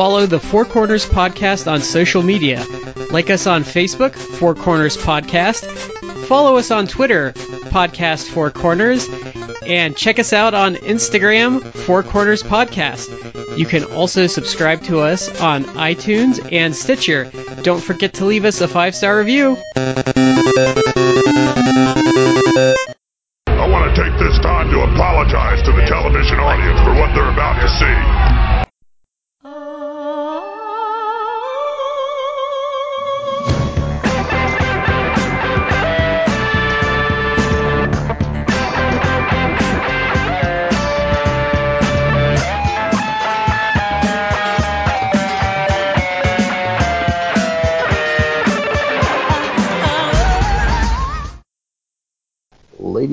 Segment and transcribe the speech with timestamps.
[0.00, 2.64] follow the Four Corners Podcast on social media.
[3.10, 5.66] Like us on Facebook, Four Corners Podcast.
[6.26, 9.06] Follow us on Twitter, Podcast Four Corners.
[9.66, 13.58] And check us out on Instagram, Four Corners Podcast.
[13.58, 17.30] You can also subscribe to us on iTunes and Stitcher.
[17.60, 19.58] Don't forget to leave us a five star review.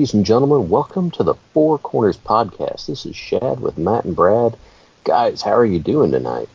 [0.08, 2.86] Ladies and gentlemen, welcome to the Four Corners Podcast.
[2.86, 4.56] This is Shad with Matt and Brad.
[5.04, 6.48] Guys, how are you doing tonight?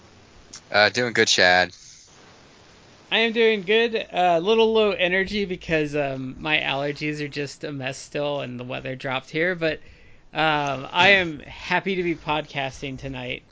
[0.72, 1.72] Uh, doing good, Shad.
[3.12, 3.94] I am doing good.
[3.94, 8.60] A uh, little low energy because um, my allergies are just a mess still, and
[8.60, 9.54] the weather dropped here.
[9.54, 9.82] But
[10.34, 13.44] um, I am happy to be podcasting tonight.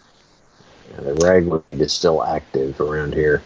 [0.93, 3.43] Yeah, the ragweed is still active around here.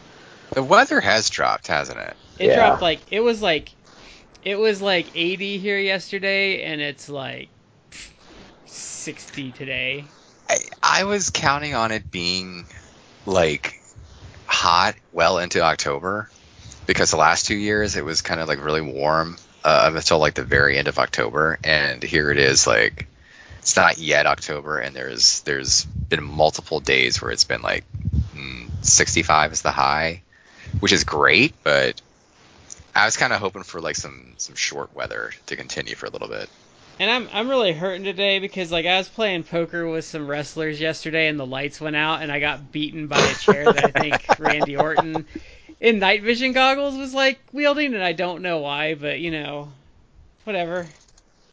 [0.53, 2.15] The weather has dropped, hasn't it?
[2.39, 2.55] It Yeah.
[2.55, 3.73] dropped like it was like
[4.45, 7.49] it was like 80 here yesterday, and it's like
[8.65, 10.05] 60 today.
[10.47, 12.65] I, I was counting on it being
[13.25, 13.81] like
[14.45, 16.29] hot well into October
[16.85, 20.35] because the last two years it was kind of like really warm uh, until like
[20.35, 23.07] the very end of October, and here it is like
[23.57, 27.83] it's not yet October, and there's there's been multiple days where it's been like
[28.35, 30.21] mm, 65 is the high,
[30.81, 31.99] which is great, but
[32.95, 36.09] I was kind of hoping for like some some short weather to continue for a
[36.09, 36.49] little bit.
[36.97, 40.79] And I'm I'm really hurting today because like I was playing poker with some wrestlers
[40.79, 43.99] yesterday and the lights went out and I got beaten by a chair that I
[43.99, 45.25] think Randy Orton
[45.81, 49.73] in night vision goggles was like wielding and I don't know why, but you know,
[50.45, 50.87] whatever.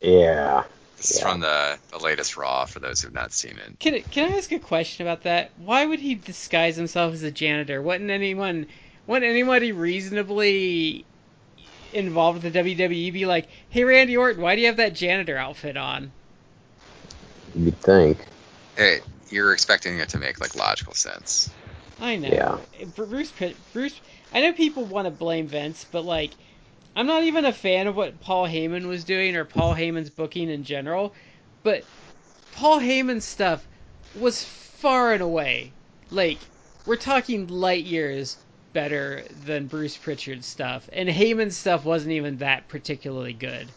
[0.00, 0.62] Yeah.
[0.96, 3.80] This is from the, the latest Raw for those who've not seen it.
[3.80, 5.50] Can can I ask a question about that?
[5.56, 7.82] Why would he disguise himself as a janitor?
[7.82, 8.68] Wouldn't anyone
[9.08, 11.04] wouldn't anybody reasonably
[11.92, 15.36] involved with the WWE be like, "Hey Randy Orton, why do you have that janitor
[15.36, 16.12] outfit on?"
[17.54, 18.18] You'd think.
[18.76, 21.50] It, you're expecting it to make like logical sense.
[22.00, 22.28] I know.
[22.28, 22.58] Yeah.
[22.80, 23.32] Eh, Bruce
[23.72, 24.00] Bruce
[24.32, 26.30] I know people want to blame Vince, but like
[26.96, 30.50] I'm not even a fan of what Paul Heyman was doing or Paul Heyman's booking
[30.50, 31.14] in general,
[31.62, 31.84] but
[32.52, 33.66] Paul Heyman's stuff
[34.14, 35.72] was far and away
[36.12, 36.38] like
[36.84, 38.36] we're talking light years
[38.72, 43.68] better than Bruce Pritchard's stuff, and Heyman's stuff wasn't even that particularly good.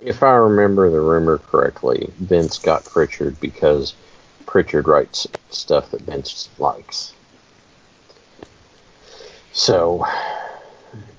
[0.00, 3.94] If I remember the rumor correctly, Vince got Pritchard because
[4.44, 7.14] Pritchard writes stuff that Vince likes.
[9.52, 10.04] So,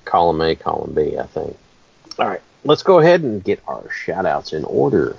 [0.04, 1.56] column A, column B, I think.
[2.18, 5.16] All right, let's go ahead and get our shout outs in order.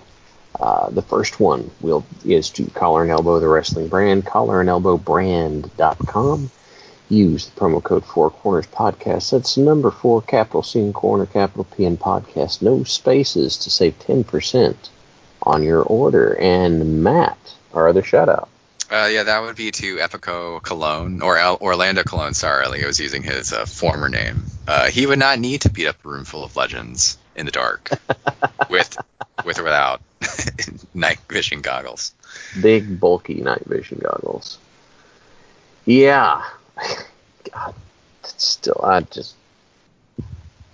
[0.59, 6.51] Uh, the first one will is to Collar and Elbow, the wrestling brand, collarandelbowbrand.com.
[7.09, 9.31] Use the promo code Four Corners Podcast.
[9.31, 12.61] That's number four, capital C and corner, capital P and podcast.
[12.61, 14.89] No spaces to save ten percent
[15.41, 16.37] on your order.
[16.39, 17.37] And Matt,
[17.73, 18.49] our other shout out.
[18.91, 22.33] Uh, yeah, that would be to Epico Colón or El- Orlando Colón.
[22.35, 24.45] Sorry, like I was using his uh, former name.
[24.67, 27.51] Uh, he would not need to beat up a room full of legends in the
[27.51, 27.89] dark
[28.69, 28.97] with
[29.45, 30.01] with or without
[30.93, 32.13] night vision goggles.
[32.61, 34.57] Big bulky night vision goggles.
[35.85, 36.43] Yeah.
[37.51, 37.73] God,
[38.23, 39.35] it's still I just
[40.19, 40.23] I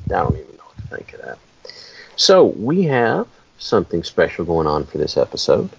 [0.07, 1.37] don't even know what to think of that.
[2.15, 3.27] So we have
[3.57, 5.69] something special going on for this episode.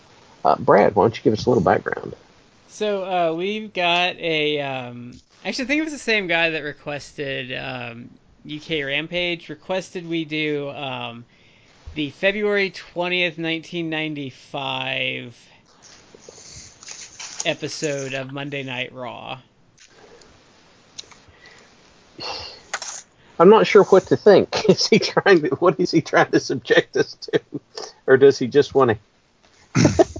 [0.44, 2.14] Uh, Brad, why don't you give us a little background?
[2.68, 4.60] So uh, we've got a.
[4.60, 8.10] Um, actually, I think it was the same guy that requested um,
[8.46, 9.48] UK Rampage.
[9.48, 11.24] Requested we do um,
[11.94, 15.36] the February twentieth, nineteen ninety five
[17.46, 19.38] episode of Monday Night Raw.
[23.38, 24.64] I'm not sure what to think.
[24.68, 25.48] Is he trying to?
[25.56, 27.40] What is he trying to subject us to,
[28.06, 28.98] or does he just want to?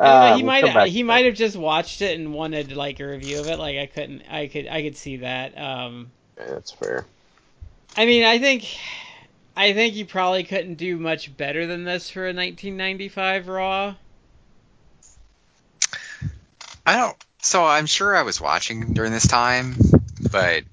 [0.00, 2.72] I don't know, Uh, he we'll might he might have just watched it and wanted
[2.72, 3.58] like a review of it.
[3.58, 5.58] Like I couldn't I could I could see that.
[5.58, 7.04] Um, Yeah, That's fair.
[7.96, 8.64] I mean I think
[9.56, 13.94] I think you probably couldn't do much better than this for a 1995 Raw.
[16.86, 17.16] I don't.
[17.42, 19.76] So I'm sure I was watching during this time,
[20.18, 20.64] but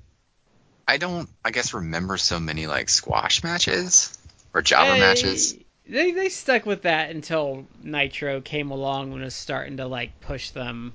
[0.88, 1.30] I don't.
[1.44, 4.18] I guess remember so many like squash matches
[4.53, 5.56] or jobber matches.
[5.88, 10.50] They they stuck with that until Nitro came along and was starting to like push
[10.51, 10.94] them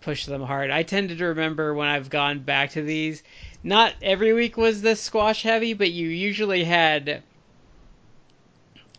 [0.00, 0.70] push them hard.
[0.70, 3.22] I tended to remember when I've gone back to these,
[3.62, 7.22] not every week was this squash heavy, but you usually had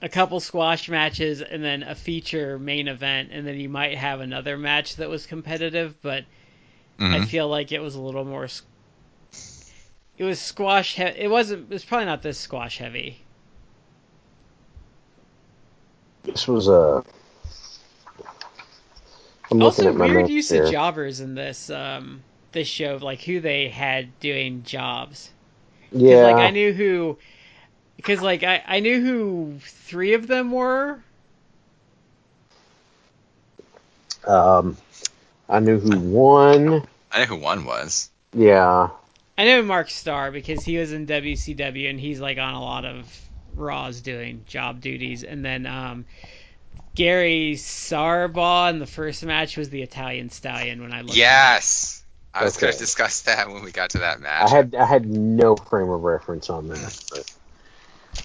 [0.01, 4.19] a couple squash matches and then a feature main event, and then you might have
[4.19, 6.25] another match that was competitive, but
[6.99, 7.27] I Mhm.
[7.27, 8.47] feel like it was a little more.
[10.17, 10.95] It was squash.
[10.95, 11.63] He- it wasn't.
[11.69, 13.19] It was probably not this squash heavy.
[16.23, 17.03] This was a.
[19.51, 20.63] I'm Also, at my weird use here.
[20.65, 22.21] of jobbers in this um
[22.51, 25.29] this show, like who they had doing jobs.
[25.91, 27.17] Yeah, like I knew who,
[27.97, 30.99] because like I I knew who three of them were.
[34.25, 34.75] um,
[35.49, 36.87] I knew who won.
[37.11, 38.09] I knew who won was.
[38.33, 38.89] Yeah,
[39.37, 42.85] I know Mark Starr because he was in WCW and he's like on a lot
[42.85, 43.05] of
[43.55, 46.05] Raws doing job duties, and then um.
[46.95, 51.09] Gary Sabaugh in the first match was the Italian Stallion when I looked.
[51.09, 51.17] him up.
[51.17, 52.03] Yes.
[52.33, 54.43] I was going to discuss that when we got to that match.
[54.43, 57.03] I had I had no frame of reference on that.
[57.11, 57.33] But.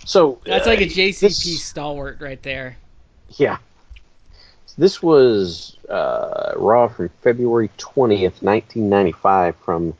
[0.04, 2.76] So That's like a uh, JCP this- stalwart right there.
[3.30, 3.58] Yeah.
[4.78, 9.94] This was uh, Raw from February 20th, 1995, from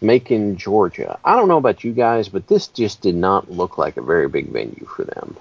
[0.00, 1.18] Macon, Georgia.
[1.24, 4.28] I don't know about you guys, but this just did not look like a very
[4.28, 5.36] big venue for them.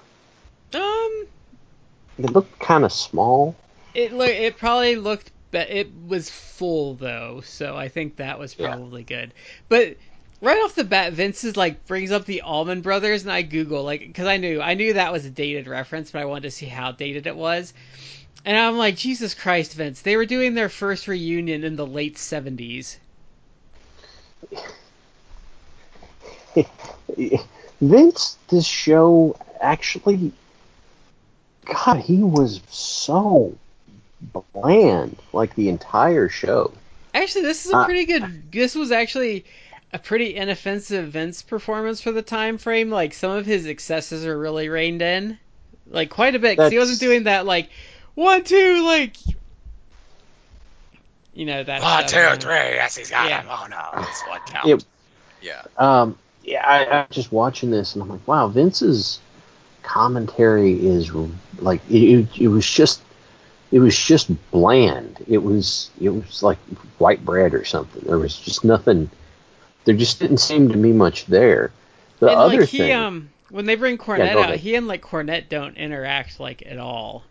[0.74, 1.26] Um,
[2.20, 3.56] It looked kind of small.
[3.94, 8.56] it look it probably looked be- it was full though, so I think that was
[8.58, 8.68] Yeah.
[8.68, 9.34] probably good.
[9.68, 9.98] But
[10.42, 13.84] right off the bat, Vince is like brings up the Allman Brothers, and I Google
[13.84, 16.52] like because I knew I knew that was a dated reference, but I wanted to
[16.52, 17.74] see how dated it was.
[18.46, 20.02] And I'm like, Jesus Christ, Vince!
[20.02, 22.98] They were doing their first reunion in the late '70s.
[27.82, 30.32] Vince, this show actually,
[31.66, 33.56] God, he was so
[34.54, 36.74] bland, like the entire show.
[37.14, 38.52] Actually, this is a Uh, pretty good.
[38.52, 39.46] This was actually
[39.94, 42.90] a pretty inoffensive Vince performance for the time frame.
[42.90, 45.38] Like some of his excesses are really reined in,
[45.90, 46.58] like quite a bit.
[46.58, 47.70] Cause he wasn't doing that like
[48.16, 49.16] one two like,
[51.34, 51.82] you know that.
[51.82, 52.76] One, stuff, two, you three.
[52.76, 53.42] Yes, he's got Yeah.
[53.42, 53.48] him.
[53.50, 54.04] Oh, no.
[54.04, 54.68] It's one count.
[54.68, 54.86] It-
[55.42, 55.64] yeah.
[55.78, 59.20] Um, yeah, I, I'm just watching this and I'm like, wow, Vince's
[59.84, 61.12] commentary is
[61.60, 63.02] like it, it, it was just
[63.72, 65.24] it was just bland.
[65.28, 66.58] It was it was like
[67.00, 68.04] white bread or something.
[68.06, 69.10] There was just nothing.
[69.86, 71.72] There just didn't seem to be much there.
[72.20, 74.88] The and other like he thing, um when they bring Cornette go out, he and
[74.88, 77.24] like Cornette don't interact like at all.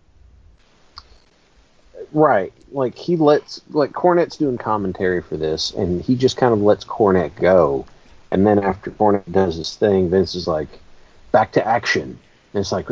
[2.13, 2.53] Right?
[2.73, 6.85] Like he lets like Cornette's doing commentary for this, and he just kind of lets
[6.85, 7.87] Cornette go.
[8.31, 10.69] And then after Cornette does his thing, Vince is like,
[11.33, 12.19] back to action.
[12.53, 12.89] And it's like.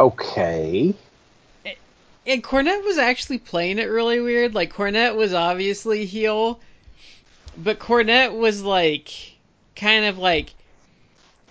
[0.00, 0.94] Okay.
[2.26, 4.54] And Cornette was actually playing it really weird.
[4.54, 6.60] Like Cornette was obviously heel,
[7.56, 9.10] but Cornette was like
[9.74, 10.52] kind of like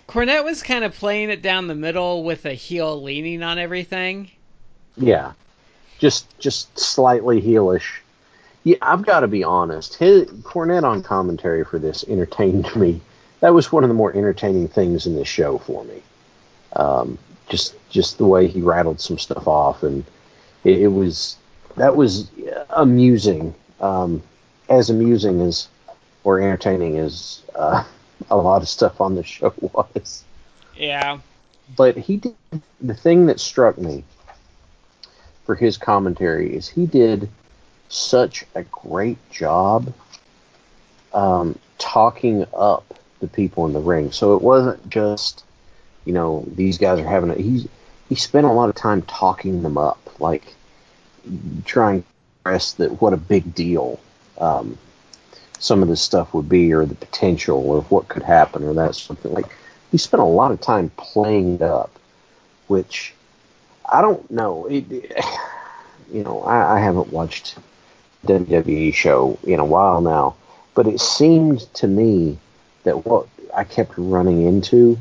[0.08, 4.30] Cornette was kind of playing it down the middle with a heel leaning on everything.
[4.96, 5.32] Yeah,
[5.98, 8.00] just just slightly heelish.
[8.64, 9.94] Yeah, I've got to be honest.
[9.94, 13.00] His Cornette on commentary for this entertained me.
[13.40, 16.02] That was one of the more entertaining things in this show for me.
[16.74, 17.18] Um,
[17.48, 20.04] just just the way he rattled some stuff off, and
[20.64, 21.36] it, it was
[21.76, 22.30] that was
[22.70, 23.54] amusing.
[23.80, 24.22] Um,
[24.68, 25.68] as amusing as
[26.24, 27.84] or entertaining as uh,
[28.30, 30.24] a lot of stuff on the show was
[30.76, 31.18] Yeah.
[31.76, 32.34] but he did
[32.80, 34.04] the thing that struck me
[35.44, 37.28] for his commentary is he did
[37.88, 39.92] such a great job
[41.14, 42.84] um, talking up
[43.20, 44.12] the people in the ring.
[44.12, 45.44] So it wasn't just
[46.04, 47.68] you know these guys are having a he
[48.08, 50.54] he spent a lot of time talking them up, like
[51.64, 53.98] trying to express that what a big deal
[54.38, 54.78] um,
[55.58, 58.94] some of this stuff would be, or the potential of what could happen, or that
[58.94, 59.46] something like
[59.90, 61.90] he spent a lot of time playing it up,
[62.66, 63.14] which
[63.84, 64.66] I don't know.
[64.66, 64.84] It,
[66.12, 67.56] you know, I, I haven't watched
[68.26, 70.36] WWE show in a while now,
[70.74, 72.38] but it seemed to me
[72.84, 74.98] that what I kept running into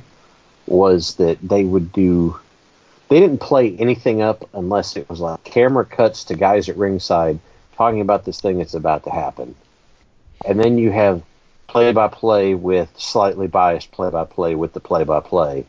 [0.65, 2.39] was that they would do.
[3.09, 7.39] They didn't play anything up unless it was like camera cuts to guys at ringside
[7.75, 9.55] talking about this thing that's about to happen,
[10.45, 11.23] and then you have
[11.67, 15.67] play by play with slightly biased play by play with the play by play.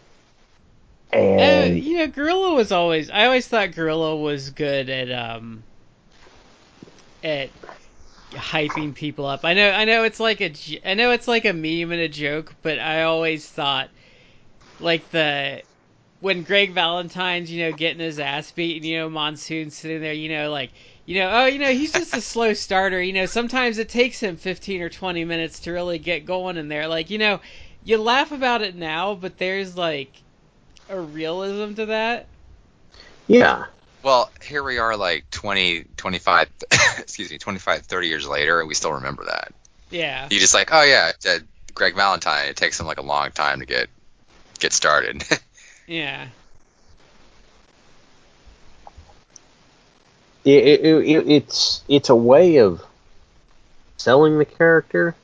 [1.38, 3.10] Uh, And you know, Gorilla was always.
[3.10, 5.64] I always thought Gorilla was good at um
[7.22, 7.52] at
[8.34, 9.44] hyping people up.
[9.44, 9.70] I know.
[9.70, 12.78] I know it's like a I know it's like a meme and a joke, but
[12.78, 13.90] I always thought
[14.78, 15.64] like the
[16.20, 20.14] when Greg Valentine's, you know, getting his ass beat, and you know, Monsoon sitting there,
[20.14, 20.72] you know, like,
[21.08, 23.00] you know, oh, you know, he's just a slow starter.
[23.00, 26.68] You know, sometimes it takes him 15 or 20 minutes to really get going in
[26.68, 26.86] there.
[26.86, 27.40] Like, you know,
[27.82, 30.12] you laugh about it now, but there's like
[30.90, 32.26] a realism to that.
[33.26, 33.64] Yeah.
[34.02, 36.50] Well, here we are like 20, 25,
[36.98, 39.54] excuse me, 25, 30 years later, and we still remember that.
[39.90, 40.28] Yeah.
[40.30, 41.38] You just like, oh yeah, uh,
[41.72, 42.48] Greg Valentine.
[42.48, 43.88] It takes him like a long time to get
[44.58, 45.24] get started.
[45.90, 46.26] Yeah.
[50.56, 52.82] It, it, it, it's it's a way of
[53.98, 55.14] selling the character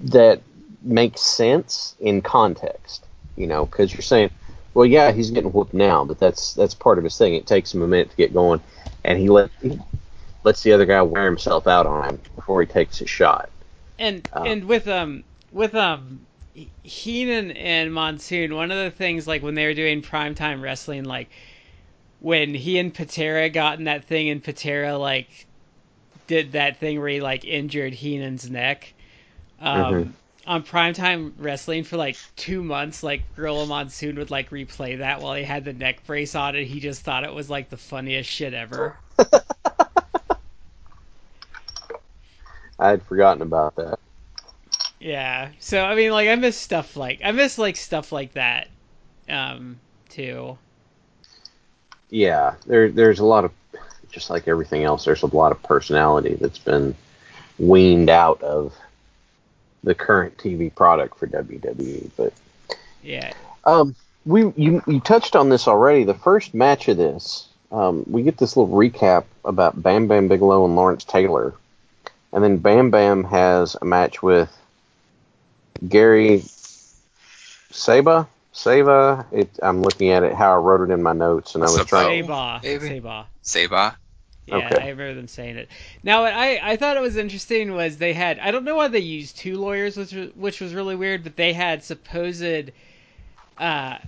[0.00, 0.42] that
[0.82, 3.04] makes sense in context.
[3.36, 4.30] You know, because you're saying,
[4.74, 7.34] well, yeah, he's getting whooped now, but that's that's part of his thing.
[7.34, 8.60] It takes him a minute to get going,
[9.04, 9.78] and he let he
[10.44, 13.50] lets the other guy wear himself out on him before he takes his shot.
[13.98, 16.26] And Uh, and with um with um
[16.82, 21.30] Heenan and Monsoon, one of the things like when they were doing primetime wrestling, like
[22.22, 25.28] when he and Patera got in that thing and Patera like
[26.28, 28.94] did that thing where he like injured Heenan's neck.
[29.58, 30.12] Um Mhm.
[30.46, 35.34] on primetime wrestling for like two months, like Gorilla Monsoon would like replay that while
[35.34, 38.30] he had the neck brace on and he just thought it was like the funniest
[38.30, 38.96] shit ever.
[42.78, 43.98] I had forgotten about that.
[45.00, 45.50] Yeah.
[45.58, 48.68] So I mean, like, I miss stuff like I miss like stuff like that,
[49.28, 50.58] um, too.
[52.12, 53.52] Yeah, there there's a lot of
[54.10, 55.06] just like everything else.
[55.06, 56.94] There's a lot of personality that's been
[57.58, 58.74] weaned out of
[59.82, 62.10] the current TV product for WWE.
[62.14, 62.34] But
[63.02, 63.32] Yeah.
[63.64, 66.04] um, we you you touched on this already.
[66.04, 70.66] The first match of this, um, we get this little recap about Bam Bam Bigelow
[70.66, 71.54] and Lawrence Taylor,
[72.34, 74.54] and then Bam Bam has a match with
[75.88, 76.44] Gary
[77.70, 78.28] Saba.
[78.52, 79.26] Saba.
[79.32, 81.76] It, I'm looking at it how I wrote it in my notes, and I was
[81.76, 81.88] Saba.
[81.88, 82.26] trying.
[82.26, 82.60] Saba.
[82.62, 82.88] maybe.
[82.88, 83.26] Saba.
[83.42, 83.96] Saba.
[84.46, 84.82] Yeah, Okay.
[84.82, 85.68] I remember them saying it.
[86.02, 88.88] Now, what I I thought it was interesting was they had I don't know why
[88.88, 92.70] they used two lawyers, which was, which was really weird, but they had supposed
[93.58, 93.98] uh,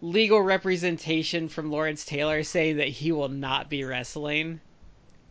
[0.00, 4.60] legal representation from Lawrence Taylor saying that he will not be wrestling.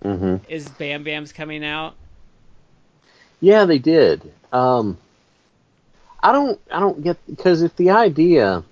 [0.01, 1.95] hmm Is Bam Bam's coming out?
[3.41, 4.21] Yeah, they did.
[4.53, 4.97] Um,
[6.23, 6.59] I don't.
[6.71, 8.63] I don't get because if the idea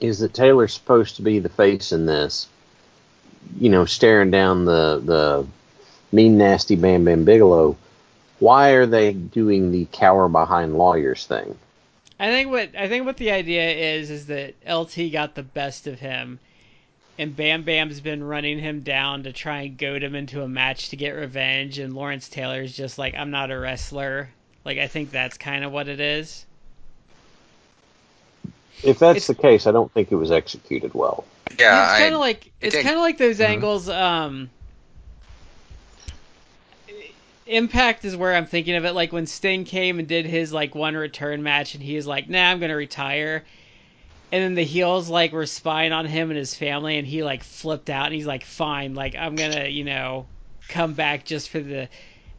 [0.00, 2.48] is that Taylor's supposed to be the face in this,
[3.58, 5.46] you know, staring down the the
[6.12, 7.76] mean, nasty Bam Bam Bigelow,
[8.38, 11.56] why are they doing the cower behind lawyers thing?
[12.18, 15.86] I think what I think what the idea is is that LT got the best
[15.86, 16.38] of him,
[17.18, 20.90] and Bam Bam's been running him down to try and goad him into a match
[20.90, 24.30] to get revenge, and Lawrence Taylor's just like, I'm not a wrestler.
[24.64, 26.45] Like I think that's kind of what it is.
[28.82, 31.24] If that's It's- the case, I don't think it was executed well.
[31.58, 33.48] Yeah, it's kind of like it's did- kind of like those Mhm.
[33.48, 33.88] angles.
[33.88, 34.50] Um,
[37.46, 38.92] Impact is where I'm thinking of it.
[38.92, 42.28] Like when Sting came and did his like one return match, and he was like,
[42.28, 43.44] "Nah, I'm gonna retire."
[44.32, 47.44] And then the heels like were spying on him and his family, and he like
[47.44, 50.26] flipped out, and he's like, "Fine, like I'm gonna, you know,
[50.68, 51.88] come back just for the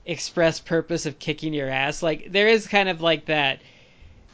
[0.06, 3.62] express purpose of kicking your ass." Like there is kind of like that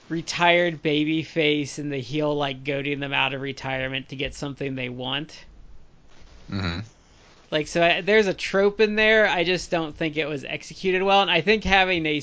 [0.10, 4.76] retired baby face and the heel like goading them out of retirement to get something
[4.76, 5.46] they want.
[6.50, 6.80] hmm
[7.52, 9.28] Like so, I, there's a trope in there.
[9.28, 12.22] I just don't think it was executed well, and I think having a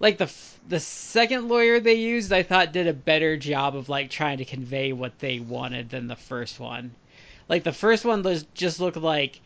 [0.00, 0.30] like the
[0.68, 4.44] the second lawyer they used, I thought did a better job of like trying to
[4.44, 6.96] convey what they wanted than the first one.
[7.48, 9.40] Like the first one was just looked like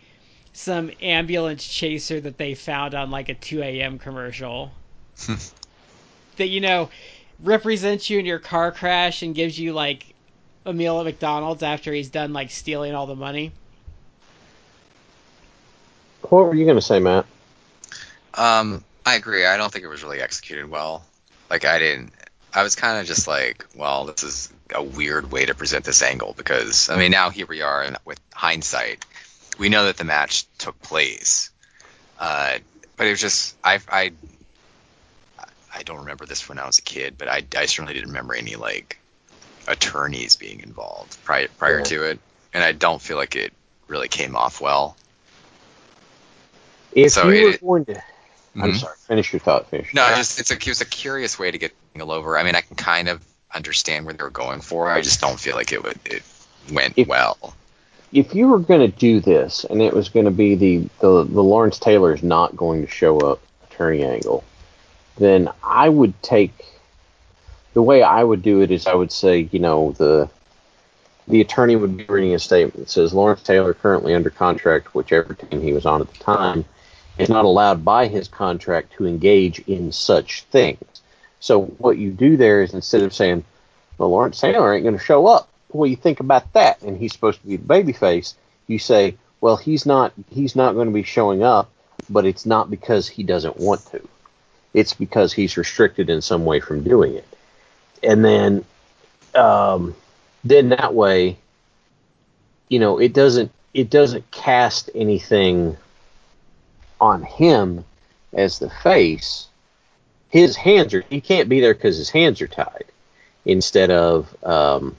[0.52, 3.99] some ambulance chaser that they found on like a 2 a.m.
[3.99, 4.73] commercial.
[6.37, 6.90] that you know
[7.43, 10.14] represents you in your car crash and gives you like
[10.64, 13.52] a meal at McDonald's after he's done like stealing all the money.
[16.23, 17.26] What were you going to say, Matt?
[18.35, 19.47] Um, I agree.
[19.47, 21.05] I don't think it was really executed well.
[21.49, 22.12] Like I didn't.
[22.52, 26.02] I was kind of just like, well, this is a weird way to present this
[26.02, 29.05] angle because I mean now here we are, and with hindsight,
[29.59, 31.50] we know that the match took place.
[32.19, 32.59] Uh,
[32.97, 34.12] but it was just I I
[35.76, 38.35] I don't remember this when I was a kid, but I I certainly didn't remember
[38.35, 38.99] any like
[39.68, 41.85] attorneys being involved prior prior Yeah.
[41.85, 42.18] to it,
[42.54, 43.52] and I don't feel like it
[43.88, 44.97] really came off well.
[46.92, 48.02] If So you it- were going to,
[48.56, 48.80] I'm Mhm.
[48.80, 48.97] sorry.
[49.06, 49.68] Finish your thought.
[49.71, 49.92] Finish.
[49.92, 52.38] No, it's, it's a it was a curious way to get the Angle over.
[52.38, 53.21] I mean, I can kind of
[53.54, 54.90] understand where they were going for.
[54.90, 56.23] I just don't feel like it would it
[56.73, 57.54] went If- well.
[58.12, 61.25] if you were going to do this and it was going to be the, the
[61.25, 63.40] the Lawrence Taylor is not going to show up
[63.71, 64.42] attorney angle,
[65.16, 66.52] then I would take
[67.75, 70.30] the way I would do it is I would say you know the
[71.28, 75.35] the attorney would be reading a statement that says Lawrence Taylor, currently under contract, whichever
[75.35, 76.64] team he was on at the time,
[77.18, 81.02] is not allowed by his contract to engage in such things.
[81.40, 83.44] So what you do there is instead of saying,
[83.99, 86.80] "Well, Lawrence Taylor ain't going to show up," what do you think about that?
[86.82, 88.35] And he's supposed to be the babyface.
[88.66, 90.12] You say, "Well, he's not.
[90.30, 91.70] He's not going to be showing up,
[92.08, 94.00] but it's not because he doesn't want to.
[94.75, 97.26] It's because he's restricted in some way from doing it."
[98.02, 98.64] And then,
[99.35, 99.94] um,
[100.44, 101.38] then that way,
[102.68, 105.76] you know, it doesn't it doesn't cast anything
[107.00, 107.85] on him
[108.32, 109.49] as the face.
[110.28, 112.85] His hands are he can't be there because his hands are tied.
[113.44, 114.96] Instead of, um,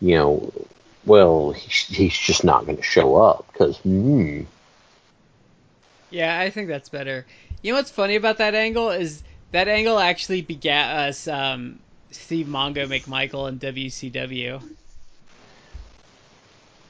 [0.00, 0.52] you know,
[1.04, 3.78] well, he's, he's just not going to show up because.
[3.80, 4.46] Mm,
[6.10, 7.26] Yeah, I think that's better.
[7.64, 11.78] You know what's funny about that angle is that angle actually begat us um,
[12.10, 14.62] Steve Mongo McMichael and WCW.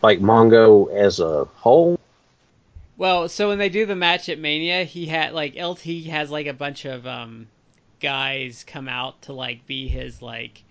[0.02, 1.96] like Mongo as a whole.
[2.96, 6.48] Well, so when they do the match at Mania, he had like LT has like
[6.48, 7.46] a bunch of um,
[8.00, 10.64] guys come out to like be his like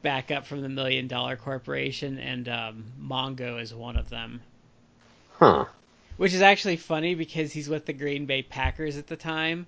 [0.00, 4.40] backup from the Million Dollar Corporation, and um, Mongo is one of them.
[5.34, 5.66] Huh.
[6.16, 9.66] Which is actually funny because he's with the Green Bay Packers at the time,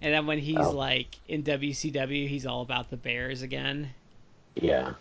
[0.00, 0.70] and then when he's Oh.
[0.70, 3.90] like in WCW, he's all about the Bears again.
[4.54, 4.92] Yeah.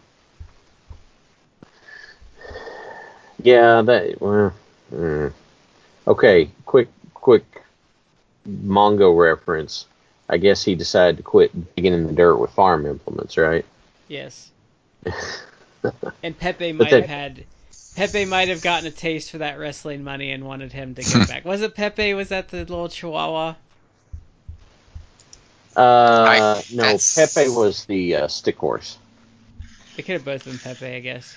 [3.43, 4.53] Yeah, that well,
[4.93, 5.31] mm.
[6.07, 6.49] okay.
[6.65, 7.43] Quick, quick
[8.47, 9.85] Mongo reference.
[10.29, 13.63] I guess he decided to quit digging in the dirt with farm implements, right?
[14.09, 14.49] Yes.
[16.23, 17.45] and Pepe might then- have had
[17.97, 21.25] Pepe might have gotten a taste for that wrestling money and wanted him to go
[21.27, 21.43] back.
[21.45, 22.13] Was it Pepe?
[22.13, 23.55] Was that the little Chihuahua?
[25.75, 28.97] Uh, no, that's- Pepe was the uh, stick horse.
[29.97, 31.35] It could have both been Pepe, I guess.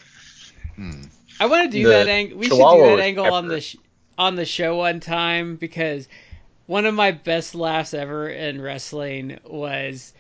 [0.77, 1.03] Hmm.
[1.41, 2.39] I want to do The that angle.
[2.39, 3.77] We should do that angle on the sh-
[4.19, 6.07] on the show one time because
[6.67, 10.13] one of my best laughs ever in wrestling was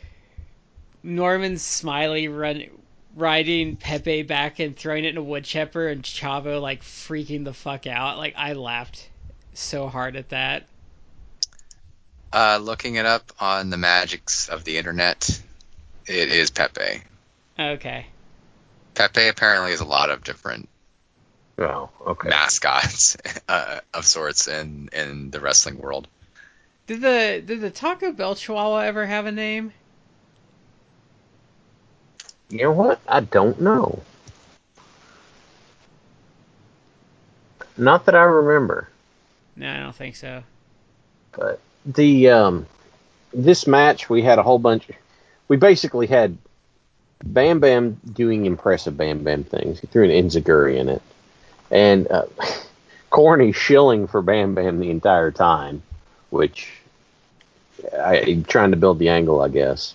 [1.02, 2.64] Norman Smiley run
[3.16, 7.52] riding Pepe back and throwing it in a wood chipper and Chavo like freaking the
[7.52, 8.18] fuck out.
[8.18, 9.08] Like I laughed
[9.54, 10.66] so hard at that.
[12.32, 15.42] Uh, looking it up on the magics of the internet,
[16.06, 17.02] it is Pepe.
[17.58, 18.06] Okay.
[18.94, 20.68] Pepe apparently has a lot of different
[21.58, 22.28] Oh, okay.
[22.28, 23.16] mascots
[23.48, 26.06] uh, of sorts in in the wrestling world.
[26.86, 29.72] Did the did the Taco Bell Chihuahua ever have a name?
[32.50, 33.00] You know what?
[33.08, 34.00] I don't know.
[37.76, 38.88] Not that I remember.
[39.56, 40.42] No, I don't think so.
[41.32, 42.66] But the um,
[43.32, 44.88] this match we had a whole bunch.
[45.48, 46.36] We basically had
[47.24, 49.80] Bam Bam doing impressive Bam Bam things.
[49.80, 51.02] He threw an enziguri in it,
[51.70, 52.26] and uh,
[53.10, 55.82] Corny shilling for Bam Bam the entire time,
[56.30, 56.68] which
[57.98, 59.94] I trying to build the angle, I guess.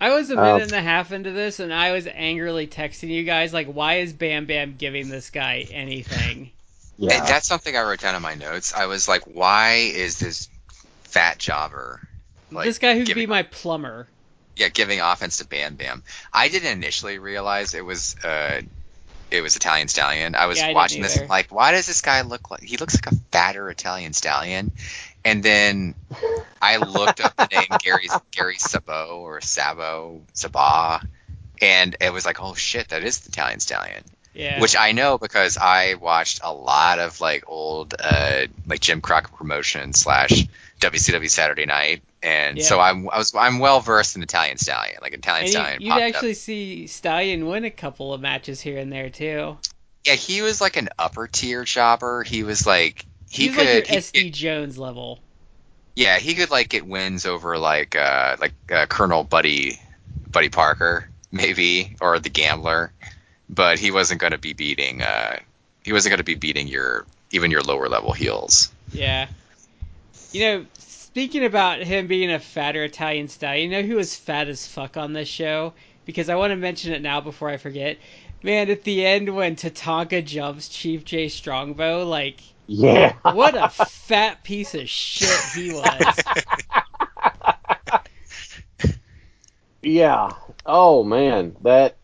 [0.00, 3.08] I was a Um, minute and a half into this, and I was angrily texting
[3.08, 6.52] you guys like, "Why is Bam Bam giving this guy anything?"
[6.98, 7.24] Yeah.
[7.24, 8.72] that's something I wrote down in my notes.
[8.74, 10.48] I was like, why is this
[11.04, 12.00] fat jobber
[12.50, 14.08] like this guy who could be my plumber.
[14.56, 16.02] yeah giving offense to Bam Bam?
[16.32, 18.60] I didn't initially realize it was uh
[19.30, 20.34] it was Italian Stallion.
[20.34, 21.26] I was Yeah, I watching this either.
[21.26, 24.72] like, why does this guy look like he looks like a fatter Italian Stallion?
[25.24, 25.94] And then
[26.62, 31.06] I looked up the name Gary Gary Sabo or Sabo Sabah,
[31.60, 34.04] and it was like, oh shit, that is the Italian Stallion.
[34.34, 34.60] Yeah.
[34.60, 39.34] Which I know because I watched a lot of like old uh, like Jim Crockett
[39.34, 40.46] promotion slash
[40.80, 42.64] WCW Saturday Night, and Yeah.
[42.64, 45.82] so I'm I was I'm well versed in Italian Stallion, like Italian and Stallion.
[45.82, 46.08] you, would up.
[46.14, 49.58] actually see Stallion win a couple of matches here and there too.
[50.06, 52.22] yeah, he was like an upper tier jobber.
[52.22, 55.18] He was like he He's could like your SD Jones level.
[55.96, 59.80] yeah he could like get wins over like uh like uh, Colonel Buddy
[60.30, 62.92] Buddy Parker maybe or the Gambler,
[63.48, 65.38] but he wasn't going to be beating uh
[65.84, 68.70] he wasn't going to be beating your even your lower level heels.
[68.92, 69.28] Yeah.
[70.32, 74.48] You know, speaking about him being a fatter Italian stallion, you know who was fat
[74.48, 75.72] as fuck on this show?
[76.04, 77.98] Because I want to mention it now before I forget.
[78.42, 83.14] Man, at the end when Tatanka jumps Chief Jay Strongbow, like, Yeah.
[83.32, 86.16] what a fat piece of shit he was.
[89.82, 90.30] Yeah.
[90.66, 91.96] Oh man, that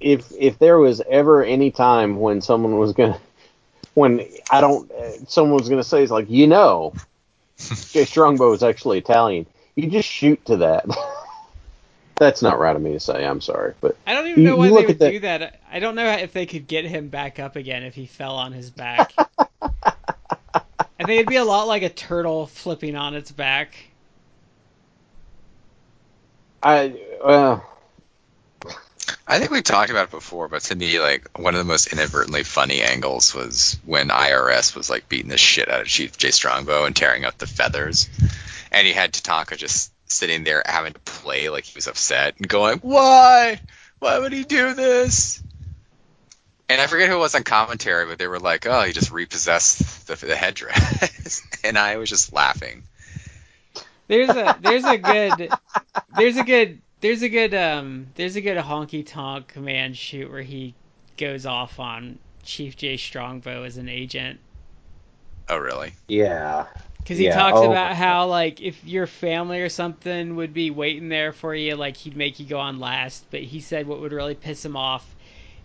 [0.00, 3.20] if if there was ever any time when someone was gonna
[3.94, 6.92] when I don't uh, someone was gonna say it's like you know
[7.56, 9.46] Jay Strongbow is actually Italian.
[9.76, 10.84] You just shoot to that.
[12.16, 13.24] that's not right of me to say.
[13.24, 15.60] I'm sorry, but I don't even You- know why you they would that- do that.
[15.70, 18.52] I don't know if they could get him back up again if he fell on
[18.52, 19.12] his back.
[19.62, 23.74] I think it'd be a lot like a turtle flipping on its back.
[26.62, 26.94] I
[27.24, 27.66] well,
[29.26, 31.92] I think we've talked about it before, but to me, like one of the most
[31.92, 36.30] inadvertently funny angles was when IRS was like beating the shit out of Chief Jay
[36.30, 38.08] Strongbow and tearing up the feathers,
[38.70, 42.46] and he had Tatanka just sitting there having to play like he was upset and
[42.46, 43.60] going, "Why?
[43.98, 45.42] Why would he do this?"
[46.72, 49.10] And I forget who it was on commentary, but they were like, "Oh, he just
[49.12, 52.84] repossessed the, the headdress," and I was just laughing.
[54.08, 55.56] There's a there's a good
[56.08, 60.42] there's a good there's a good um there's a good honky tonk command shoot where
[60.42, 60.74] he
[61.16, 64.40] goes off on Chief Jay Strongbow as an agent.
[65.48, 65.94] Oh, really?
[66.08, 66.66] yeah,
[67.02, 70.70] because he Yeah, talks oh about how like if your family or something would be
[70.70, 73.26] waiting there for you like he'd make you go on last.
[73.30, 75.16] But he said what would really piss him off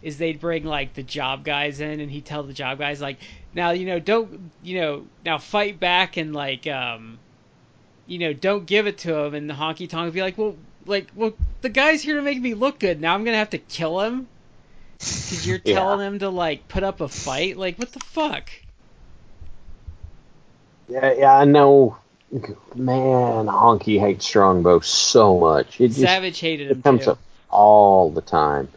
[0.01, 3.17] is they'd bring like the job guys in and he'd tell the job guys like
[3.53, 7.17] now you know don't you know now fight back and like um
[8.05, 10.55] you know don't give it to him and the honky tonk would be like well
[10.85, 13.57] like well the guy's here to make me look good now i'm gonna have to
[13.57, 14.27] kill him
[14.99, 15.99] because you're Yeah.
[15.99, 18.49] him to like put up a fight like what the fuck
[20.87, 21.37] yeah, yeah.
[21.37, 21.97] I know.
[22.75, 25.79] Man, Honky hates Strongbow so much.
[25.79, 28.67] It just savage hated him it comes too up all the time.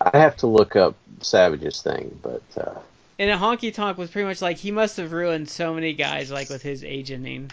[0.00, 2.80] I have to look up Savage's thing, but uh,
[3.18, 6.32] And a honky tonk was pretty much like he must have ruined so many guys
[6.32, 7.52] like with his agenting.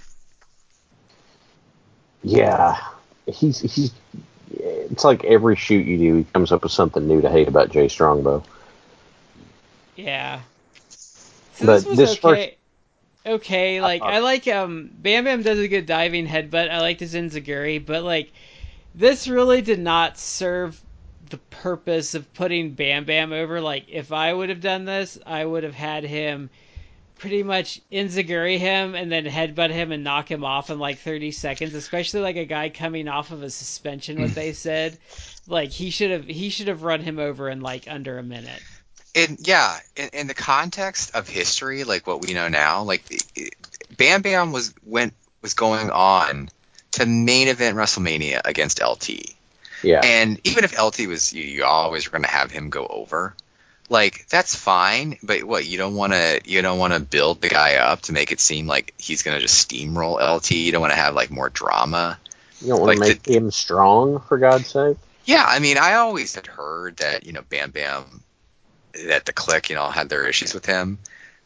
[2.23, 2.77] yeah,
[3.27, 3.91] he's he's.
[4.51, 7.71] It's like every shoot you do, he comes up with something new to hate about
[7.71, 8.43] Jay Strongbow.
[9.95, 10.43] Yeah.
[11.53, 12.58] So But this was this okay.
[13.25, 16.69] Okay, like Uh, I like um Bam Bam does a good diving headbutt.
[16.71, 18.34] I like the Zinzaguri, but like
[18.95, 20.81] this really did not serve
[21.29, 23.61] the purpose of putting Bam Bam over.
[23.61, 26.49] Like if I would have done this, I would have had him
[27.17, 31.31] pretty much enziguri him and then headbutt him and knock him off in like 30
[31.31, 34.55] seconds, especially like a guy coming off of a suspension what they mm.
[34.55, 34.97] said.
[35.47, 38.61] Like he should have he should have run him over in like under a minute.
[39.13, 43.03] in yeah in, in the context of history like what we know now like
[43.97, 46.49] bam bam was went was going on
[46.91, 49.09] to main event wrestlemania against lt
[49.83, 52.85] Yeah, and even if lt was you, you always were going to have him go
[52.88, 53.35] over
[53.88, 57.49] like that's fine but what you don't want to you don't want to build the
[57.49, 60.81] guy up to make it seem like he's going to just steamroll lt you don't
[60.81, 62.17] want to have like more drama.
[62.61, 64.97] You don't want like to make him strong, for God's sake.
[65.25, 68.23] Yeah, I mean, I always had heard that you know Bam Bam,
[69.07, 70.99] that the Kliq, you know, had their issues with him,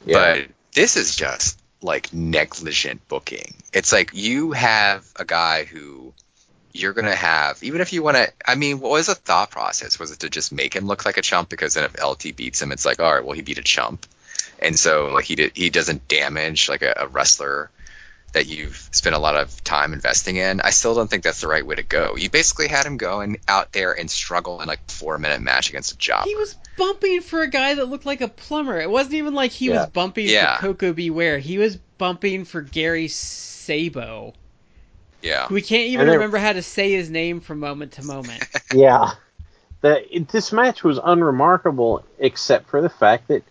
[0.06, 3.56] Yeah, but this is just like negligent booking.
[3.74, 6.14] It's like you have a guy who
[6.74, 8.32] you're gonna have, even if you want to.
[8.46, 10.00] I mean, what was the thought process?
[10.00, 11.50] Was it to just make him look like a chump?
[11.50, 14.06] Because then if LT beats him, it's like, all right, well, he beat a chump,
[14.60, 17.72] and so like he did, he doesn't damage like a, a wrestler
[18.34, 20.62] that you've spent a lot of time investing in.
[20.62, 22.16] I still don't think that's the right way to go.
[22.16, 25.94] You basically had him going out there and struggle in like four minute match against
[25.94, 26.26] a job.
[26.26, 28.80] He was bumping for a guy that looked like a plumber.
[28.80, 29.80] It wasn't even like he Yeah.
[29.82, 30.58] was bumping Yeah.
[30.58, 31.10] for Koko B.
[31.10, 31.40] Ware.
[31.40, 34.36] He was bumping for Gary Sabo.
[35.22, 35.48] Yeah.
[35.50, 38.44] We can't even And remember how to say his name from moment to moment.
[38.74, 39.12] yeah.
[39.82, 43.44] The, it, this match was unremarkable, except for the fact that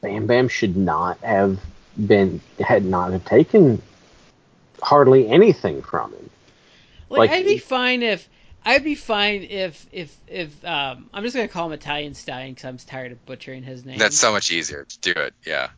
[0.00, 1.58] Bam Bam should not have
[1.96, 3.82] been had not have taken
[4.82, 6.30] hardly anything from him.
[7.08, 8.28] Like, Like- I'd be fine if
[8.64, 12.64] I'd be fine if if if um I'm just gonna call him Italian Stallion because
[12.64, 13.98] I'm tired of butchering his name.
[13.98, 15.34] That's so much easier to do it.
[15.44, 15.70] Yeah.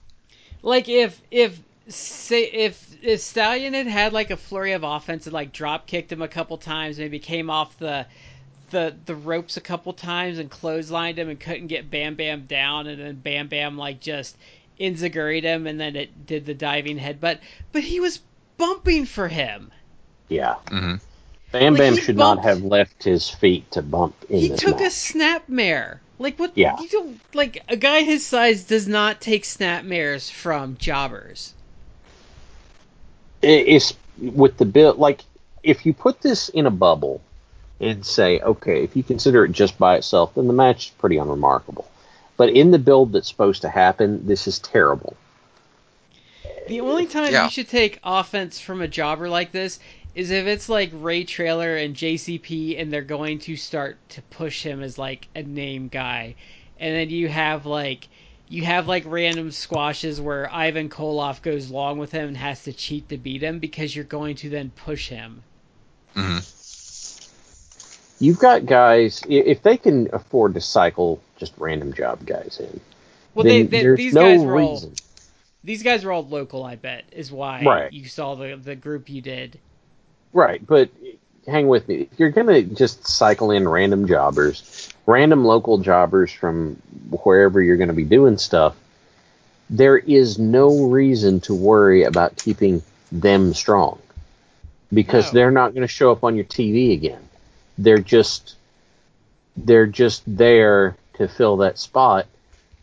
[0.63, 5.33] like if if say if if Stallion had had like a flurry of offense and
[5.35, 8.07] like drop kicked him a couple times, maybe came off the
[8.71, 12.87] the the ropes a couple times and clotheslined him and couldn't get Bam Bam down,
[12.87, 14.37] and then Bam Bam like just
[14.81, 17.39] enziguried him and then it did the diving headbutt.
[17.73, 18.21] But he was
[18.57, 19.71] bumping for him.
[20.29, 20.55] Yeah.
[20.69, 20.95] hmm
[21.51, 24.61] Bam Like, Bam should bumped- not have left his feet to bump in he this
[24.61, 24.93] took a match.
[24.93, 25.99] snapmare.
[26.19, 26.53] Like what?
[26.57, 26.81] Yeah.
[26.81, 31.53] You don't like a guy his size does not take snapmares from jobbers.
[33.43, 35.23] It- it's with the bill like
[35.63, 37.21] if you put this in a bubble
[37.81, 41.17] and say okay if you consider it just by itself then the match is pretty
[41.17, 41.89] unremarkable
[42.37, 45.17] but in the build that's supposed to happen this is terrible
[46.69, 47.45] The only time Yeah.
[47.45, 49.81] you should take offense from a jobber like this
[50.15, 54.63] is if it's like Ray Traylor and JCP and they're going to start to push
[54.63, 56.35] him as like a name guy.
[56.79, 58.09] And then you have like
[58.53, 62.73] you have like random squashes where Ivan Koloff goes long with him and has to
[62.73, 65.43] cheat to beat him because you're going to then push him.
[66.15, 66.39] hmm
[68.21, 72.81] you've got guys if they can afford to cycle just random job guys in.
[73.35, 74.95] Well, then they, they, these no guys were all reason.
[75.65, 76.65] these guys were all local.
[76.65, 77.91] I bet is why Right.
[77.91, 79.61] you saw the the group you did.
[80.33, 80.91] Right, but
[81.47, 82.09] hang with me.
[82.13, 86.77] If you're gonna just cycle in random jobbers, random local jobbers from
[87.11, 88.77] wherever you're gonna be doing stuff,
[89.71, 93.99] there is no reason to worry about keeping them strong.
[94.93, 95.33] Because No.
[95.33, 97.21] they're not gonna show up on your TV again.
[97.79, 98.57] They're just
[99.57, 102.27] they're just there to fill that spot,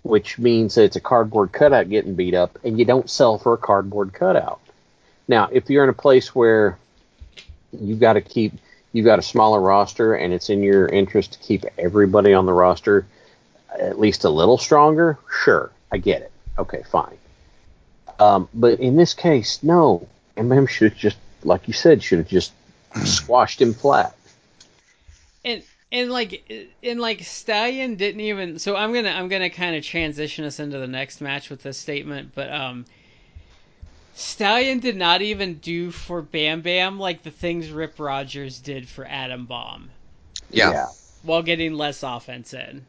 [0.03, 3.53] which means that it's a cardboard cutout getting beat up and you don't sell for
[3.53, 4.60] a cardboard cutout.
[5.27, 6.77] Now, if you're in a place where
[7.71, 8.53] you've got to keep
[8.93, 12.54] you got a smaller roster and it's in your interest to keep everybody on the
[12.54, 13.06] roster
[13.80, 16.32] at least a little stronger sure i get it.
[16.58, 17.17] Okay fine.
[18.19, 20.08] Um, but in this case no.
[20.38, 22.54] Mm should have just like you said should have just
[23.06, 24.15] squashed him flat.
[25.43, 26.43] And and like
[26.84, 30.78] and like Stallion didn't even so I'm gonna I'm gonna kind of transition us into
[30.78, 32.86] the next match with this statement, but um
[34.15, 39.06] Stallion did not even do for Bam Bam like the things Rip Rogers did for
[39.08, 39.89] Adam Bomb
[40.50, 40.88] Yeah.
[41.24, 42.86] while getting less offense in.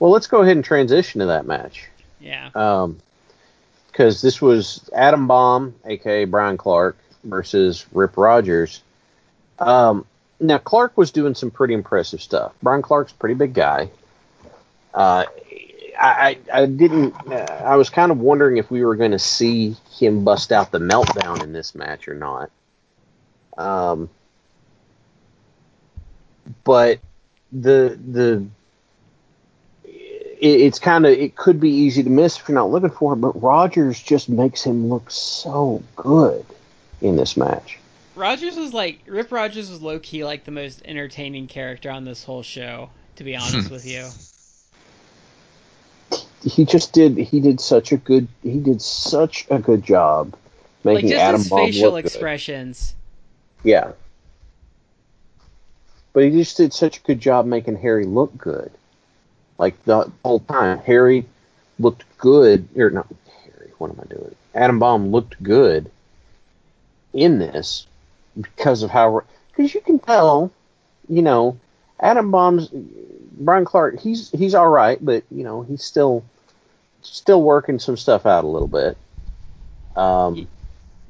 [0.00, 1.84] well let's go ahead and transition to that match
[2.20, 2.50] Yeah.
[2.54, 2.98] um
[3.90, 8.82] because this was Adam Bomb, aka Brian Clark, versus Rip Rogers.
[9.60, 10.04] Um,
[10.40, 12.52] now Clark was doing some pretty impressive stuff.
[12.60, 13.88] Brian Clark's a pretty big guy.
[14.92, 15.26] Uh,
[15.98, 17.14] I, I I didn't.
[17.26, 20.70] Uh, I was kind of wondering if we were going to see him bust out
[20.70, 22.50] the meltdown in this match or not.
[23.56, 24.10] Um,
[26.64, 27.00] but
[27.52, 28.46] the the
[29.84, 29.90] it,
[30.40, 33.16] it's kind of it could be easy to miss if you're not looking for it.
[33.16, 36.44] But Rogers just makes him look so good
[37.00, 37.78] in this match.
[38.14, 42.24] Rogers was like Rip Rogers was low key like the most entertaining character on this
[42.24, 44.08] whole show, to be honest with you.
[46.44, 47.16] He just did.
[47.16, 48.28] He did such a good.
[48.42, 50.34] He did such a good job
[50.84, 52.06] Like making just Adam his Bomb facial look good.
[52.06, 52.94] expressions.
[53.62, 53.92] Yeah.
[56.12, 58.70] But he just did such a good job making Harry look good.
[59.58, 61.26] Like the whole time, Harry
[61.78, 62.68] looked good.
[62.76, 63.06] Or not
[63.44, 63.72] Harry.
[63.78, 64.34] What am I doing?
[64.54, 65.90] Adam Bomb looked good
[67.12, 67.86] in this
[68.40, 69.22] because of how.
[69.50, 70.52] Because you can tell,
[71.08, 71.56] you know,
[72.00, 72.68] Adam Bomb's
[73.38, 73.98] Brian Clark.
[74.00, 76.24] He's he's all right, but you know he's still
[77.04, 78.96] still working some stuff out a little bit.
[79.96, 80.48] Um,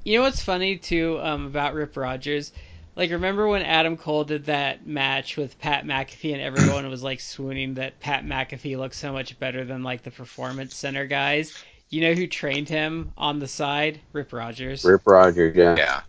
[0.05, 2.53] You know what's funny too um, about Rip Rogers?
[2.97, 7.21] Like, remember when Adam Cole did that match with Pat McAfee and everyone was like
[7.21, 11.53] swooning that Pat McAfee looks so much better than like the Performance Center guys?
[11.91, 14.01] You know who trained him on the side?
[14.13, 14.85] Rip Rogers.
[14.85, 15.75] Rip Rogers, yeah.
[15.77, 16.01] Yeah.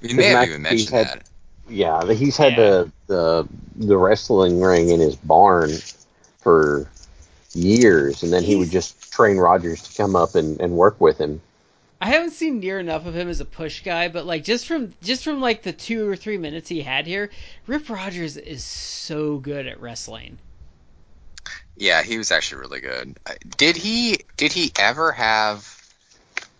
[0.00, 1.26] You may have even McAfee's mentioned had- that.
[1.68, 2.56] Yeah, he's had Yeah.
[2.58, 5.70] the, the the wrestling ring in his barn
[6.38, 6.88] for
[7.54, 11.18] years, and then he would just train Rogers to come up and, and work with
[11.18, 11.40] him.
[12.00, 14.94] I haven't seen near enough of him as a push guy, but like just from
[15.02, 17.30] just from like the two or three minutes he had here,
[17.66, 20.38] Rip Rogers is so good at wrestling.
[21.76, 23.18] Yeah, he was actually really good.
[23.26, 24.20] Uh, Did he?
[24.36, 25.76] Did he ever have?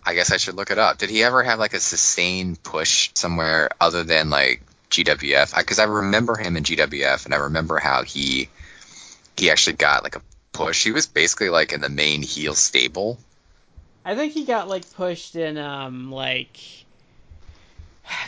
[0.04, 0.98] I guess I should look it up.
[0.98, 5.56] Did he ever have like a sustained push somewhere other than like GWF?
[5.56, 8.50] Because I remember him in GWF, and I remember how he
[9.36, 10.84] he actually got like a push.
[10.84, 13.18] He was basically like in the main heel stable.
[14.04, 16.58] I think he got like pushed in um like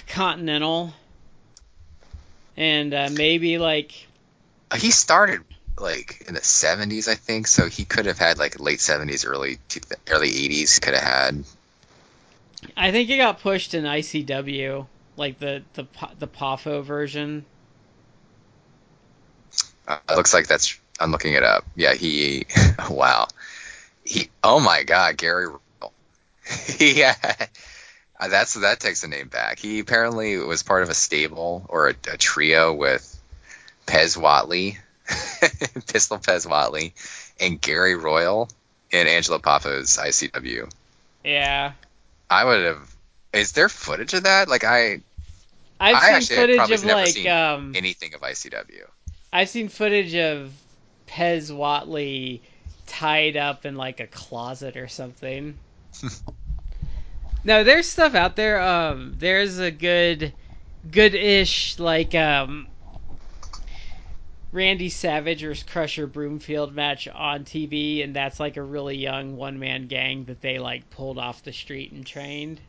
[0.08, 0.92] Continental,
[2.56, 4.06] and uh, maybe like
[4.70, 5.42] Uh, He started
[5.78, 7.46] like in the 70s, I think.
[7.46, 9.58] So he could have had like late 70s, early
[10.08, 10.78] early 80s.
[10.80, 11.44] Could have had.
[12.76, 15.86] I think he got pushed in ICW, like the the
[16.18, 17.44] the Poffo version.
[19.86, 20.78] Uh, it looks like that's.
[21.02, 21.64] I'm looking it up.
[21.76, 22.46] Yeah, he.
[22.90, 23.28] Wow.
[24.04, 24.28] He.
[24.42, 25.46] Oh my God, Gary.
[25.46, 25.92] Royal.
[26.78, 27.14] yeah.
[28.18, 29.58] Uh, That's that takes a name back.
[29.58, 33.20] He apparently was part of a stable or a, a trio with
[33.86, 34.76] Pez Whatley,
[35.92, 36.92] Pistol Pez Whatley,
[37.40, 38.48] and Gary Royal
[38.90, 40.70] in Angelo Poffo's ICW.
[41.24, 41.72] Yeah,
[42.30, 42.96] I would have.
[43.32, 44.48] Is there footage of that?
[44.48, 45.00] Like I
[45.80, 48.84] I've I seen actually footage probably of never like seen um anything of ICW.
[49.32, 50.52] I've seen footage of
[51.06, 52.40] Pez Whatley
[52.86, 55.58] tied up in like a closet or something.
[57.44, 58.60] no, there's stuff out there.
[58.60, 60.32] Um, there's a good,
[60.90, 62.68] good-ish like um,
[64.52, 69.86] Randy Savage versus Crusher Broomfield match on TV, and that's like a really young one-man
[69.86, 72.60] gang that they like pulled off the street and trained.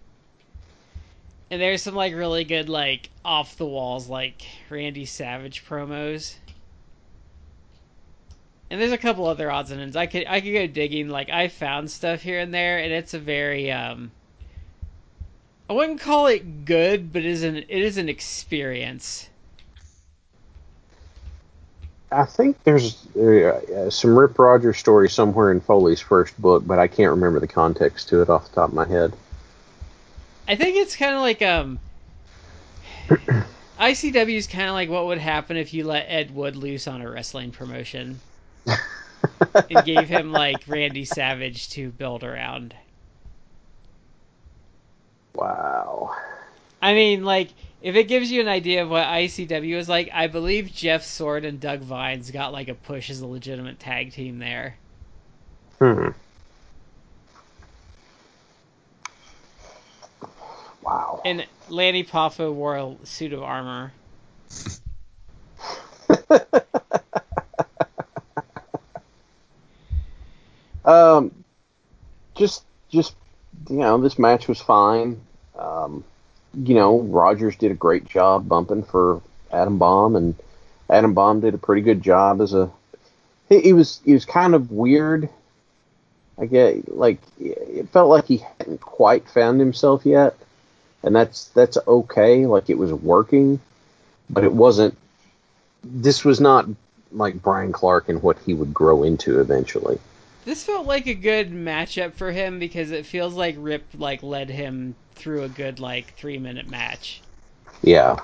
[1.51, 6.35] And there's some like really good like off the walls like Randy Savage promos.
[8.69, 9.95] And there's a couple other odds and ends.
[9.95, 11.09] I could I could go digging.
[11.09, 14.11] Like I found stuff here and there, and it's a very um.
[15.69, 19.29] I wouldn't call it good, but it is an it is an experience.
[22.11, 26.87] I think there's uh, some Rip Rogers story somewhere in Foley's first book, but I
[26.87, 29.13] can't remember the context to it off the top of my head.
[30.47, 31.79] I think it's kind of like um.
[33.79, 37.01] ICW is kind of like what would happen if you let Ed Wood loose on
[37.01, 38.19] a wrestling promotion
[38.65, 42.75] and gave him like Randy Savage to build around.
[45.35, 46.15] Wow.
[46.81, 47.49] I mean, like,
[47.81, 51.45] if it gives you an idea of what ICW is like, I believe Jeff Sword
[51.45, 54.77] and Doug Vines got like a push as a legitimate tag team there.
[55.79, 56.09] Hmm.
[60.81, 61.21] Wow.
[61.25, 63.93] And Lanny Poffo wore a suit of armor.
[70.85, 71.31] um,
[72.35, 73.15] just, just,
[73.69, 75.21] you know, this match was fine.
[75.57, 76.03] Um,
[76.53, 80.35] you know, Rogers did a great job bumping for Adam Bomb, and
[80.89, 82.69] Adam Bomb did a pretty good job as a.
[83.49, 85.29] He, he was he was kind of weird.
[86.37, 90.35] I get like it felt like he hadn't quite found himself yet,
[91.03, 92.45] and that's that's okay.
[92.45, 93.59] Like it was working,
[94.29, 94.97] but it wasn't.
[95.83, 96.67] This was not
[97.11, 99.99] like Brian Clark and what he would grow into eventually.
[100.45, 104.49] This felt like a good matchup for him because it feels like Rip like led
[104.49, 107.21] him through a good like three minute match.
[107.81, 108.17] Yeah.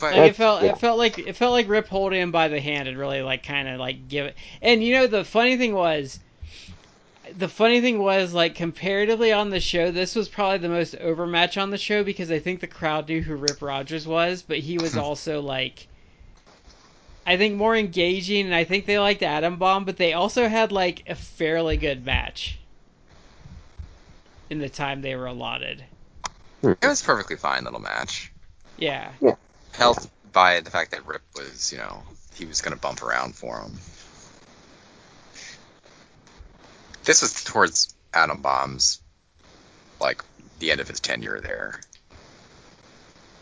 [0.00, 0.70] But Like it felt yeah.
[0.70, 3.42] it felt like it felt like Rip holding him by the hand and really like
[3.42, 4.36] kind of like give it.
[4.62, 6.18] And you know the funny thing was,
[7.36, 11.58] the funny thing was like comparatively on the show, this was probably the most overmatch
[11.58, 14.78] on the show because I think the crowd knew who Rip Rogers was, but he
[14.78, 15.00] was hmm.
[15.00, 15.86] also like.
[17.26, 20.72] I think more engaging, and I think they liked Adam Bomb, but they also had
[20.72, 22.58] like a fairly good match
[24.48, 25.84] in the time they were allotted.
[26.62, 28.32] it was perfectly fine little match.
[28.76, 29.12] Yeah,
[29.72, 32.02] Helped by the fact that Rip was, you know,
[32.34, 33.78] he was going to bump around for him.
[37.04, 39.00] This was towards Adam Bomb's,
[40.00, 40.22] like,
[40.58, 41.80] the end of his tenure there.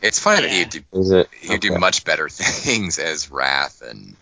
[0.03, 1.29] It's funny that he'd do, Is it?
[1.41, 4.15] he'd do much better things as Wrath and,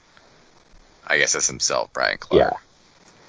[1.07, 2.57] I guess, as himself, Brian Clark.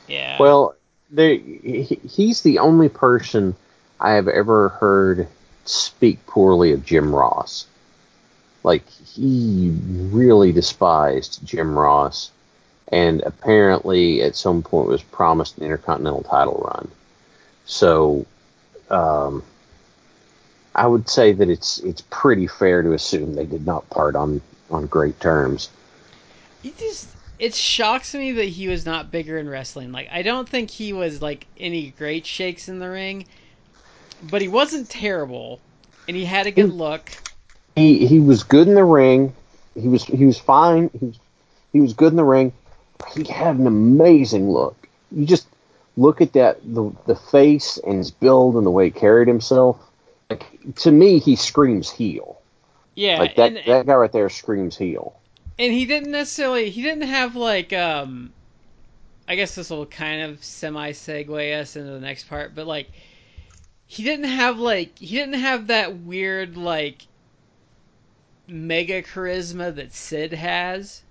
[0.07, 0.15] Yeah.
[0.15, 0.37] yeah.
[0.39, 0.75] Well,
[1.09, 3.55] there, he, he's the only person
[3.99, 5.27] I have ever heard
[5.65, 7.65] speak poorly of Jim Ross.
[8.63, 12.31] Like he really despised Jim Ross,
[12.89, 16.89] and apparently at some point was promised an intercontinental title run.
[17.65, 18.25] So,
[18.89, 19.43] um,
[20.77, 24.41] I would say that it's it's pretty fair to assume they did not part on
[24.69, 25.69] on great terms.
[26.63, 27.09] It just
[27.39, 29.91] it shocks me that he was not bigger in wrestling.
[29.91, 33.25] Like I don't think he was like any great shakes in the ring,
[34.29, 35.59] but he wasn't terrible,
[36.07, 37.11] and he had a good look.
[37.75, 39.33] he he was good in the ring.
[39.73, 40.91] He was he was fine.
[40.99, 41.19] He was
[41.73, 42.53] he was good in the ring.
[43.15, 44.87] He had an amazing look.
[45.11, 45.47] You just
[45.95, 49.77] look at that the the face and his build and the way he carried himself.
[50.29, 52.41] Like to me, he screams heel.
[52.95, 55.21] Yeah, Like that and that guy right there screams heel.
[55.59, 58.33] and he didn't necessarily he didn't have like um,
[59.27, 62.91] I guess this will kind of semi segue us into the next part, but like
[63.87, 67.07] he didn't have like he didn't have that weird like
[68.47, 71.03] mega charisma that Sid has.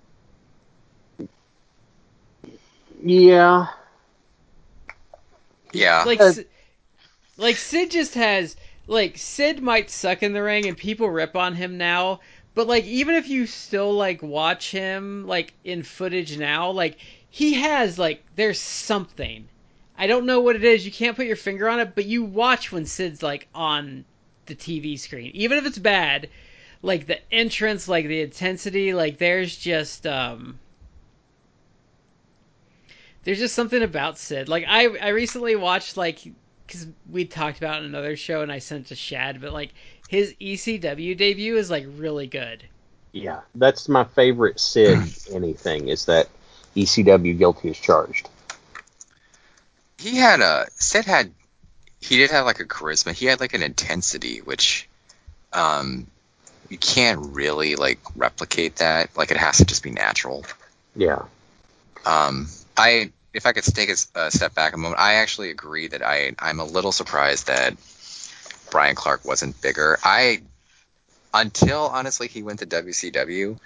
[3.02, 3.68] Yeah,
[5.72, 6.04] Yeah.
[6.04, 6.32] like Uh,
[7.36, 11.54] like Sid just has like Sid might suck in the ring and people rip on
[11.54, 12.20] him now,
[12.54, 17.54] but like even if you still like watch him like in footage now, like he
[17.54, 19.48] has like there's something.
[19.98, 20.84] I don't know what it is.
[20.84, 24.04] You can't put your finger on it, but you watch when Sid's like on
[24.46, 26.28] the TV screen, even if it's bad.
[26.82, 30.58] Like the entrance, like the intensity, like there's just um
[33.24, 34.48] there's just something about Sid.
[34.48, 36.20] Like I I recently watched like
[36.66, 39.72] because we talked about it in another show and I sent to Shad, but like
[40.08, 42.62] his ECW debut is like really good.
[43.12, 43.40] yeah.
[43.54, 44.98] That's my favorite Sid
[45.32, 46.28] anything is that
[46.76, 48.28] ECW guilty as charged.
[49.98, 51.32] he had a Sid had
[52.00, 53.12] he did have like a charisma.
[53.12, 54.88] He had like an intensity which
[55.52, 56.06] um
[56.68, 59.16] you can't really like replicate that.
[59.16, 60.44] Like it has to just be natural.
[60.94, 61.22] Yeah.
[62.04, 66.02] Um I if I could take a step back a moment, I actually agree that
[66.02, 67.76] I I'm a little surprised that
[68.70, 69.98] Brian Clark wasn't bigger.
[70.02, 70.40] I
[71.34, 73.58] until honestly he went to WCW.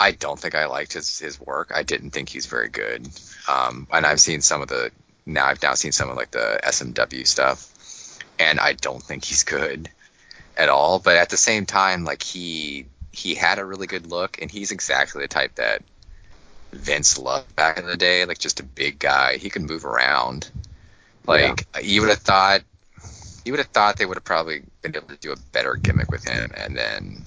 [0.00, 1.72] I don't think I liked his his work.
[1.74, 3.06] I didn't think he's very good.
[3.48, 4.90] Um, and I've seen some of the
[5.26, 9.44] now I've now seen some of like the SMW stuff, and I don't think he's
[9.44, 9.90] good
[10.56, 10.98] at all.
[10.98, 14.72] But at the same time, like he he had a really good look, and he's
[14.72, 15.82] exactly the type that
[16.72, 18.24] Vince loved back in the day.
[18.24, 20.50] Like just a big guy, he could move around.
[21.26, 21.80] Like yeah.
[21.80, 22.62] you would have thought,
[23.44, 26.10] you would have thought they would have probably been able to do a better gimmick
[26.10, 27.22] with him, and then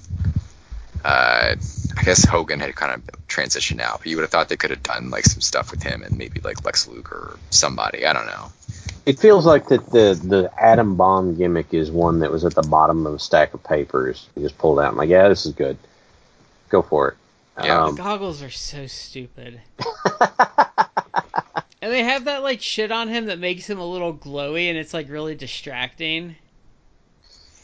[1.04, 1.56] uh,
[1.98, 4.00] I guess Hogan had kind of transitioned out.
[4.00, 6.18] But you would have thought they could have done like some stuff with him and
[6.18, 8.06] maybe like Lex Luger or somebody.
[8.06, 8.52] I don't know.
[9.06, 12.64] It feels like that the the Adam Bomb gimmick is one that was at the
[12.64, 14.28] bottom of a stack of papers.
[14.36, 14.96] You just pulled out.
[14.96, 15.78] Like, yeah, this is good.
[16.70, 17.18] Go for it.
[17.64, 19.62] Yeah, um, the goggles are so stupid.
[21.82, 24.78] and they have that like shit on him that makes him a little glowy, and
[24.78, 26.36] it's like really distracting.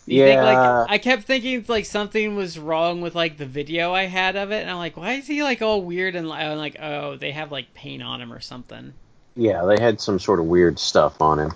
[0.05, 0.25] You yeah.
[0.25, 4.35] Think, like, I kept thinking like something was wrong with like the video I had
[4.35, 7.17] of it, and I'm like, why is he like all weird and I'm like, oh,
[7.17, 8.93] they have like paint on him or something.
[9.35, 11.53] Yeah, they had some sort of weird stuff on him.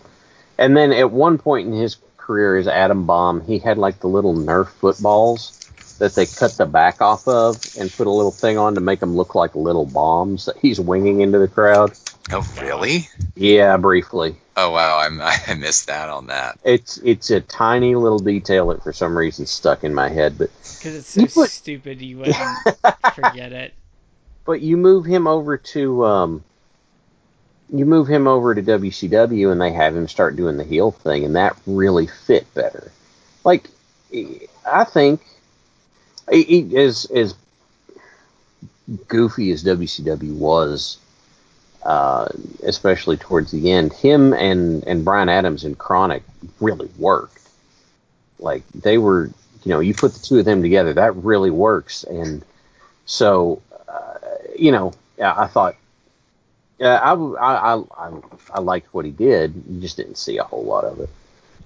[0.57, 4.07] And then at one point in his career as Adam Bomb, he had like the
[4.07, 5.64] little Nerf footballs
[5.99, 8.99] that they cut the back off of and put a little thing on to make
[8.99, 11.97] them look like little bombs that he's winging into the crowd.
[12.31, 13.07] Oh, really?
[13.35, 14.35] Yeah, briefly.
[14.57, 16.59] Oh wow, I'm, I missed that on that.
[16.63, 20.49] It's it's a tiny little detail that for some reason stuck in my head, but
[20.61, 22.37] because it's so put, stupid, you wouldn't
[23.15, 23.73] forget it.
[24.45, 26.43] But you move him over to um,
[27.69, 31.25] you move him over to WCW, and they have him start doing the heel thing,
[31.25, 32.91] and that really fit better.
[33.43, 33.69] Like,
[34.65, 35.21] I think
[36.27, 37.35] as as
[39.07, 40.97] goofy as WCW was,
[41.83, 42.27] uh,
[42.63, 46.21] especially towards the end, him and and Brian Adams and KroniK
[46.59, 47.39] really worked.
[48.39, 49.29] Like they were,
[49.63, 52.03] you know, you put the two of them together, that really works.
[52.03, 52.43] And
[53.05, 54.17] so, uh,
[54.57, 55.75] you know, I thought.
[56.77, 58.21] Yeah, I, I, I,
[58.53, 59.63] I liked what he did.
[59.69, 61.09] You just didn't see a whole lot of it.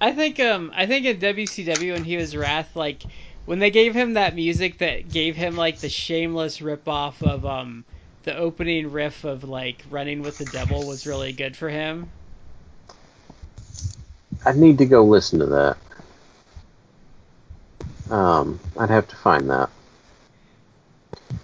[0.01, 3.03] I think um I think in WCW when he was Wrath, like
[3.49, 7.83] when they gave him that music that gave him like the shameless ripoff of um
[8.21, 12.11] the opening riff of like Running with the Devil was really good for him.
[14.45, 15.77] I need to go listen to that.
[18.11, 19.71] Um, I'd have to find that.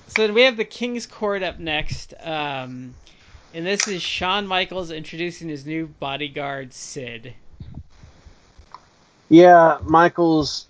[0.07, 2.13] So then we have the King's Court up next.
[2.21, 2.93] Um,
[3.51, 7.33] and this is Shawn Michaels introducing his new bodyguard, Sid.
[9.29, 10.67] Yeah, Michaels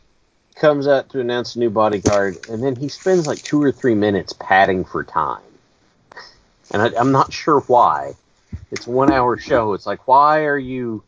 [0.55, 3.95] comes out to announce a new bodyguard, and then he spends like two or three
[3.95, 5.41] minutes padding for time.
[6.71, 8.15] And I, I'm not sure why.
[8.71, 9.73] It's a one hour show.
[9.73, 11.03] It's like, why are you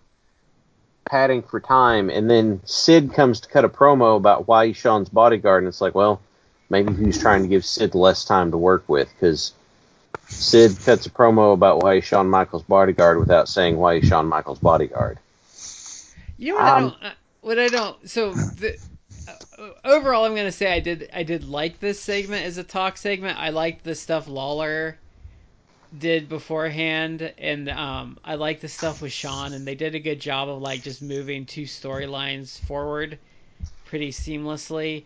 [1.10, 2.10] padding for time?
[2.10, 5.82] And then Sid comes to cut a promo about why he's Shawn's bodyguard, and it's
[5.82, 6.22] like, well,
[6.70, 9.54] maybe he's trying to give Sid less time to work with because
[10.28, 14.28] Sid cuts a promo about why he's Shawn Michaels' bodyguard without saying why he's Shawn
[14.28, 15.20] Michaels' bodyguard.
[16.38, 17.04] You know what um, I don't.
[17.04, 18.10] Uh, what I don't.
[18.10, 18.78] So the,
[19.84, 23.38] overall, I'm gonna say I did I did like this segment as a talk segment.
[23.40, 24.98] I liked the stuff Lawler
[25.98, 30.20] did beforehand, and um, I liked the stuff with Shawn, and they did a good
[30.20, 33.18] job of like just moving two storylines forward
[33.86, 35.06] pretty seamlessly.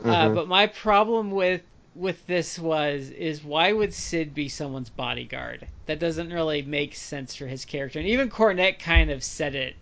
[0.00, 0.10] Uh, mm-hmm.
[0.10, 1.62] Uh, but my problem with
[1.94, 5.66] with this was is why would Sid be someone's bodyguard?
[5.86, 7.98] That doesn't really make sense for his character.
[7.98, 9.74] And even Cornette kind of said it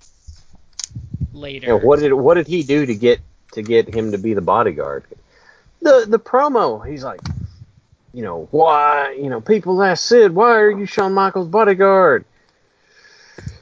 [1.32, 1.68] later.
[1.68, 3.20] Yeah, what did what did he do to get
[3.58, 5.04] to get him to be the bodyguard?
[5.82, 7.20] The the promo, he's like,
[8.12, 12.24] you know, why, you know, people ask Sid, why are you Shawn Michaels' bodyguard?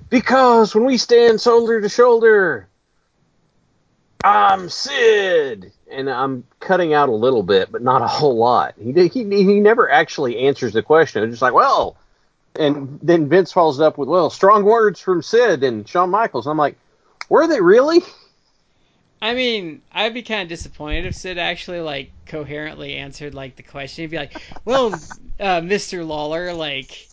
[0.09, 2.69] Because when we stand shoulder to shoulder,
[4.23, 8.75] I'm Sid, and I'm cutting out a little bit, but not a whole lot.
[8.79, 11.23] He he he never actually answers the question.
[11.23, 11.97] It's just like, well,
[12.55, 16.47] and then Vince follows up with, well, strong words from Sid and Shawn Michaels.
[16.47, 16.77] I'm like,
[17.29, 18.03] were they really?
[19.21, 23.63] I mean, I'd be kind of disappointed if Sid actually like coherently answered like the
[23.63, 24.03] question.
[24.03, 24.93] He'd be like, "Well,
[25.41, 26.07] uh, Mr.
[26.07, 27.09] Lawler, like."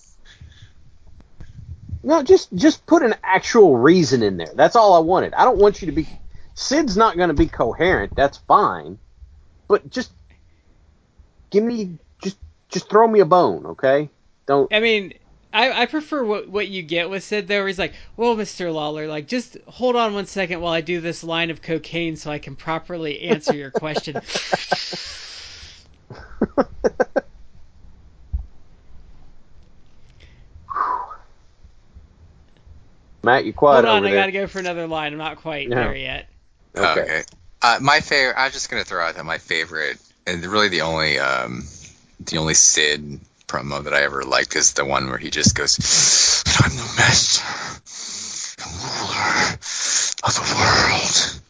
[2.04, 4.51] No, just just put an actual reason in there.
[4.54, 5.34] That's all I wanted.
[5.34, 6.08] I don't want you to be.
[6.56, 8.14] Sid's not going to be coherent.
[8.16, 8.99] That's fine,
[9.68, 10.12] but just
[11.49, 12.38] give me just
[12.68, 14.10] just throw me a bone, okay?
[14.45, 14.72] Don't.
[14.74, 15.14] I mean,
[15.54, 17.66] I, I prefer what what you get with Sid though.
[17.66, 21.24] He's like, well, Mister Lawler, like just hold on one second while I do this
[21.24, 24.20] line of cocaine so I can properly answer your question.
[33.24, 34.20] Matt, you quiet Hold on, I there.
[34.20, 35.14] gotta go for another line.
[35.14, 36.28] I'm not quite there yet.
[36.76, 37.01] Okay.
[37.01, 37.24] Okay.
[37.62, 38.36] Uh, my favorite.
[38.38, 39.97] I'm just gonna throw out that my favorite,
[40.28, 41.64] and really the only, um,
[42.20, 43.20] the only Sid
[43.54, 45.78] promo that I ever liked is the one where he just goes,
[46.60, 47.45] "I'm the master,
[48.64, 49.54] and ruler
[50.24, 51.41] of the world."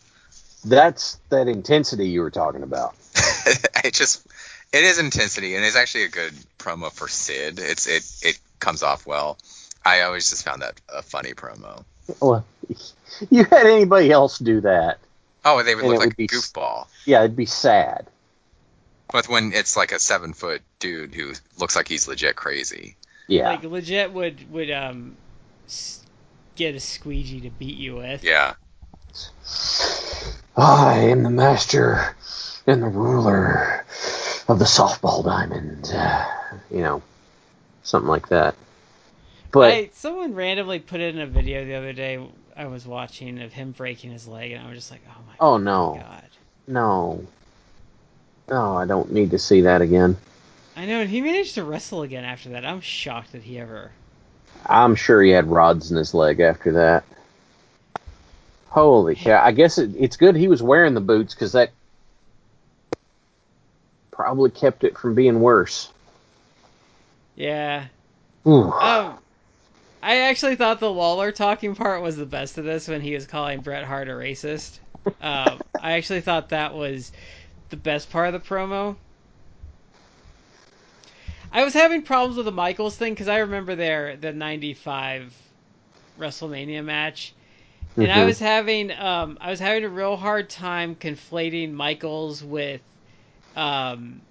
[0.65, 2.95] That's that intensity you were talking about.
[3.85, 4.25] it just,
[4.73, 7.59] it is intensity, and it's actually a good promo for Sid.
[7.59, 9.37] It's it it comes off well.
[9.85, 11.85] I always just found that a funny promo.
[12.21, 12.45] Well,
[13.29, 14.99] you had anybody else do that.
[15.45, 16.87] Oh, they would And look like would be goofball.
[17.05, 18.07] Yeah, it'd be sad.
[19.11, 22.95] But when it's like a seven foot dude who looks like he's legit crazy.
[23.27, 23.49] Yeah.
[23.49, 25.17] Like legit would would um
[26.55, 28.23] get a squeegee to beat you with.
[28.23, 28.53] Yeah.
[30.55, 32.15] I am the master
[32.65, 33.85] and the ruler
[34.47, 35.91] of the softball diamond.
[35.93, 36.25] Uh,
[36.71, 37.01] you know,
[37.83, 38.55] something like that.
[39.51, 42.19] But I, someone randomly put it in a video the other day
[42.55, 45.33] I was watching of him breaking his leg, and I was just like, oh my
[45.39, 46.29] oh no, god.
[46.67, 47.25] no,
[48.49, 50.17] no, I don't need to see that again.
[50.75, 52.65] I know, and he managed to wrestle again after that.
[52.65, 53.91] I'm shocked that he ever.
[54.65, 57.03] I'm sure he had rods in his leg after that.
[58.69, 59.43] Holy cow!
[59.43, 61.71] I guess it, it's good he was wearing the boots because that
[64.09, 65.91] probably kept it from being worse.
[67.35, 67.85] Yeah.
[68.47, 68.71] Ooh.
[68.71, 69.17] Um,
[70.01, 73.25] I actually thought the Lawler talking part was the best of this when he was
[73.25, 74.79] calling Bret Hart a racist.
[75.21, 77.11] Um, I actually thought that was
[77.73, 78.97] the best part of the promo.
[81.51, 85.35] I was having problems with the Michaels thing because I remember their the '95
[86.17, 87.35] WrestleMania match,
[87.99, 88.25] and I Mhm.
[88.25, 92.81] was having um, I was having a real hard time conflating Michaels with
[93.55, 94.23] um,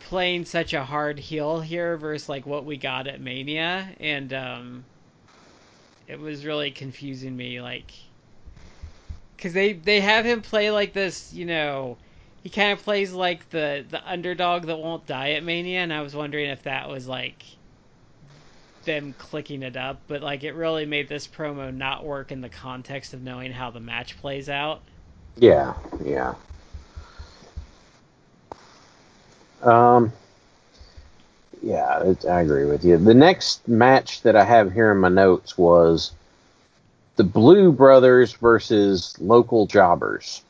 [0.00, 4.86] playing such a hard heel here versus like what we got at Mania, and um,
[6.06, 7.92] it was really confusing me, like,
[9.36, 11.98] because they they have him play like this, you know,
[12.42, 16.00] he kind of plays like the the underdog that won't die at Mania, and I
[16.02, 17.42] was wondering if that was like
[18.84, 22.48] them clicking it up, but like it really made this promo not work in the
[22.48, 24.82] context of knowing how the match plays out.
[25.36, 25.74] Yeah,
[26.04, 26.34] yeah.
[29.62, 30.12] Um,
[31.62, 32.96] yeah, it, I agree with you.
[32.96, 36.12] The next match that I have here in my notes was
[37.16, 40.42] the Blu Brothers versus local jobbers.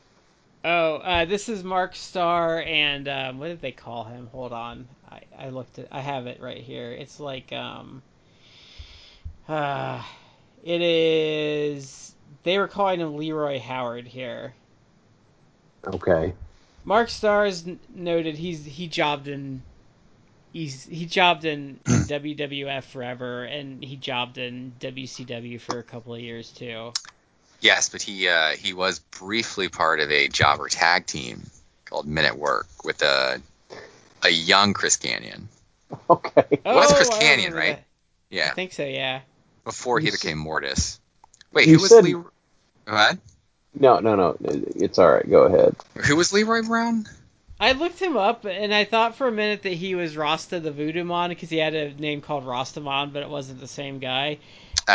[0.63, 4.27] Oh, uh, this is Mark Starr and um, what did they call him?
[4.31, 6.91] Hold on, I, I looked at I have it right here.
[6.91, 8.03] It's like um,
[9.47, 10.03] uh,
[10.63, 12.13] it is.
[12.43, 14.53] They were calling him Leroy Howard here.
[15.87, 16.33] Okay.
[16.83, 18.35] Mark Starr is n- noted.
[18.35, 19.63] He's he jobbed in.
[20.53, 26.13] He's he jobbed in, in WWF forever, and he jobbed in WCW for a couple
[26.13, 26.91] of years too.
[27.61, 31.43] Yes, but he uh, he was briefly part of a jobber tag team
[31.85, 33.39] called Men at Work with a
[34.23, 35.47] a young Chris Kanyon.
[36.09, 36.43] Okay.
[36.51, 37.75] It was Chris Oh, I Kanyon, right?
[37.75, 37.83] that.
[38.29, 38.83] Yeah, I think so.
[38.85, 39.21] Yeah.
[39.65, 40.99] before he You s- became Mortis.
[41.51, 42.15] Wait, who was said- Lee?
[42.87, 43.17] What?
[43.79, 44.37] No, no, no.
[44.41, 45.29] It's all right.
[45.29, 45.75] Go ahead.
[46.05, 47.07] Who was Leroy Brown?
[47.61, 50.71] I looked him up, and I thought for a minute that he was Rasta the
[50.73, 54.39] Voodoo Mon because he had a name called Rastamon, but it wasn't the same guy.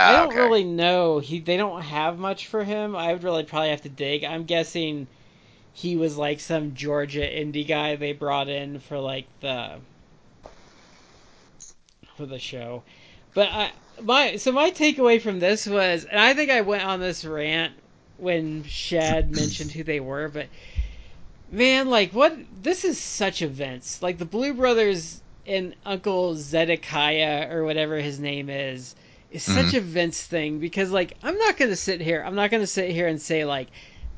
[0.05, 0.37] I Uh, don't okay.
[0.37, 1.19] really know.
[1.21, 2.95] He they don't have much for him.
[2.95, 4.25] I would really probably have to dig.
[4.25, 5.09] I'm guessing
[5.73, 9.81] he was like some Georgia indie guy they brought in for like the
[12.17, 12.83] for the show.
[13.35, 17.01] But I my so my takeaway from this was, and I think I went on
[17.01, 17.75] this rant
[18.17, 20.49] when Shad mentioned who they were, but
[21.51, 24.03] man, like what this is such a Vince.
[24.03, 28.95] Like the Blu Brothers and Uncle Zedekiah or whatever his name is
[29.31, 32.67] is such a Vince thing because like I'm not gonna sit here I'm not gonna
[32.67, 33.69] sit here and say like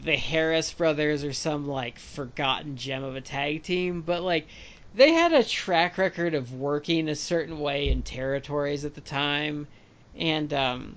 [0.03, 4.47] the Harris brothers are some like forgotten gem of a tag team, but like
[4.95, 9.67] they had a track record of working a certain way in territories at the time,
[10.17, 10.97] and um,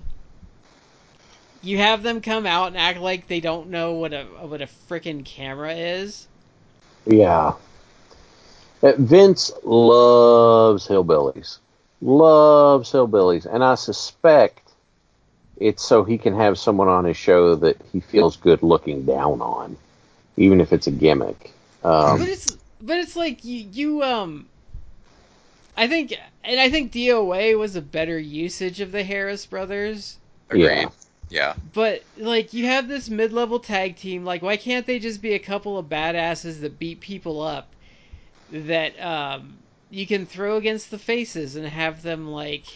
[1.62, 4.68] you have them come out and act like they don't know what a what a
[4.88, 6.26] freaking camera is.
[7.06, 7.54] Yeah.
[8.82, 11.58] Uh, Vince loves hillbillies.
[12.00, 13.46] Loves hillbillies.
[13.46, 14.72] And I suspect
[15.58, 19.40] it's so he can have someone on his show that he feels good looking down
[19.40, 19.76] on,
[20.36, 21.52] even if it's a gimmick.
[21.84, 24.46] Um, but it's but it's like you you um
[25.76, 30.18] I think and I think DOA was a better usage of the Harris brothers.
[30.50, 30.64] Agreed.
[30.64, 30.88] Yeah.
[31.32, 31.54] Yeah.
[31.72, 35.38] But like you have this mid-level tag team, like why can't they just be a
[35.38, 37.68] couple of badasses that beat people up
[38.50, 39.56] that um
[39.88, 42.66] you can throw against the faces and have them like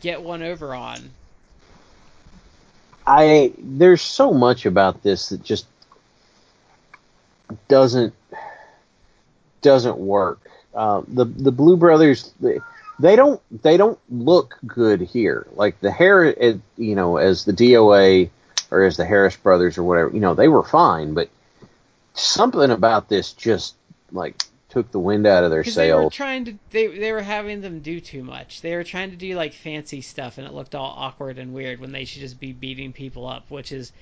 [0.00, 1.10] get one over on.
[3.06, 5.66] I there's so much about this that just
[7.68, 8.14] doesn't
[9.60, 10.40] doesn't work.
[10.74, 12.58] Uh, the the Blu Brothers they,
[12.98, 15.46] they don't they don't look good here.
[15.52, 18.30] Like the hair, it, eh, you know, as the DOA
[18.70, 21.28] or as the Harris brothers or whatever, you know, they were fine, but
[22.14, 23.74] something about this just
[24.12, 26.14] like took the wind out of their Because they were sails.
[26.14, 28.60] trying to, they they were having them do too much.
[28.62, 31.80] They were trying to do like fancy stuff, and it looked all awkward and weird
[31.80, 33.92] when they should just be beating people up, which is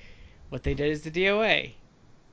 [0.49, 1.71] what they did as the DOA.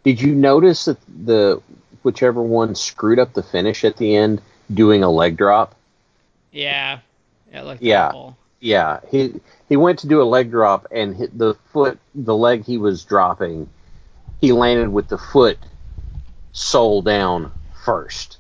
[0.05, 1.61] Did you notice that the
[2.03, 4.41] whichever one screwed up the finish at the end
[4.73, 5.75] doing a leg drop?
[6.53, 6.98] Yeah,
[7.53, 8.09] it looked Yeah.
[8.09, 8.36] awful.
[8.61, 12.64] Yeah, he he went to do a leg drop and hit the foot, the leg
[12.64, 13.68] he was dropping.
[14.40, 15.59] He landed with the foot
[16.53, 17.50] sole down
[17.84, 18.38] first.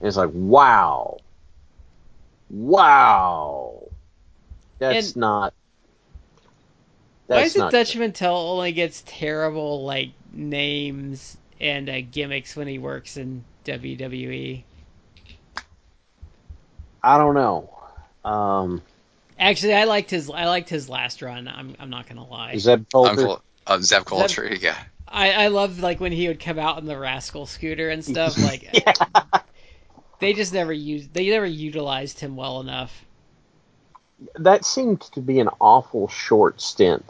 [0.00, 1.18] And it's like, wow,
[2.48, 3.88] wow,
[4.78, 5.54] that's And- not.
[7.26, 7.70] Why That's is it.
[7.70, 13.44] Dutch Mantel only gets terrible like names and uh, gimmicks when he works in?
[13.66, 14.64] WWE?
[17.02, 17.70] I don't know.
[18.24, 18.82] Um,
[19.38, 21.48] Actually, I liked his I liked his last run.
[21.48, 22.56] I'm I'm not gonna lie.
[22.58, 23.10] Zeb Colter.
[23.10, 24.76] Uncle uh, Zeb Colter, yeah.
[25.08, 28.36] I I loved like when he would come out in the Rascal scooter and stuff.
[28.42, 28.92] Like yeah.
[30.18, 33.04] they just never used they never utilized him well enough.
[34.34, 37.04] That seemed to be an awful short stint.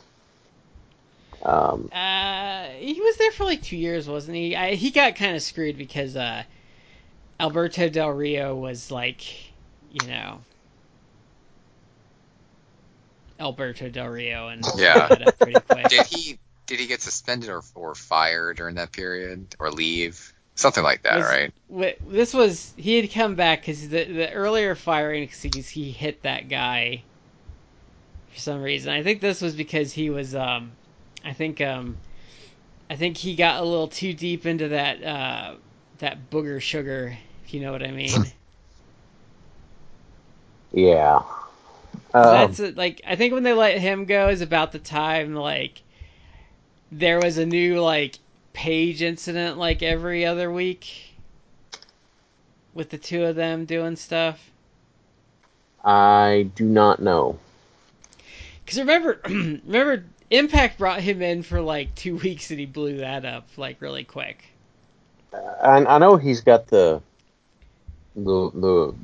[1.42, 4.54] Um, Uh, he was there for like two years, wasn't he?
[4.54, 6.44] I, he got kind of screwed because uh,
[7.40, 9.49] Alberto Del Rio was like,
[9.92, 10.40] you know,
[13.38, 15.30] Alberto Del Rio, and Yeah.
[15.40, 15.88] pretty quick.
[15.88, 20.32] Did he did he get suspended or, or fired during that period or leave?
[20.56, 21.52] Something like that, Was- right?
[22.08, 26.48] This was he had come back because the the earlier firing because he hit that
[26.48, 27.04] guy
[28.32, 28.92] for some reason.
[28.92, 30.72] I think this was because he was um,
[31.24, 31.96] I think um,
[32.90, 35.54] I think he got a little too deep into that uh
[35.98, 38.32] that booger sugar, if you know what I mean.
[40.72, 41.22] yeah.
[42.12, 45.34] Um, That's it, like I think when they let him go is about the time
[45.34, 45.82] like
[46.90, 48.18] there was a new like
[48.52, 51.14] Paige incident like every other week
[52.74, 54.50] with the two of them doing stuff.
[55.84, 57.38] I do not know.
[58.64, 63.24] Because remember, remember, Impact brought him in for like two weeks and he blew that
[63.24, 64.44] up like really quick.
[65.32, 67.00] I, I know he's got the
[68.16, 68.94] the the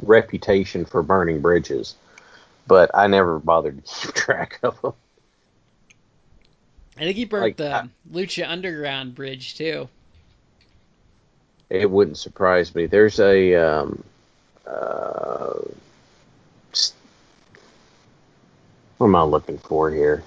[0.00, 1.94] reputation for burning bridges,
[2.66, 4.92] but I never bothered to keep track of them.
[6.96, 9.88] I think he burnt Like, the I- Lucha Underground bridge too.
[11.70, 12.86] It wouldn't surprise me.
[12.86, 14.02] There's a um,
[14.66, 15.58] uh,
[18.98, 20.22] what am I looking for here?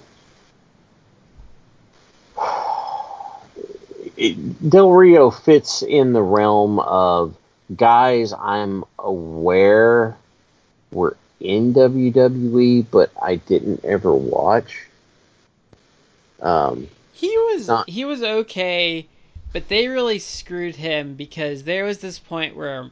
[4.18, 7.36] It, Del Rio fits in the realm of
[7.76, 10.16] guys I'm aware
[10.92, 14.86] were in WWE, but I didn't ever watch.
[16.42, 19.06] Um, He was Not- he was okay,
[19.54, 22.90] but they really screwed him because there was this point where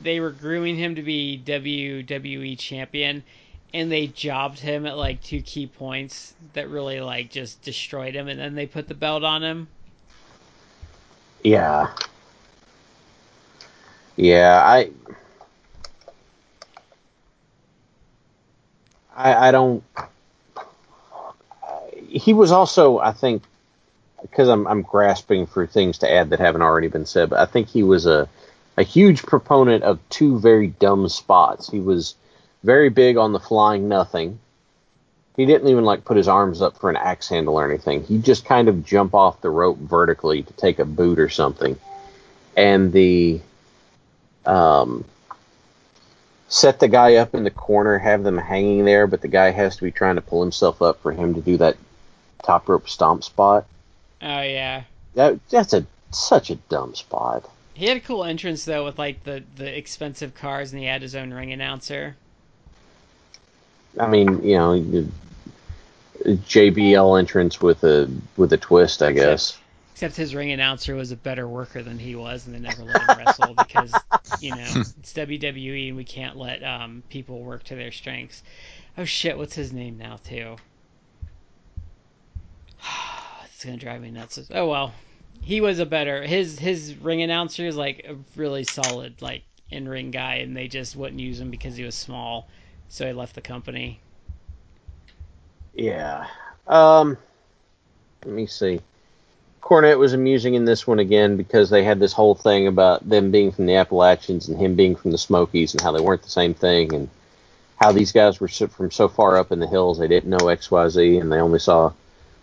[0.00, 3.22] they were grooming him to be WWE champion
[3.74, 8.28] and they jobbed him at like two key points that really like just destroyed him
[8.28, 9.68] and then they put the belt on him.
[11.42, 11.88] Yeah.
[14.16, 14.90] Yeah, I
[19.14, 19.82] I, I don't
[22.08, 23.42] he was also I think
[24.22, 27.46] because I'm I'm grasping for things to add that haven't already been said, but I
[27.46, 28.28] think he was a
[28.76, 31.70] a huge proponent of two very dumb spots.
[31.70, 32.14] He was
[32.62, 34.38] very big on the flying nothing.
[35.36, 38.04] He didn't even like put his arms up for an axe handle or anything.
[38.04, 41.78] He'd just kind of jump off the rope vertically to take a boot or something.
[42.56, 43.40] And the
[44.50, 45.04] um,
[46.48, 49.76] set the guy up in the corner, have them hanging there, but the guy has
[49.76, 51.76] to be trying to pull himself up for him to do that
[52.42, 53.66] top rope stomp spot.
[54.20, 54.82] Oh yeah.
[55.14, 57.48] That that's a such a dumb spot.
[57.74, 61.02] He had a cool entrance though with like the the expensive cars and he had
[61.02, 62.16] his own ring announcer.
[63.98, 65.08] I mean, you know,
[66.24, 69.56] JBL entrance with a with a twist, I guess.
[70.00, 73.02] Except his ring announcer was a better worker than he was, and they never let
[73.02, 73.94] him wrestle because
[74.40, 78.42] you know it's WWE and we can't let um, people work to their strengths.
[78.96, 80.56] Oh shit, what's his name now too?
[83.44, 84.38] it's gonna drive me nuts.
[84.50, 84.94] Oh well,
[85.42, 89.86] he was a better his his ring announcer is like a really solid like in
[89.86, 92.48] ring guy, and they just wouldn't use him because he was small,
[92.88, 94.00] so he left the company.
[95.74, 96.26] Yeah.
[96.66, 97.18] Um.
[98.24, 98.80] Let me see.
[99.60, 103.30] Cornette was amusing in this one again because they had this whole thing about them
[103.30, 106.30] being from the Appalachians and him being from the Smokies and how they weren't the
[106.30, 107.08] same thing and
[107.80, 111.20] how these guys were from so far up in the hills they didn't know XYZ
[111.20, 111.92] and they only saw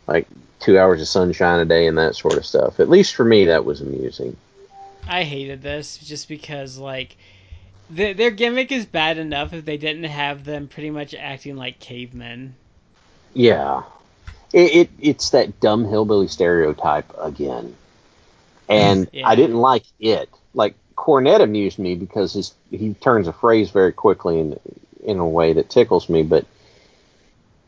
[0.07, 0.27] like
[0.59, 2.79] two hours of sunshine a day and that sort of stuff.
[2.79, 4.35] At least for me, that was amusing.
[5.07, 7.17] I hated this just because like
[7.89, 11.79] the, their gimmick is bad enough if they didn't have them pretty much acting like
[11.79, 12.55] cavemen.
[13.33, 13.83] Yeah,
[14.53, 17.75] it, it it's that dumb hillbilly stereotype again,
[18.69, 19.27] and Yeah.
[19.27, 20.29] I didn't like it.
[20.53, 24.59] Like Cornette amused me because his he turns a phrase very quickly in
[25.03, 26.45] in a way that tickles me, but.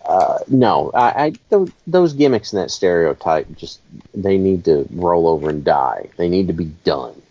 [0.05, 3.79] Uh, no, I, I those, those gimmicks and that stereotype just
[4.15, 6.09] they need to roll over and die.
[6.17, 7.21] They need to be done.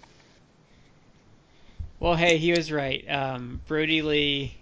[1.99, 3.05] Well, hey, he was right.
[3.11, 4.57] Um, Brodie Lee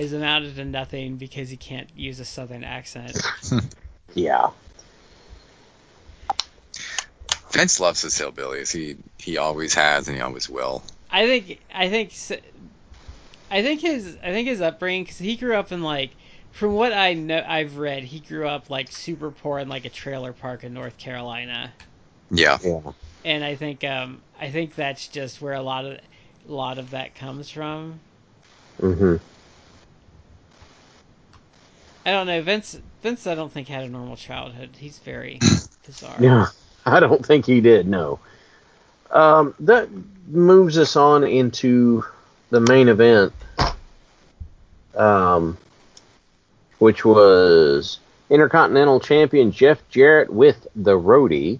[0.00, 3.16] has amounted to nothing because he can't use a southern accent.
[4.14, 4.50] Yeah,
[7.52, 8.72] Vince loves his hillbillies.
[8.72, 10.82] He he always has and he always will.
[11.10, 12.12] I think I think
[13.50, 16.10] I think his I think his upbringing because he grew up in like
[16.52, 19.90] from what I know I've read he grew up like super poor in like a
[19.90, 21.72] trailer park in North Carolina
[22.30, 22.58] Yeah.
[22.62, 22.80] yeah.
[23.24, 25.92] and I think um I think that's just where a lot of
[26.48, 28.00] a lot of that comes from.
[28.80, 29.16] hmm
[32.04, 34.70] I don't know Vince Vince I don't think had a normal childhood.
[34.76, 35.38] He's very
[35.86, 36.16] bizarre.
[36.18, 36.46] Yeah,
[36.86, 37.86] I don't think he did.
[37.86, 38.18] No.
[39.10, 39.88] Um, that
[40.28, 42.04] moves us on into
[42.50, 43.32] the main event,
[44.94, 45.58] um,
[46.78, 47.98] which was
[48.30, 51.58] Intercontinental Champion Jeff Jarrett with the Roadie.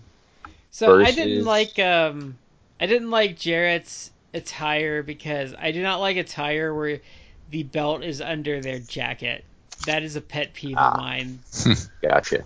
[0.71, 2.39] So I didn't like um
[2.81, 7.01] I didn't like Jarrett's attire because I do not like attire where
[7.51, 9.45] the belt is under their jacket.
[9.87, 10.93] That is a pet peeve Ah.
[10.93, 11.39] of mine.
[12.03, 12.45] Gotcha.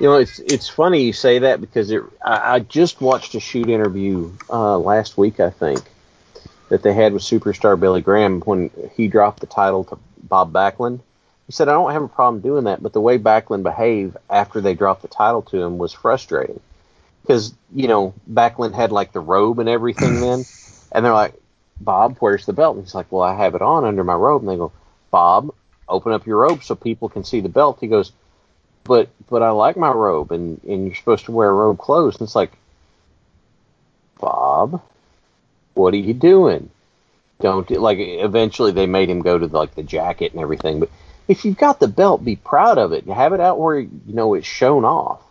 [0.00, 3.40] You know, it's it's funny you say that because it, I, I just watched a
[3.40, 5.82] shoot interview uh, last week, I think,
[6.68, 11.00] that they had with superstar Billy Graham when he dropped the title to Bob Backlund.
[11.46, 14.60] He said, "I don't have a problem doing that, but the way Backlund behaved after
[14.60, 16.58] they dropped the title to him was frustrating
[17.22, 20.44] because you know Backlund had like the robe and everything then,
[20.90, 21.34] and they're like,
[21.80, 22.76] Bob, where's the belt?
[22.76, 24.72] And he's like, Well, I have it on under my robe, and they go,
[25.12, 25.54] Bob,
[25.94, 27.78] open up your robe so people can see the belt.
[27.80, 28.12] He goes,
[28.84, 32.16] but but I like my robe, and and you're supposed to wear robe clothes.
[32.16, 32.52] And it's like,
[34.20, 34.82] Bob,
[35.74, 36.70] what are you doing?
[37.40, 37.98] Don't like.
[37.98, 40.80] Eventually, they made him go to like the jacket and everything.
[40.80, 40.90] But
[41.26, 43.06] if you've got the belt, be proud of it.
[43.06, 45.22] Have it out where you know it's shown off.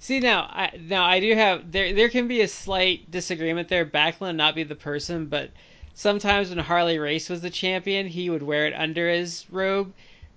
[0.00, 3.86] See now, I now I do have there there can be a slight disagreement there.
[3.86, 5.50] Backlund not be the person, but
[5.94, 9.92] sometimes when Harley Race was the champion, he would wear it under his robe.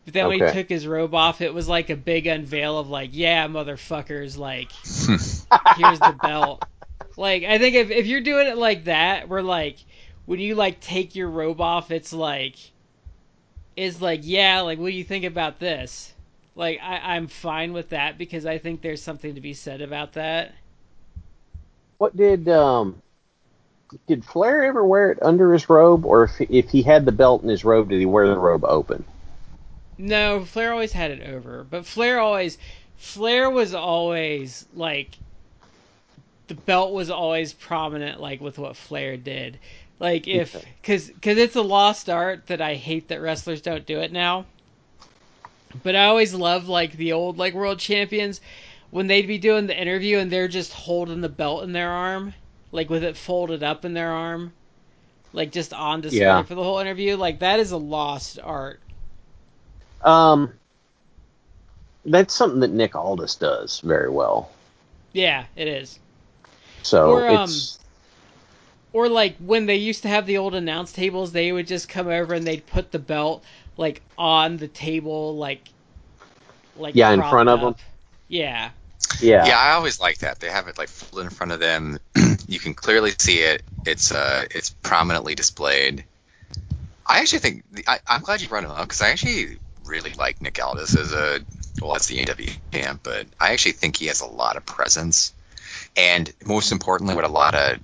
[0.06, 2.89] But then when he took his robe off, it was like a big unveil of
[2.89, 4.72] like, yeah, motherfuckers, like
[5.78, 6.66] here's the belt.
[7.16, 9.78] Like I think if if you're doing it like that, where like
[10.26, 12.56] when you like take your robe off, it's like
[13.76, 16.14] is like yeah, like what do you think about this?
[16.56, 20.14] Like I, I'm fine with that because I think there's something to be said about
[20.14, 20.54] that.
[21.97, 23.01] What did um
[24.08, 27.44] did Flair ever wear it under his robe, or if if he had the belt
[27.44, 29.04] in his robe, did he wear the robe open?
[29.98, 32.58] No, Flair always had it over, but Flair always
[32.98, 35.10] Flair was always like
[36.48, 39.60] the belt was always prominent like with what Flair did.
[40.00, 44.00] Like if cuz cuz it's a lost art that I hate that wrestlers don't do
[44.00, 44.46] it now.
[45.84, 48.41] But I always love like the old like world champions
[48.91, 52.34] when they'd be doing the interview and they're just holding the belt in their arm,
[52.74, 54.53] like with it folded up in their arm,
[55.34, 56.43] like just on display Yeah.
[56.43, 57.17] for the whole interview.
[57.17, 58.82] Like that is a lost art.
[60.01, 60.59] Um,
[62.05, 64.51] that's something that Nick Aldis does very well.
[65.13, 65.99] Yeah, it is.
[66.84, 67.80] So Or, um, it's
[68.93, 72.07] Or like when they used to have the old announce tables, they would just come
[72.07, 73.43] over and they'd put the belt
[73.78, 75.74] like on the table, like
[76.76, 77.76] like Yeah, in propped front of them.
[78.28, 78.71] Yeah,
[79.19, 80.39] yeah, Yeah, I always like that.
[80.39, 81.99] They have it like folded in front of them.
[82.48, 83.64] You can clearly see it.
[83.86, 86.06] It's uh, it's prominently displayed.
[87.06, 90.41] I actually think I, I'm glad you brought him up because I actually really like
[90.41, 91.39] Nick Aldis as a
[91.82, 95.34] well, that's the AW champ, but I actually think he has a lot of presence,
[95.98, 97.80] and most importantly, what a lot of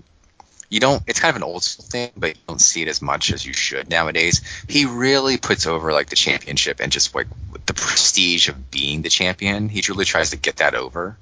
[0.69, 1.03] you don't.
[1.07, 3.45] It's kind of an old school thing, but you don't see it as much as
[3.45, 4.41] you should nowadays.
[4.67, 7.27] He really puts over like the championship and just like
[7.65, 9.67] the prestige of being the champion.
[9.69, 11.17] He truly tries to get that over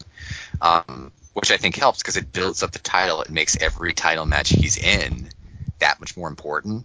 [0.62, 3.22] um, which I think helps because it builds up the title.
[3.22, 5.30] It makes every title match he's in
[5.78, 6.84] that much more important.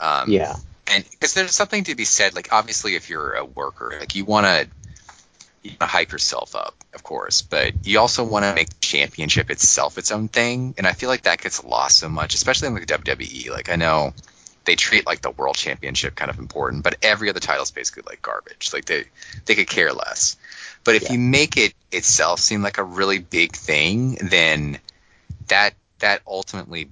[0.00, 0.56] Um, yeah,
[0.86, 4.24] and because there's something to be said, like obviously if you're a worker, like you
[4.24, 4.66] want to
[5.62, 8.80] you want to hype yourself up, of course, but you also want to make the
[8.80, 10.74] championship itself its own thing.
[10.78, 13.50] And I feel like that gets lost so much, especially in the WWE.
[13.50, 14.14] Like I know
[14.64, 18.04] they treat like the world championship kind of important, but every other title is basically
[18.06, 18.70] like garbage.
[18.72, 19.04] Like they
[19.44, 20.38] they could care less.
[20.88, 21.12] But if Yeah.
[21.12, 24.78] you make it itself seem like a really big thing, then
[25.48, 26.88] that that ultimately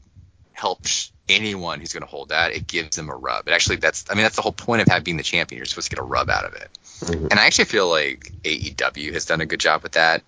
[0.52, 2.52] helps anyone who's going to hold that.
[2.52, 3.48] It gives them a rub.
[3.48, 5.56] It actually that's I mean that's the whole point of having being the champion.
[5.56, 6.68] You're supposed to get a rub out of it.
[7.04, 7.30] Mhm.
[7.30, 10.22] And I actually feel like AEW has done a good job with that.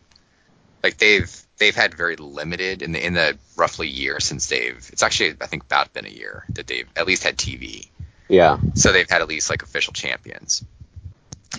[0.82, 5.02] Like they've they've had very limited in the in the roughly year since they've it's
[5.02, 7.90] actually I think about been a year that they've at least had TV.
[8.28, 8.60] Yeah.
[8.76, 10.64] So they've had at least like official champions.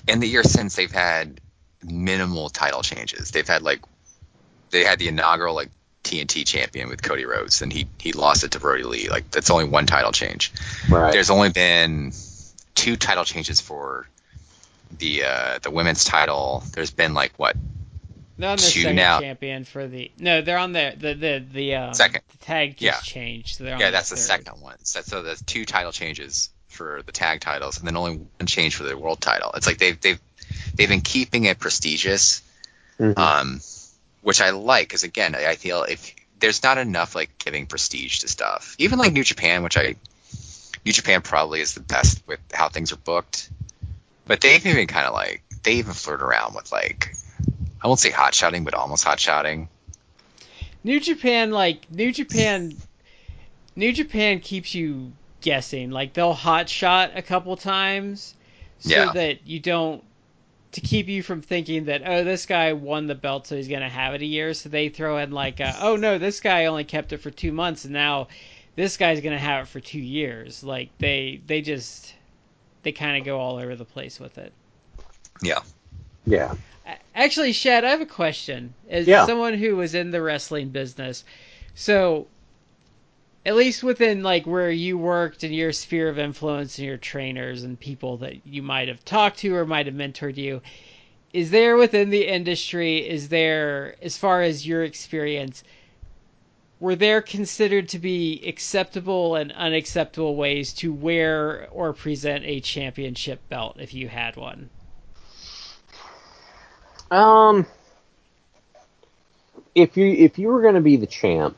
[0.08, 1.40] In the year since they've had
[1.84, 3.32] minimal title changes.
[3.32, 3.82] They've had like
[4.72, 5.70] they had the inaugural like
[6.04, 9.10] TNT champion with Cody Rhodes and he he lost it to Brodie Lee.
[9.10, 10.52] Like that's only one title change.
[10.90, 11.12] Right.
[11.12, 12.14] There's only been
[12.76, 14.08] two title changes for
[14.98, 16.64] the uh the women's title.
[16.74, 17.56] There's been like what
[18.38, 19.20] They're on the Two second now.
[19.20, 22.22] champion for the no, they're on the the the the um, Second.
[22.32, 23.00] The tag just Yeah.
[23.14, 23.58] changed.
[23.58, 24.22] So they're on yeah, that's the third.
[24.46, 24.78] second one.
[24.84, 28.76] So, so there's two title changes for the tag titles, and then only one change
[28.76, 29.52] for the world title.
[29.56, 30.20] It's like they've they've
[30.76, 32.42] they've been keeping it prestigious,
[33.00, 33.18] Mhm.
[33.18, 33.62] um,
[34.22, 38.20] which I like because again, I I feel if there's not enough like giving prestige
[38.20, 39.96] to stuff, even like New Japan, which I
[40.86, 43.50] New Japan probably is the best with how things are booked,
[44.26, 47.14] but they've even kind of like they even flirt around with like
[47.82, 49.70] I won't say hot shotting, but almost hot shotting.
[50.84, 52.78] New Japan, like New Japan,
[53.76, 55.92] New Japan keeps you guessing.
[55.92, 58.34] Like they'll hot shot a couple times,
[58.80, 59.12] so Yeah.
[59.14, 60.04] that you don't
[60.72, 63.90] to keep you from thinking that oh this guy won the belt so he's gonna
[63.90, 64.54] have it a year.
[64.54, 67.52] So they throw in like a, oh no this guy only kept it for two
[67.52, 68.28] months and now
[68.76, 70.64] this guy's gonna have it for two years.
[70.64, 72.14] Like they they just
[72.84, 74.54] they kind of go all over the place with it.
[75.42, 75.60] Yeah.
[76.26, 76.54] Yeah.
[77.14, 78.74] Actually, Shad, I have a question.
[78.90, 79.26] As Yeah.
[79.26, 81.24] someone who was in the wrestling business,
[81.76, 82.28] so
[83.50, 87.64] at least within like where you worked and your sphere of influence and your trainers
[87.64, 90.62] and people that you might have talked to or might have mentored you,
[91.34, 95.64] is there within the industry, is there, as far as your experience,
[96.80, 103.40] were there considered to be acceptable and unacceptable ways to wear or present a championship
[103.50, 104.70] belt if you had one?
[107.10, 107.66] Um,
[109.74, 111.58] if you if you were going to be the champ,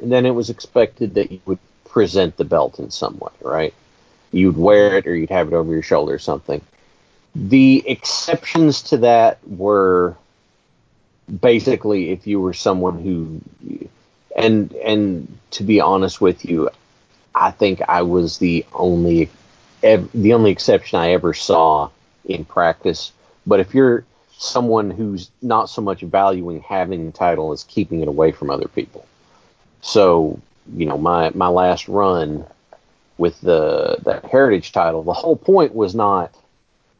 [0.00, 3.74] then it was expected that you would present the belt in some way, right?
[4.32, 6.60] You'd wear it or you'd have it over your shoulder or something.
[7.34, 10.16] The exceptions to that were
[11.40, 13.40] basically if you were someone who
[14.36, 16.70] and and to be honest with you,
[17.34, 19.28] I think I was the only
[19.82, 21.90] ev- the only exception I ever saw
[22.24, 23.12] in practice.
[23.46, 24.04] But if you're
[24.40, 28.68] someone who's not so much valuing having the title as keeping it away from other
[28.68, 29.04] people.
[29.82, 30.40] So,
[30.74, 32.46] you know, my my last run
[33.18, 36.34] with the that heritage title, the whole point was not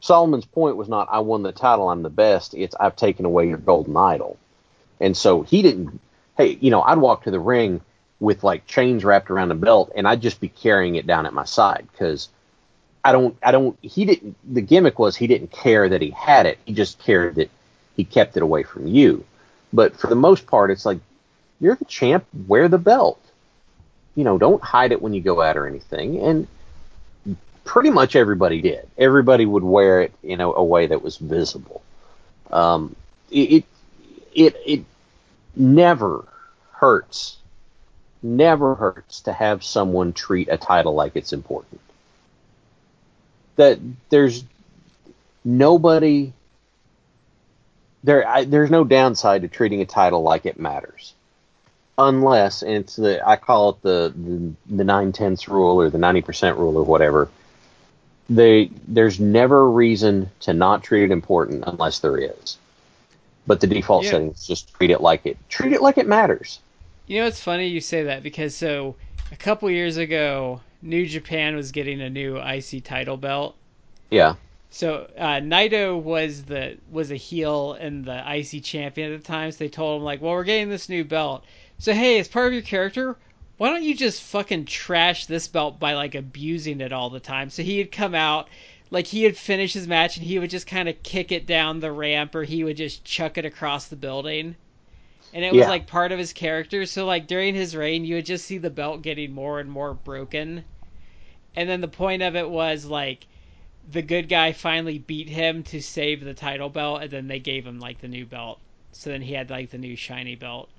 [0.01, 2.53] Solomon's point was not I won the title, I'm the best.
[2.53, 4.37] It's I've taken away your golden idol.
[4.99, 5.99] And so he didn't
[6.37, 7.81] hey, you know, I'd walk to the ring
[8.19, 11.33] with like chains wrapped around the belt and I'd just be carrying it down at
[11.33, 12.29] my side cuz
[13.03, 16.47] I don't I don't he didn't the gimmick was he didn't care that he had
[16.47, 16.57] it.
[16.65, 17.51] He just cared that
[17.95, 19.23] he kept it away from you.
[19.71, 20.99] But for the most part it's like
[21.61, 23.21] you're the champ, wear the belt.
[24.15, 26.19] You know, don't hide it when you go out or anything.
[26.19, 26.47] And
[27.63, 28.87] pretty much everybody did.
[28.97, 31.81] Everybody would wear it in a, a way that was visible.
[32.51, 32.95] Um,
[33.29, 33.63] it,
[34.33, 34.85] it it
[35.55, 36.25] never
[36.73, 37.37] hurts,
[38.21, 41.79] never hurts to have someone treat a title like it's important.
[43.55, 44.43] That there's
[45.45, 46.33] nobody
[48.03, 48.27] there.
[48.27, 51.13] I, there's no downside to treating a title like it matters
[51.97, 55.97] unless and it's the I call it the the, the nine tenths rule or the
[55.97, 57.29] ninety percent rule or whatever.
[58.29, 62.57] They there's never a reason to not treat it important unless there is.
[63.47, 64.11] But the default Yeah.
[64.11, 66.59] setting is just treat it like it treat it like it matters.
[67.07, 68.95] You know, it's funny you say that because so
[69.31, 73.55] a couple years ago, New Japan was getting a new IC title belt.
[74.09, 74.35] Yeah.
[74.69, 79.51] So uh, Naito was the was a heel and the IC champion at the time.
[79.51, 81.43] So they told him like, "Well, we're getting this new belt.
[81.81, 83.17] So hey, as part of your character,
[83.57, 87.49] why don't you just fucking trash this belt by like abusing it all the time?"
[87.49, 88.49] So he'd come out
[88.91, 91.79] like he would finish his match and he would just kind of kick it down
[91.79, 94.57] the ramp or he would just chuck it across the building.
[95.33, 95.69] And it was Yeah.
[95.69, 96.85] like part of his character.
[96.85, 99.95] So like during his reign, you would just see the belt getting more and more
[99.95, 100.65] broken.
[101.55, 103.27] And then the point of it was like
[103.83, 107.65] the good guy finally beat him to save the title belt, and then they gave
[107.67, 108.61] him like the new belt.
[108.91, 110.69] So then he had like the new shiny belt.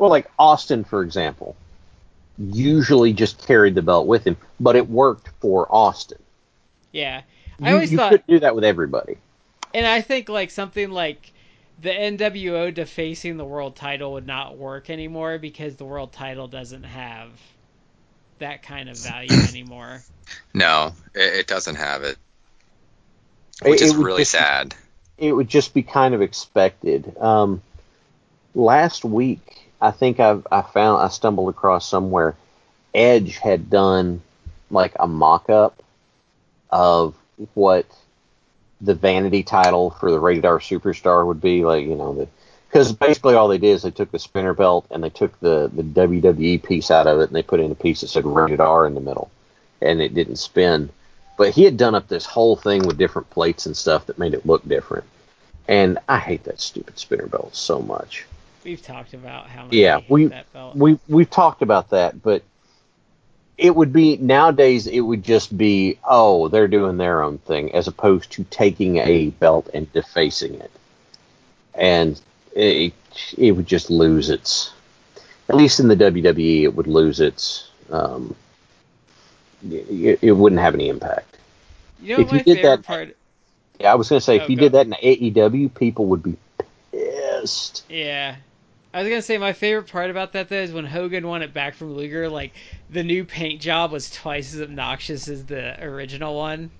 [0.00, 1.54] Well, like Austin, for example,
[2.38, 6.16] usually just carried the belt with him, but it worked for Austin.
[6.90, 7.20] Yeah,
[7.58, 9.18] You, I always you thought, couldn't do that with everybody.
[9.74, 11.32] and I think like something like
[11.82, 16.84] the NWO defacing the world title would not work anymore because the world title doesn't
[16.84, 17.28] have
[18.38, 20.00] that kind of value anymore.
[20.54, 22.16] No, it, it doesn't have it,
[23.62, 24.74] It- which it is would really just- sad.
[25.18, 27.14] It would just be kind of expected.
[27.18, 27.60] Um,
[28.54, 32.36] last week, I think I've, I found I stumbled across somewhere.
[32.94, 34.20] Edge had done
[34.70, 35.82] like a mock-up
[36.70, 37.14] of
[37.54, 37.86] what
[38.80, 41.86] the vanity title for the rated R superstar would be like.
[41.86, 42.28] You know,
[42.68, 45.70] because basically all they did is they took the spinner belt and they took the
[45.72, 48.60] the WWE piece out of it and they put in a piece that said rated
[48.60, 49.30] R in the middle,
[49.80, 50.90] and it didn't spin.
[51.38, 54.34] But he had done up this whole thing with different plates and stuff that made
[54.34, 55.04] it look different.
[55.68, 58.26] And I hate that stupid spinner belt so much.
[58.64, 60.30] We've talked about how much Yeah, we-.
[60.74, 62.42] We we've talked about that, but
[63.56, 67.88] it would be nowadays it would just be oh they're doing their own thing as
[67.88, 70.70] opposed to taking a belt and defacing it,
[71.74, 72.20] and
[72.54, 72.92] it
[73.36, 74.72] it would just lose its
[75.48, 78.34] at least in the WWE it would lose its um,
[79.68, 81.36] it, it wouldn't have any impact.
[82.00, 83.16] you know if you did that- part?
[83.80, 84.60] Yeah, I was gonna say Oh, if you go.
[84.68, 86.36] did that in AEW, people would be
[86.92, 87.84] pissed.
[87.88, 88.36] Yeah.
[88.92, 91.54] I was gonna say my favorite part about that though is when Hogan won it
[91.54, 92.28] back from Luger.
[92.28, 92.52] Like
[92.90, 96.70] the new paint job was twice as obnoxious as the original one.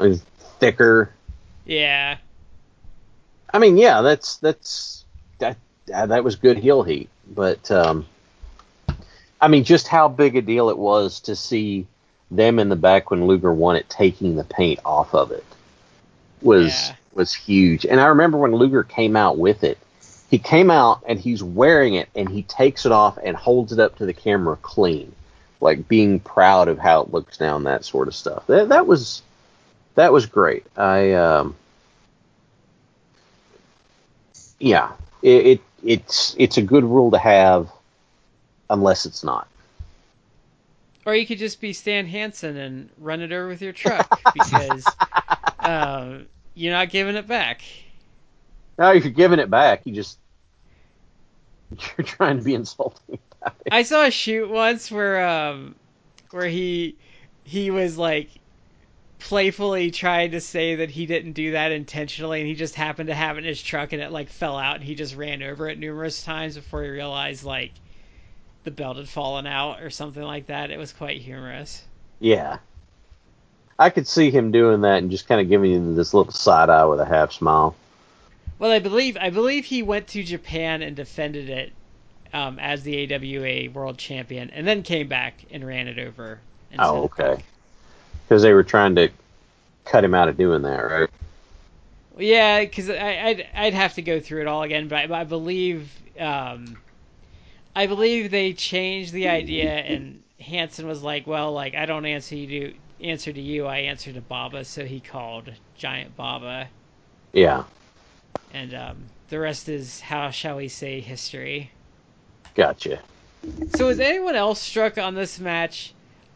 [0.00, 0.22] It was
[0.58, 1.12] thicker.
[1.64, 2.16] Yeah,
[3.52, 5.04] I mean, yeah, that's that's
[5.38, 5.56] that
[5.86, 8.06] that was good heel heat, but um,
[9.40, 11.86] I mean, just how big a deal it was to see
[12.30, 15.44] them in the back when Luger won it, taking the paint off of it
[16.40, 16.94] was Yeah.
[17.14, 17.84] was huge.
[17.84, 19.78] And I remember when Luger came out with it,
[20.32, 23.78] he came out and he's wearing it, and he takes it off and holds it
[23.78, 25.14] up to the camera clean,
[25.60, 28.46] like being proud of how it looks now and that sort of stuff.
[28.46, 29.20] That that was
[29.94, 30.64] that was great.
[30.74, 31.54] I um,
[34.58, 37.70] yeah, it, it it's it's a good rule to have,
[38.70, 39.46] unless it's not.
[41.04, 44.86] or you could just be Stan Hansen and run it over with your truck because
[45.58, 46.24] um,
[46.54, 47.60] you're not giving it back.
[48.78, 50.18] Now, if you're giving it back, you just
[51.98, 53.72] you're trying to be insulting about it.
[53.72, 55.74] I saw a shoot once where um
[56.30, 56.96] where he
[57.44, 58.30] he was like
[59.18, 63.14] playfully trying to say that he didn't do that intentionally and he just happened to
[63.14, 65.68] have it in his truck and it like fell out and he just ran over
[65.68, 67.72] it numerous times before he realized like
[68.64, 70.70] the belt had fallen out or something like that.
[70.70, 71.82] It was quite humorous.
[72.20, 72.58] Yeah,
[73.78, 76.70] I could see him doing that and just kind of giving you this little side
[76.70, 77.74] eye with a half smile.
[78.62, 81.72] Well, I believe I believe he went to Japan and defended it
[82.32, 86.38] um, as the AWA World Champion, and then came back and ran it over.
[86.78, 87.42] Oh, okay.
[88.22, 89.08] Because they were trying to
[89.84, 91.10] cut him out of doing that, right?
[92.16, 95.90] Yeah, because I'd I'd have to go through it all again, but I, I believe
[96.20, 96.76] um,
[97.74, 102.36] I believe they changed the idea, and Hansen was like, "Well, like I don't answer
[102.36, 106.68] you to answer to you, I answer to Baba," so he called Giant Baba,
[107.32, 107.64] Yeah,
[108.52, 111.70] and um, the rest is how shall we say history.
[112.54, 113.00] gotcha.
[113.74, 115.94] So was anyone else struck on this match?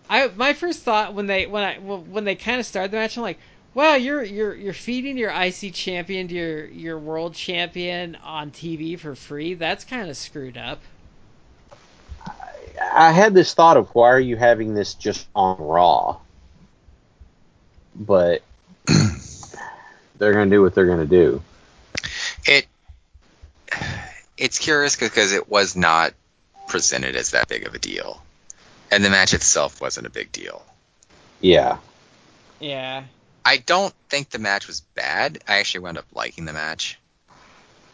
[0.08, 3.16] I my first thought when they when I when they kind of started the match,
[3.16, 3.38] I'm like,
[3.74, 8.98] wow, you're you're you're feeding your IC champion to your your world champion on TV
[8.98, 9.54] for free.
[9.54, 10.80] That's kind of screwed up.
[12.92, 16.18] I had this thought of why are you having this just on Raw?
[17.94, 18.42] But
[20.18, 21.42] they're going to do what they're going to do.
[24.36, 26.14] It it's curious because it was not
[26.68, 28.22] presented as that big of a deal,
[28.90, 30.64] and the match itself wasn't a big deal.
[31.40, 31.78] Yeah.
[32.60, 33.04] Yeah.
[33.44, 35.38] I don't think the match was bad.
[35.46, 36.98] I actually wound up liking the match,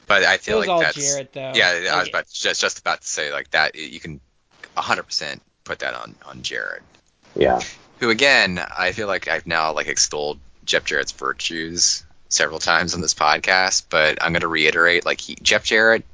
[0.06, 1.52] but I It feel was like all that's Jarrett though.
[1.54, 1.68] yeah.
[1.68, 3.74] I was Like, about just just about to say like that.
[3.74, 4.20] You can
[4.74, 6.82] 100 percent put that on on Jarrett,
[7.34, 7.60] Yeah.
[7.98, 13.00] who again I feel like I've now like extolled Jeff Jarrett's virtues several times on
[13.02, 16.04] this podcast, but I'm going to reiterate like he, Jeff Jarrett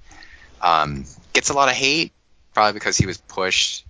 [0.60, 2.12] um, gets a lot of hate
[2.54, 3.84] probably because he was pushed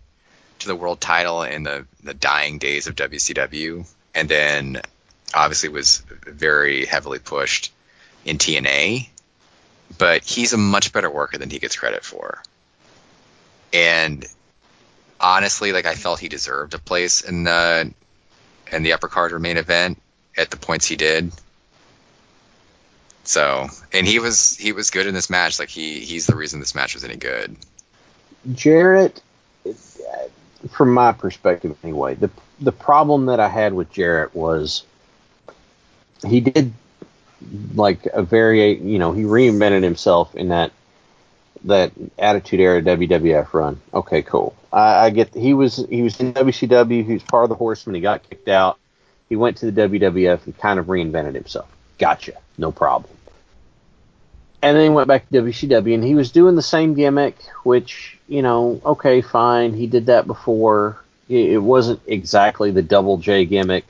[0.58, 4.82] to the world title in the the dying days of WCW, and then
[5.34, 7.72] obviously was very heavily pushed
[8.24, 9.08] in TNA.
[9.96, 12.42] But he's a much better worker than he gets credit for.
[13.72, 14.26] And
[15.20, 17.92] honestly, like I felt he deserved a place in the
[18.70, 20.00] in the upper card or main event,
[20.36, 21.32] at the points he did.
[23.28, 25.58] So, and he was he was good in this match.
[25.58, 27.56] Like he he's the reason this match was any good.
[28.54, 29.20] Jarrett,
[30.70, 34.82] from my perspective anyway, the the problem that I had with Jarrett was
[36.26, 36.72] he did
[37.74, 40.72] like a very you know he reinvented himself in that
[41.64, 43.78] that Attitude Era WWF run.
[43.92, 44.56] Okay, cool.
[44.72, 47.04] I, I get he was he was in WCW.
[47.04, 47.94] He was part of the Horsemen.
[47.94, 48.78] He got kicked out.
[49.28, 51.68] He went to the WWF and kind of reinvented himself.
[51.98, 53.12] Gotcha, no problem.
[54.60, 58.18] And then he went back to WCW and he was doing the same gimmick, which
[58.28, 59.72] you know, okay, fine.
[59.72, 60.98] He did that before.
[61.28, 63.84] It, wasn't exactly the Double J gimmick,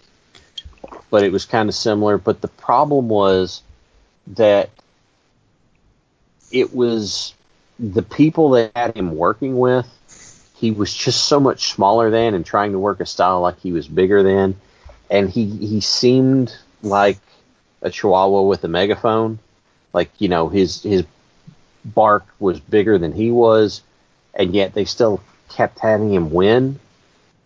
[1.11, 2.19] but it was kind of similar.
[2.19, 3.63] But the problem was
[4.29, 4.71] that
[6.51, 7.35] it was
[7.79, 9.87] the people that had him working with,
[10.57, 13.73] he was just so much smaller than and trying to work a style like he
[13.73, 14.57] was bigger than.
[15.09, 17.19] And he, he seemed like
[17.83, 19.39] a chihuahua with a megaphone.
[19.93, 21.05] Like, you know, his, his
[21.85, 23.83] bark was bigger than he was,
[24.35, 26.79] and yet they still kept having him win,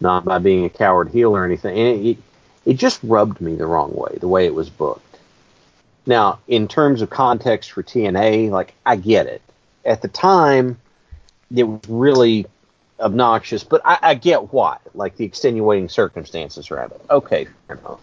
[0.01, 1.79] not by being a coward heel or anything.
[1.79, 2.19] And it,
[2.65, 5.19] it, just rubbed me the wrong way, the way it was booked.
[6.05, 9.43] Now, in terms of context for TNA, like, I get it
[9.85, 10.79] at the time,
[11.55, 12.47] it was really
[13.01, 17.01] obnoxious, but I, I get why, like the extenuating circumstances around it.
[17.11, 18.01] Okay, fair enough.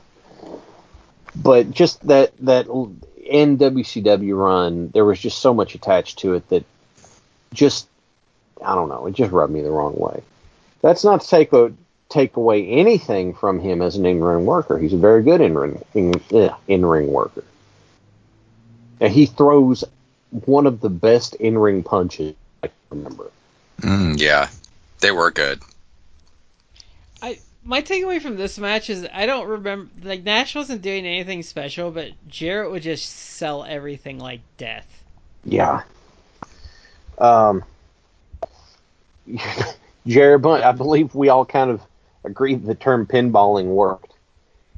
[1.36, 2.68] But just that that
[3.32, 6.64] NWCW run, there was just so much attached to it that
[7.54, 7.88] just
[8.64, 10.22] I don't know, it just rubbed me the wrong way.
[10.82, 11.74] That's not to take a,
[12.10, 14.78] take away anything from him as an in ring worker.
[14.78, 16.14] He's a very good in ring in,
[16.68, 17.44] in ring worker.
[19.00, 19.84] And he throws
[20.46, 23.32] one of the best in ring punches I can remember.
[23.82, 24.50] Mm, yeah,
[25.00, 25.62] they were good.
[27.70, 31.92] My takeaway from this match is I don't remember like Nash wasn't doing anything special,
[31.92, 34.88] but Jarrett would just sell everything like death.
[35.46, 35.84] Yeah.
[37.20, 37.64] Um.
[40.08, 41.84] Jarrett, I believe we all kind of
[42.24, 44.16] agreed the term pinballing worked.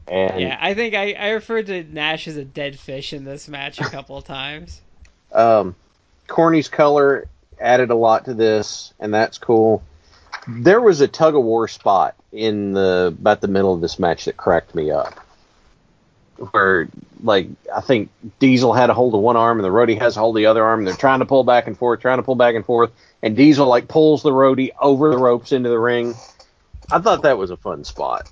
[0.09, 3.47] And yeah, I think I, I referred to Nash as a dead fish in this
[3.47, 4.81] match a couple of times.
[5.31, 5.77] Um,
[6.27, 9.81] Corny's color added a lot to this, and that's cool.
[10.47, 14.25] There was a tug of war spot in the about the middle of this match
[14.25, 15.19] that cracked me up.
[16.51, 16.89] Where
[17.21, 20.19] like I think Diesel had a hold of one arm and the roadie has a
[20.19, 22.23] hold of the other arm and they're trying to pull back and forth, trying to
[22.23, 25.79] pull back and forth, and Diesel like pulls the roadie over the ropes into the
[25.79, 26.15] ring.
[26.91, 28.29] I thought that was a fun spot.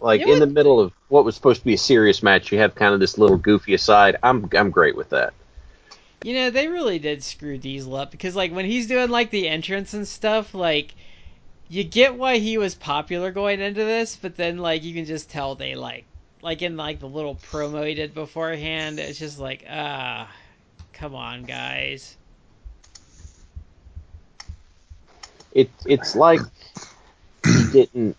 [0.00, 2.76] Like in the middle of what was supposed to be a serious match, you have
[2.76, 4.16] kind of this little goofy aside.
[4.22, 5.34] I'm I'm great with that.
[6.22, 9.48] You know, they really did screw Diesel up because like when he's doing like the
[9.48, 10.94] entrance and stuff, like
[11.68, 15.30] you get why he was popular going into this, but then like you can just
[15.30, 16.04] tell they like
[16.42, 20.30] like in like the little promo he did beforehand, it's just like ah,
[20.92, 22.16] come on guys.
[25.52, 26.40] It it's like
[27.44, 28.16] he didn't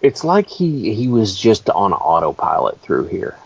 [0.00, 3.36] it's like he he was just on autopilot through here.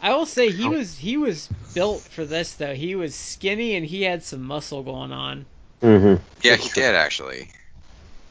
[0.00, 2.74] I will say he was he was built for this though.
[2.74, 5.46] He was skinny and he had some muscle going on.
[5.80, 6.22] Mm-hmm.
[6.42, 7.48] Yeah, he did actually.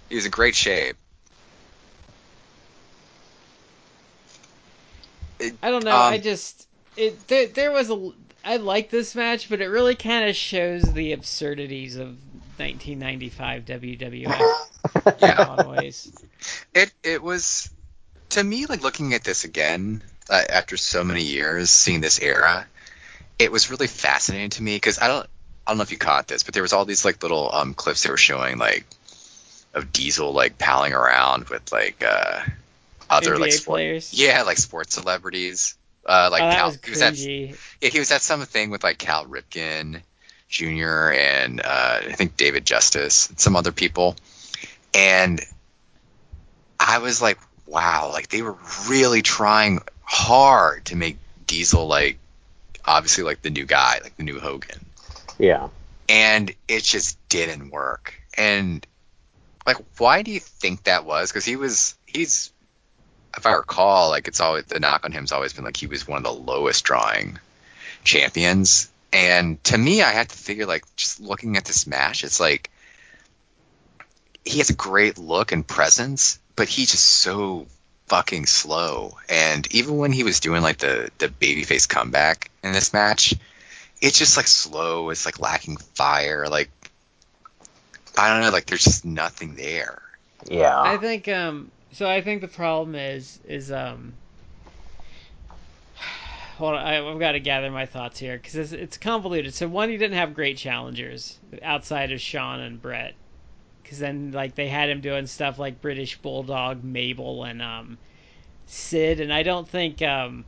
[0.09, 0.97] He was in great shape.
[5.39, 5.95] It, I don't know.
[5.95, 6.67] Um, I just
[6.97, 8.11] it there, there was a
[8.43, 12.07] I like this match, but it really kind of shows the absurdities of
[12.57, 14.51] 1995 WWF
[15.19, 15.67] yeah.
[15.67, 16.11] ways.
[16.73, 17.69] It it was
[18.29, 22.65] to me like looking at this again uh, after so many years, seeing this era.
[23.39, 25.27] It was really fascinating to me because I don't
[25.65, 27.73] I don't know if you caught this, but there was all these like little um,
[27.73, 28.85] clips they were showing like
[29.73, 32.41] of Diesel like palling around with like uh,
[33.09, 34.13] other NBA like sport, players.
[34.13, 35.75] Yeah, like sports celebrities.
[36.05, 37.57] Uh, like oh, that Cal, was he was at, cringy.
[37.79, 40.01] yeah, he was at something with like Cal Ripken
[40.49, 41.11] Jr.
[41.11, 44.15] and uh, I think David Justice and some other people,
[44.93, 45.41] and
[46.79, 48.57] I was like, wow, like they were
[48.89, 52.17] really trying hard to make Diesel like
[52.83, 54.85] obviously like the new guy, like the new Hogan.
[55.37, 55.69] Yeah.
[56.09, 58.13] And it just didn't work.
[58.37, 58.85] And
[59.65, 61.29] like why do you think that was?
[61.29, 62.51] Because he was he's
[63.37, 66.07] if I recall, like it's always the knock on him's always been like he was
[66.07, 67.39] one of the lowest drawing
[68.03, 68.89] champions.
[69.13, 72.70] And to me, I had to figure like just looking at this match, it's like
[74.45, 77.67] he has a great look and presence, but he's just so
[78.07, 79.17] fucking slow.
[79.29, 83.33] And even when he was doing like the the babyface comeback in this match,
[84.01, 85.09] it's just like slow.
[85.09, 86.47] It's like lacking fire.
[86.49, 86.69] Like
[88.17, 90.01] I don't know, like there's just nothing there.
[90.49, 90.79] Yeah.
[90.79, 94.13] I think um so I think the problem is is um
[96.57, 99.53] hold on, I, I've got to gather my thoughts here because it's, it's convoluted.
[99.53, 103.13] So one, you didn't have great challengers outside of Shawn and Bret,
[103.91, 107.97] because then like they had him doing stuff like British Bulldog, Mabel, and um
[108.65, 110.45] Sid, and I don't think um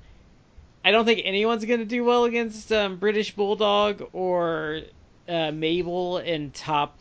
[0.85, 4.83] I don't think anyone's gonna do well against um, British Bulldog or
[5.27, 6.97] uh, Mabel in top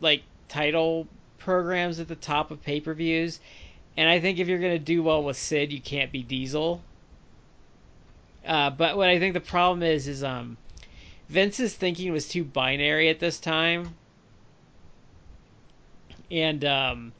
[0.00, 1.06] like title
[1.38, 3.38] programs at the top of pay per views.
[3.96, 6.82] And I think if you're going to do well with Sid, you can't be Diesel.
[8.44, 10.56] Uh, but what I think the problem is, is um,
[11.28, 13.94] Vince's thinking was too binary at this time.
[16.32, 17.12] And um,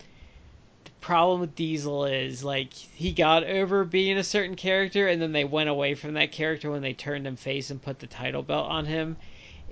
[0.84, 5.32] the problem with Diesel is, like, he got over being a certain character, and then
[5.32, 8.42] they went away from that character when they turned him face and put the title
[8.42, 9.16] belt on him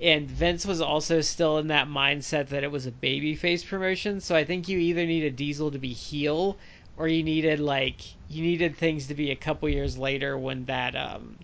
[0.01, 4.19] and Vince was also still in that mindset that it was a babyface promotion.
[4.19, 6.57] So I think you either needed Diesel to be heel,
[6.97, 10.95] or you needed like you needed things to be a couple years later when that
[10.95, 11.37] um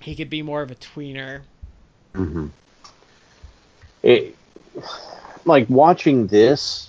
[0.00, 1.40] he could be more of a tweener.
[2.14, 2.48] hmm
[4.02, 4.36] It,
[5.44, 6.88] like watching this,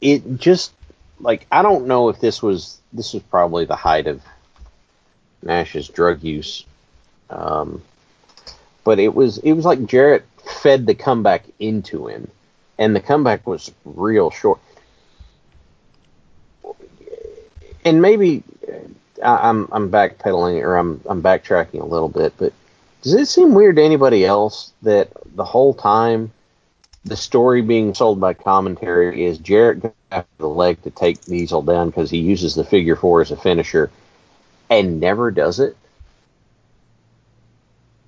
[0.00, 0.72] it just
[1.20, 4.22] like I don't know if this was this was probably the height of
[5.42, 6.64] Nash's drug use.
[7.30, 7.82] Um,
[8.84, 10.24] but it was it was like Jarrett
[10.62, 12.30] fed the comeback into him,
[12.78, 14.60] and the comeback was real short.
[17.84, 18.42] And maybe
[19.22, 22.52] I, I'm I'm backpedaling or I'm I'm backtracking a little bit, but
[23.02, 26.32] does it seem weird to anybody else that the whole time
[27.04, 31.88] the story being sold by commentary is Jarrett after the leg to take Diesel down
[31.90, 33.90] because he uses the figure four as a finisher
[34.70, 35.76] and never does it?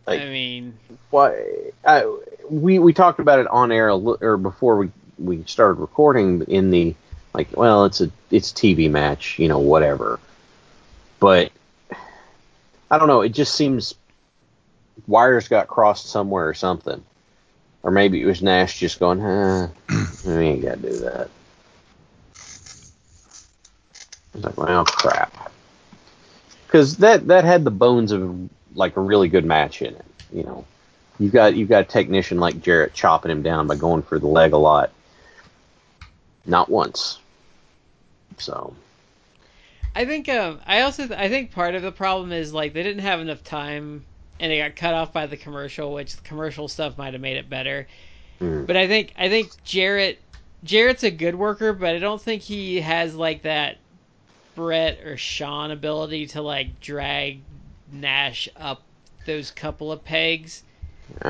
[0.07, 0.75] Like- I mean,
[1.11, 2.11] why I,
[2.49, 6.95] we we talked about it on air or before we we started recording in the
[7.35, 10.21] like well it's a it's a TV match you know whatever
[11.19, 11.51] but
[12.91, 13.95] I don't know it just seems
[15.07, 17.03] wires got crossed somewhere or something
[17.87, 19.69] or maybe it was Nash just going huh
[20.27, 21.31] we ain't got to do that
[24.35, 25.51] it's like well crap
[26.67, 30.05] because that that had the bones of like a really good match in it.
[30.33, 30.65] You know,
[31.19, 34.27] you've got you've got a technician like Jarrett chopping him down by going for the
[34.27, 34.93] leg a lot,
[36.45, 37.19] not once.
[38.39, 38.75] So
[39.95, 43.03] I think um I also I think part of the problem is like they didn't
[43.03, 44.05] have enough time
[44.41, 47.37] and it got cut off by the commercial, which the commercial stuff might have made
[47.37, 47.89] it better.
[48.41, 50.23] mm, But I think I think Jarrett
[50.65, 53.81] Jarrett's a good worker, but I don't think he has like that
[54.55, 57.45] Bret or Shawn ability to like drag
[57.87, 58.87] Nash up
[59.25, 60.65] those couple of pegs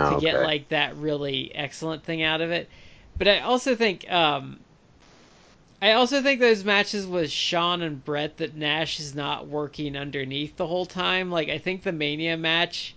[0.04, 0.16] to okay.
[0.16, 2.70] get like that really excellent thing out of it.
[3.16, 4.64] But I also think um
[5.82, 10.56] I also think those matches with Shawn and Bret that Nash is not working underneath
[10.56, 11.30] the whole time.
[11.30, 12.95] Like I think the Mania match,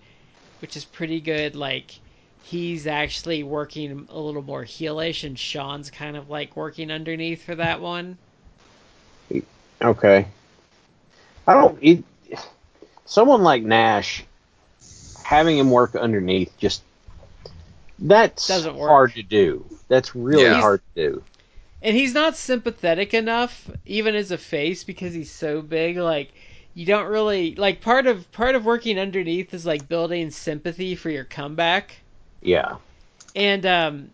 [0.61, 1.91] which is pretty good, like
[2.43, 7.55] he's actually working a little more heelish and Shawn's kind of like working underneath for
[7.55, 8.17] that one.
[9.81, 10.27] okay.
[11.47, 11.77] I don't.
[11.81, 12.03] It,
[13.05, 14.23] someone like Nash
[15.23, 16.81] having him work underneath just
[17.99, 18.89] that's Doesn't work.
[18.89, 19.65] hard to do.
[19.87, 20.61] That's really Yeah.
[20.61, 21.23] hard to do.
[21.81, 25.97] And he's not sympathetic enough, even as a face, because he's so big.
[25.97, 26.31] Like
[26.73, 31.09] you don't really like part of part of working underneath is like building sympathy for
[31.09, 31.97] your comeback.
[32.41, 32.75] Yeah.
[33.35, 34.09] And um,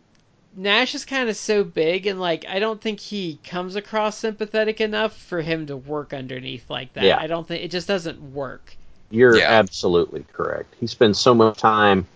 [0.55, 4.81] Nash is kind of so big, and like I don't think he comes across sympathetic
[4.81, 7.03] enough for him to work underneath like that.
[7.03, 7.17] Yeah.
[7.19, 8.75] I don't think it just doesn't work.
[9.11, 9.51] You're Yeah.
[9.51, 10.73] absolutely correct.
[10.79, 12.07] He spends so much time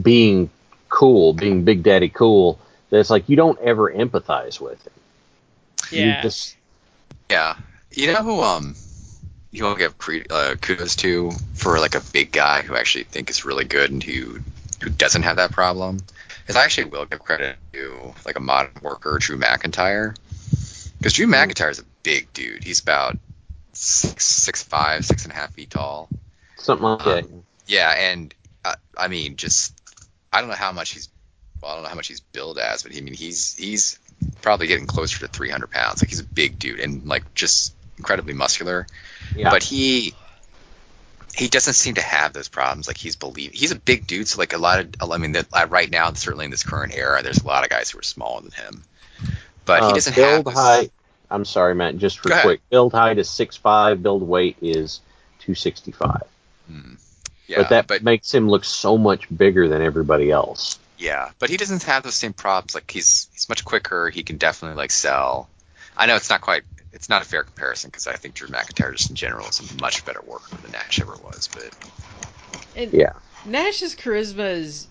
[0.00, 0.48] being
[0.88, 2.58] cool, being Big Daddy cool,
[2.90, 4.92] that it's like you don't ever empathize with him.
[5.90, 6.22] You Yeah.
[6.22, 6.56] just-
[7.30, 7.56] Yeah.
[7.92, 8.74] You know who um
[9.52, 13.04] you want to give cre- uh, kudos to for like a big guy who actually
[13.04, 14.40] think is really good and who
[14.82, 15.98] who doesn't have that problem
[16.48, 20.16] is I actually will give credit to like a modern worker Drew McIntyre
[20.98, 22.64] because Drew McIntyre is a big dude.
[22.64, 23.16] He's about
[23.72, 26.08] six six five six and a half feet tall.
[26.56, 27.24] something like that.
[27.24, 28.34] Um, Yeah, and
[28.64, 29.78] uh, I mean, just
[30.32, 31.08] I don't know how much he's.
[31.62, 33.98] Well, I don't know how much he's billed as, but I mean, he's he's
[34.40, 36.02] probably getting closer to 300 pounds.
[36.02, 38.86] Like he's a big dude and like just incredibly muscular.
[39.36, 39.50] Yeah.
[39.50, 40.14] But he
[41.34, 42.86] he doesn't seem to have those problems.
[42.86, 44.28] Like he's believe he's a big dude.
[44.28, 46.94] So like a lot of I mean, that uh, right now, certainly in this current
[46.94, 48.84] era, there's a lot of guys who are smaller than him.
[49.64, 50.92] But he Uh, doesn't build have height.
[51.30, 51.96] I'm sorry, Matt.
[51.96, 54.02] Just for quick, build height is six five.
[54.02, 55.00] Build weight is
[55.38, 56.24] two sixty five.
[56.66, 56.94] Hmm.
[57.46, 60.78] Yeah, but that but makes him look so much bigger than everybody else.
[60.98, 62.74] Yeah, but he doesn't have those same problems.
[62.74, 64.10] Like he's he's much quicker.
[64.10, 65.48] He can definitely like sell.
[65.96, 66.62] I know it's not quite.
[66.92, 69.80] It's not a fair comparison because I think Drew McIntyre just in general is a
[69.80, 71.48] much better worker than Nash ever was.
[71.48, 71.74] But
[72.74, 73.12] And Yeah.
[73.44, 74.88] Nash's charisma is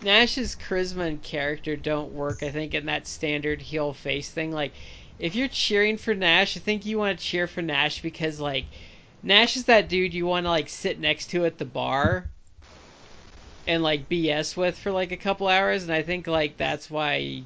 [0.00, 2.42] Nash's charisma and character don't work.
[2.42, 4.52] I think in that standard heel face thing.
[4.52, 4.72] Like,
[5.18, 8.66] if you're cheering for Nash, I think you want to cheer for Nash because like
[9.22, 12.30] Nash is that dude you want to like sit next to at the bar
[13.66, 17.44] and like BS with for like a couple hours, and I think like that's why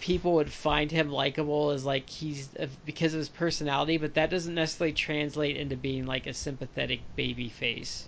[0.00, 4.30] people would find him likable is like he's uh, because of his personality, but that
[4.30, 8.06] doesn't necessarily translate into being like a sympathetic baby face.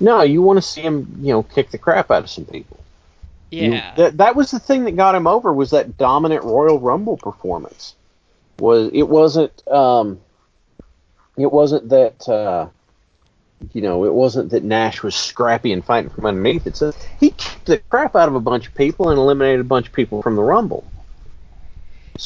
[0.00, 2.78] No, you want to see him, you know, kick the crap out of some people.
[3.50, 3.94] You- Yeah.
[3.96, 7.94] that that was the thing that got him over was that dominant Royal Rumble performance.
[8.58, 10.20] Was it wasn't um
[11.36, 12.66] it wasn't that uh
[13.72, 16.66] you know, it wasn't that Nash was scrappy and fighting from underneath.
[16.66, 19.64] It's a, he kicked the crap out of a bunch of people and eliminated a
[19.64, 20.84] bunch of people from the Rumble.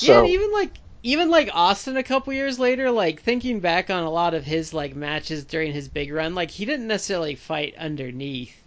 [0.01, 3.91] Yeah, So and even like even like Austin a couple years later, like thinking back
[3.91, 7.35] on a lot of his like matches during his big run, like he didn't necessarily
[7.35, 8.65] fight underneath.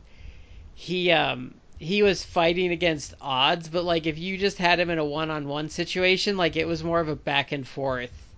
[0.74, 5.00] He um he was fighting against odds, but like if you just had him in
[5.00, 8.30] a one-on-one situation, like it was more of a back and forth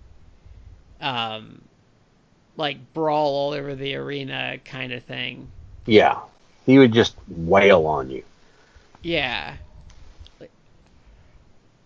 [1.00, 1.68] um
[2.56, 5.52] like brawl all over the arena kind of thing.
[5.86, 6.20] yeah,
[6.66, 8.24] he would just wail on you.
[9.02, 9.58] Yeah.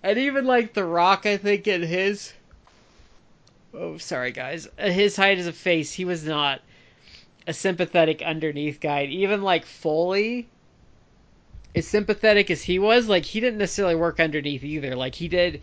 [0.08, 2.32] And even like The Rock, I think in his.
[3.74, 4.66] Oh, sorry guys.
[4.78, 6.62] His height as a face, he was not
[7.46, 9.04] a sympathetic underneath guy.
[9.04, 10.48] Even like Foley,
[11.74, 14.96] as sympathetic as he was, like he didn't necessarily work underneath either.
[14.96, 15.62] Like he did,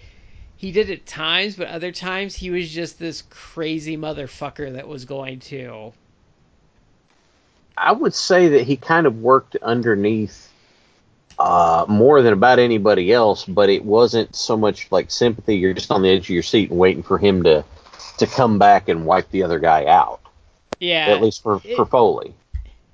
[0.58, 5.06] he did at times, but other times he was just this crazy motherfucker that was
[5.06, 5.92] going to.
[7.76, 10.52] I would say that he kind of worked underneath
[11.40, 15.58] uh, more than about anybody else, but it wasn't so much like sympathy.
[15.58, 17.64] You're just on the edge of your seat and waiting for him to
[18.18, 20.22] to come back and wipe the other guy out.
[20.80, 21.08] Yeah.
[21.08, 22.34] At least for, it- for Foley.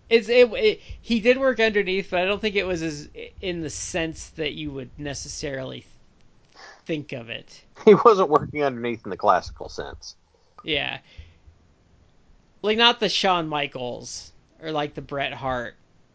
[0.09, 0.81] It's it, it.
[1.01, 3.07] He did work underneath, but I don't think it was as
[3.39, 5.85] in the sense that you would necessarily
[6.85, 7.61] think of it.
[7.85, 10.15] He wasn't working underneath in the classical sense.
[10.63, 10.99] Yeah,
[12.61, 14.31] like not the Shawn Michaels
[14.61, 15.73] or like the Bret Hart.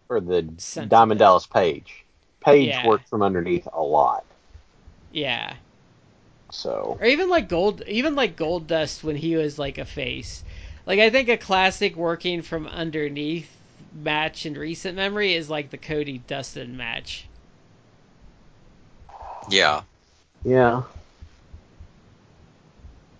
[0.08, 1.18] Or the Diamond.
[1.18, 2.04] Dallas Page.
[2.40, 2.82] Page Yeah.
[2.82, 4.26] worked from underneath a lot.
[5.10, 5.56] Yeah,
[6.50, 10.44] So or even like Gold, even like Goldust when he was like a face.
[10.86, 13.50] Like I think a classic working from underneath
[13.94, 17.26] match in recent memory is like the Cody Dustin match.
[19.48, 19.82] yeah,
[20.44, 20.82] yeah.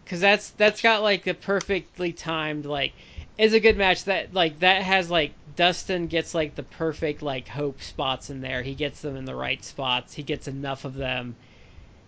[0.05, 2.93] because that's that's got like the perfectly timed like
[3.39, 7.49] is a good match that like that has like Dustin gets like the perfect like
[7.49, 8.63] hope spots in there.
[8.63, 10.15] He gets them in the right spots.
[10.15, 11.35] He gets enough of them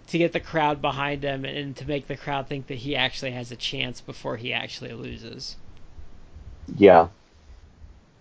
[0.08, 3.32] to get the crowd behind him and to make the crowd think that he actually
[3.32, 5.56] has a chance before he actually loses.
[6.76, 7.08] Yeah.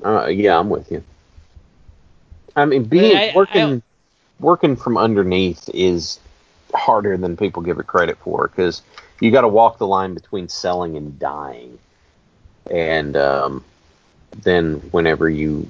[0.03, 1.03] Uh, yeah, I'm with you.
[2.55, 3.81] I mean, being I- I- working
[4.39, 6.19] working from underneath is
[6.73, 8.81] harder than people give it credit for because
[9.19, 11.79] you got to walk the line between selling and dying,
[12.69, 13.63] and um,
[14.35, 15.67] then whenever you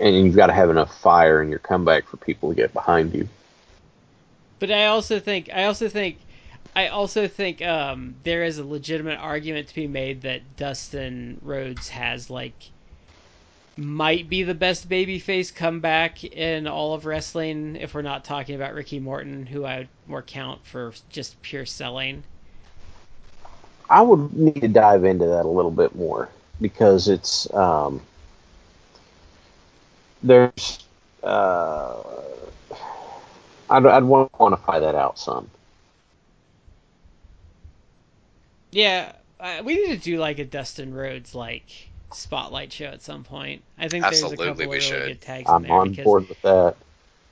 [0.00, 3.14] and you've got to have enough fire in your comeback for people to get behind
[3.14, 3.28] you.
[4.58, 6.18] But I also think I also think
[6.74, 11.88] I also think um, there is a legitimate argument to be made that Dustin Rhodes
[11.88, 12.54] has like
[13.76, 18.74] might be the best babyface comeback in all of wrestling if we're not talking about
[18.74, 22.24] Ricky Morton, who I would more count for just pure selling.
[23.88, 26.28] I would need to dive into that a little bit more
[26.60, 28.02] because it's um,
[30.22, 30.84] there's
[31.22, 32.02] uh,
[33.70, 35.50] I'd, I'd want to quantify that out some.
[38.70, 43.24] Yeah, uh, we need to do like a Dustin Rhodes like spotlight show at some
[43.24, 43.64] point.
[43.78, 45.04] I think there's a couple of really should.
[45.04, 46.76] good tags in I'm there on because board with that.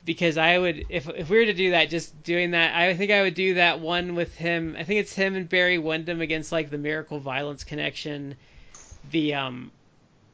[0.04, 3.10] because I would if if we were to do that, just doing that, I think
[3.10, 4.76] I would do that one with him.
[4.78, 8.36] I think it's him and Barry Windham against like the Miracle Violence Connection,
[9.10, 9.70] the um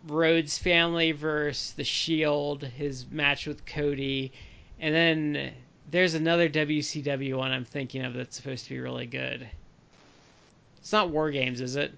[0.07, 4.33] Rhodes family versus the Shield, his match with Cody,
[4.81, 5.53] and then
[5.91, 9.49] there's another WCW one I'm thinking of that's supposed to be really good.
[10.79, 11.93] It's not War Games, is it?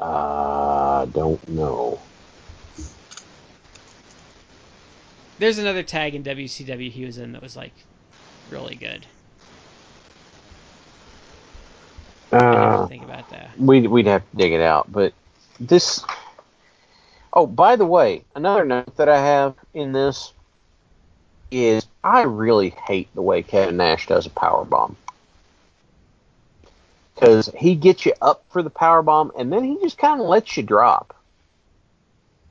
[0.00, 2.00] Uh, don't know.
[5.38, 7.74] There's another tag in WCW he was in that was like
[8.50, 9.06] really good.
[12.23, 13.50] I have Uh, think about that.
[13.58, 15.12] we'd we'd have to dig it out, but
[15.60, 16.04] this.
[17.32, 20.32] Oh, by the way, another note that I have in this
[21.50, 24.96] is I really hate the way Kevin Nash does a power bomb.
[27.14, 30.26] Because he gets you up for the power bomb and then he just kind of
[30.26, 31.16] lets you drop.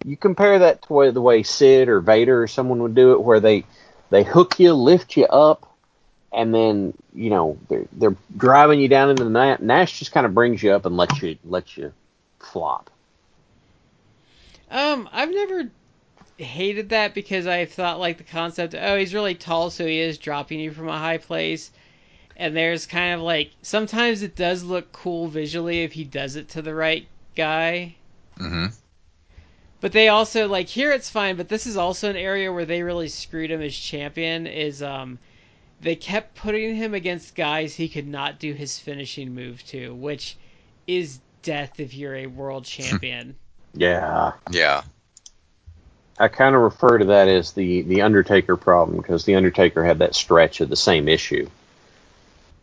[0.06, 3.40] You compare that to the way Sid or Vader or someone would do it, where
[3.40, 3.66] they
[4.10, 5.73] they hook you, lift you up,
[6.34, 9.62] and then you know they're they're driving you down into the night.
[9.62, 11.94] Nash just kind of brings you up and lets you lets you
[12.40, 12.90] flop.
[14.70, 15.70] Um, I've never
[16.38, 20.18] hated that because I thought like the concept, oh, he's really tall, so he is
[20.18, 21.72] dropping you from a high place.
[22.36, 26.50] And there's kind of like sometimes it does look cool visually if he does it
[26.50, 27.96] to the right guy.
[28.40, 28.66] Mm-hmm.
[29.80, 32.82] But they also like here it's fine, but this is also an area where they
[32.82, 34.48] really screwed him as champion.
[34.48, 35.20] Is um,
[35.84, 40.38] they kept putting him against guys he could not do his finishing move to, which
[40.88, 43.36] is death if you're a world champion.
[43.74, 44.84] Yeah, Yeah.
[46.20, 50.00] I kind of refer to that as the the Undertaker problem because the Undertaker had
[50.00, 51.50] that stretch of the same issue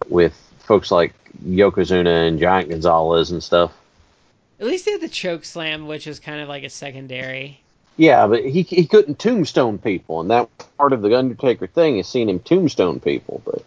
[0.08, 1.14] with folks like
[1.44, 3.72] Yokozuna and Giant Gonzalez and stuff.
[4.60, 7.60] At least he had the choke slam, which is kind of like a secondary.
[8.00, 10.48] Yeah, but he he couldn't tombstone people, and that
[10.78, 13.42] part of the Undertaker thing is seeing him tombstone people.
[13.44, 13.62] But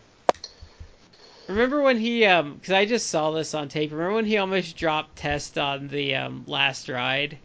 [1.48, 3.92] Remember when he um because I just saw this on tape.
[3.92, 7.38] Remember when he almost dropped Test on the um, last ride,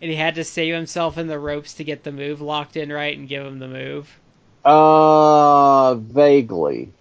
[0.00, 2.90] and he had to save himself in the ropes to get the move locked in
[2.90, 4.18] right and give him the move.
[4.64, 6.92] uh, vaguely,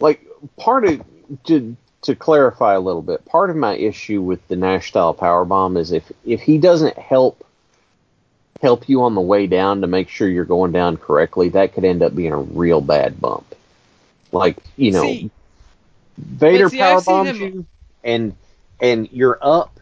[0.00, 0.26] like
[0.58, 1.00] part of
[1.44, 5.44] to to clarify a little bit, part of my issue with the Nash style power
[5.44, 7.44] bomb is if if he doesn't help
[8.62, 11.84] help you on the way down to make sure you're going down correctly, that could
[11.84, 13.54] end up being a real bad bump.
[14.32, 15.30] Like you know, See-
[16.18, 17.66] Vader see, power bombs you,
[18.02, 18.34] and
[18.80, 19.78] and you're up,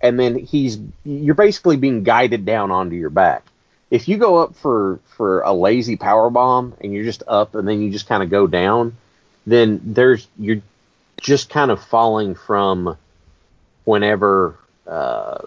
[0.00, 3.44] and then he's you're basically being guided down onto your back.
[3.90, 7.66] If you go up for for a lazy power bomb and you're just up and
[7.66, 8.96] then you just kind of go down,
[9.46, 10.60] then there's you're
[11.20, 12.96] just kind of falling from
[13.84, 15.38] whenever uh,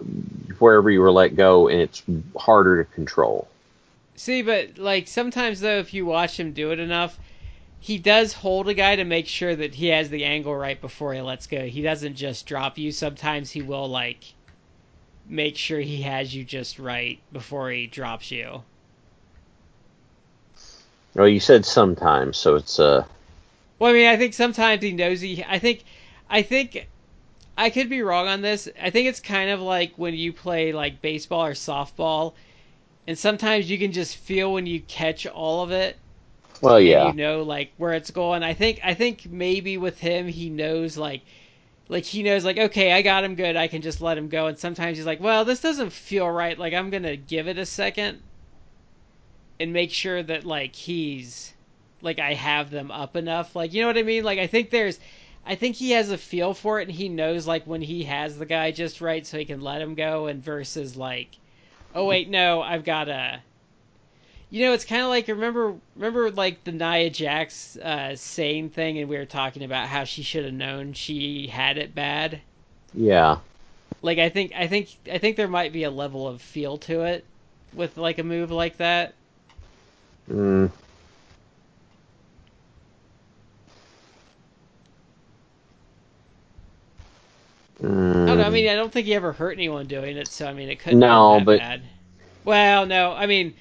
[0.58, 2.02] wherever you were let go, and it's
[2.36, 3.48] harder to control.
[4.14, 7.18] See, but like sometimes though, if you watch him do it enough,
[7.80, 11.14] he does hold a guy to make sure that he has the angle right before
[11.14, 11.66] he lets go.
[11.66, 12.92] He doesn't just drop you.
[12.92, 14.22] Sometimes he will like
[15.26, 18.62] make sure he has you just right before he drops you.
[21.14, 23.04] Well, you said sometimes, so it's uh
[23.82, 25.42] Well, I mean, I think sometimes he knows he.
[25.42, 25.82] I think,
[26.30, 26.86] I think,
[27.58, 28.68] I could be wrong on this.
[28.80, 32.34] I think it's kind of like when you play like baseball or softball,
[33.08, 35.96] and sometimes you can just feel when you catch all of it.
[36.60, 37.08] well, yeah.
[37.08, 38.44] you know like where it's going.
[38.44, 41.22] I think I think maybe with him he knows like
[41.88, 44.46] like he knows like okay I got him good I can just let him go
[44.46, 47.66] and sometimes he's like well this doesn't feel right like I'm gonna give it a
[47.66, 48.22] second
[49.58, 51.51] and make sure that like he's
[52.02, 54.70] like I have them up enough like you know what I mean like I think
[54.70, 54.98] there's
[55.46, 58.38] I think he has a feel for it and he knows like when he has
[58.38, 61.28] the guy just right so he can let him go and versus like
[61.94, 63.40] oh wait no I've got to
[64.52, 68.98] you know, it's kind of like remember remember like the Nia Jax uh, saying thing,
[68.98, 72.38] and we were talking about how she should have known she had it bad.
[72.92, 73.38] Yeah.
[74.02, 77.00] Like I think I think I think there might be a level of feel to
[77.00, 77.24] it
[77.72, 79.14] with like a move like that.
[80.30, 80.70] Mm.
[87.82, 88.42] I don't know.
[88.42, 88.52] I Mm.
[88.52, 90.98] mean, I don't think he ever hurt anyone doing it, so I mean, it couldn't
[91.00, 91.82] No, be that but- bad.
[92.44, 93.54] Well, no, I mean,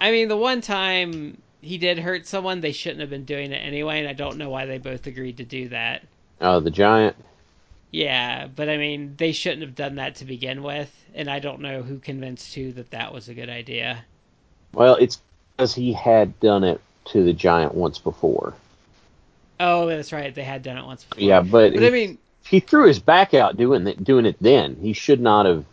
[0.00, 3.56] I mean, the one time he did hurt someone, they shouldn't have been doing it
[3.56, 6.02] anyway, and I don't know why they both agreed to do that.
[6.40, 7.16] Oh, the giant.
[7.92, 11.60] Yeah, but I mean, they shouldn't have done that to begin with, and I don't
[11.60, 14.04] know who convinced who that that was a good idea.
[14.72, 15.20] Well, it's
[15.56, 18.54] because he had done it to the giant once before.
[19.60, 21.22] Oh, that's right, they had done it once before.
[21.22, 24.36] Yeah, but, but he, I mean, he threw his back out doing it, doing it
[24.40, 24.76] then.
[24.80, 25.64] He should not have.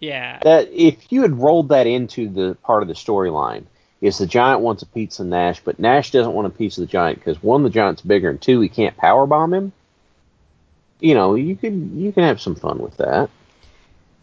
[0.00, 3.64] yeah, That if you had rolled that into the part of the storyline,
[4.00, 6.82] is the giant wants a piece of Nash, but Nash doesn't want a piece of
[6.82, 9.72] the giant because one, the giant's bigger, and two, he can't power bomb him.
[10.98, 13.30] You know, you could you can have some fun with that.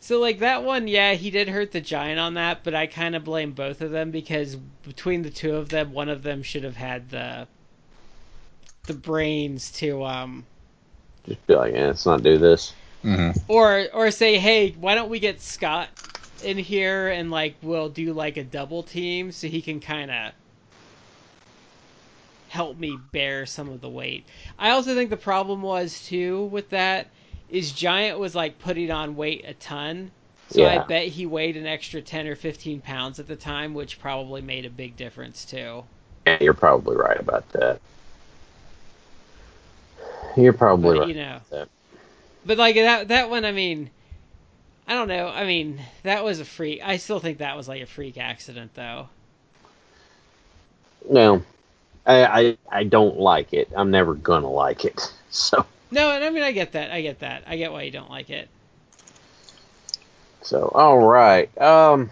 [0.01, 3.15] So like that one, yeah, he did hurt the giant on that, but I kind
[3.15, 6.63] of blame both of them because between the two of them, one of them should
[6.63, 7.47] have had the
[8.85, 10.45] the brains to um
[11.27, 12.73] Just be like, yeah, let's not do this.
[13.01, 15.89] hmm or or say, hey, why don't we get Scott
[16.43, 20.33] in here and like we'll do like a double team so he can kind of
[22.47, 24.25] help me bear some of the weight.
[24.57, 27.07] I also think the problem was too with that
[27.49, 30.11] is Giant was like putting on weight a ton,
[30.49, 33.99] So I bet he weighed an extra 10 or 15 pounds at the time, which
[33.99, 35.83] probably made a big difference too.
[36.25, 37.79] Yeah, you're probably right about that.
[40.37, 41.07] You're probably But right.
[41.07, 41.69] you know, about
[42.45, 43.91] but like that that one, I mean,
[44.87, 45.29] I don't know.
[45.29, 46.81] I mean, that was a freak.
[46.83, 49.09] I still think that was like a freak accident, though.
[51.09, 51.43] No,
[52.05, 53.69] I, I I don't like it.
[53.75, 55.13] I'm never gonna like it.
[55.31, 56.91] So No, and I mean, I get that.
[56.91, 57.43] I get that.
[57.47, 58.49] I get why you don't like it.
[60.41, 61.55] so all right.
[61.59, 62.09] Um,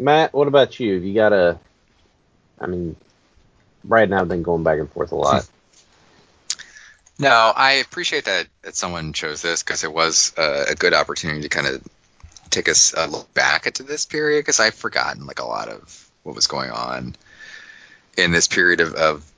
[0.00, 0.94] Matt, what about you?
[0.94, 1.58] Have you got a?
[2.60, 2.96] I mean,
[3.84, 5.46] Brad and I've been going back and forth a lot.
[7.18, 11.42] No, I appreciate that, that someone chose this because it was uh, a good opportunity
[11.42, 11.82] to kind of
[12.50, 16.10] take us a look back into this period because I've forgotten like a lot of
[16.22, 17.16] what was going on
[18.16, 19.32] in this period of, of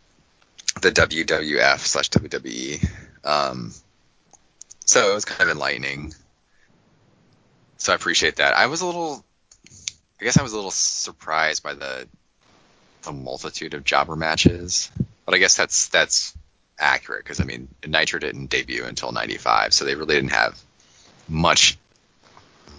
[0.82, 2.86] the WWF slash WWE.
[3.24, 3.72] Um,
[4.84, 6.12] so it was kind of enlightening.
[7.78, 8.54] So I appreciate that.
[8.54, 9.24] I was a little,
[10.20, 12.06] I guess I was a little surprised by the
[13.02, 14.90] the multitude of jobber matches,
[15.24, 16.36] but I guess that's that's
[16.80, 20.60] accurate because I mean Nitro didn't debut until '95, so they really didn't have
[21.28, 21.78] much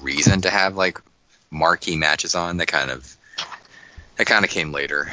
[0.01, 0.99] reason to have like
[1.51, 2.57] marquee matches on.
[2.57, 3.15] That kind of
[4.17, 5.09] that kind of came later.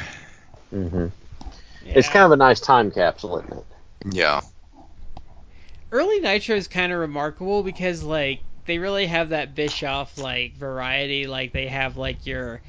[0.71, 1.07] hmm
[1.85, 3.65] It's kind of a nice time capsule, isn't it?
[4.15, 4.41] Yeah,
[5.91, 11.27] early Nitro is kind of remarkable because like they really have that Bischoff like variety.
[11.27, 12.61] Like they have like your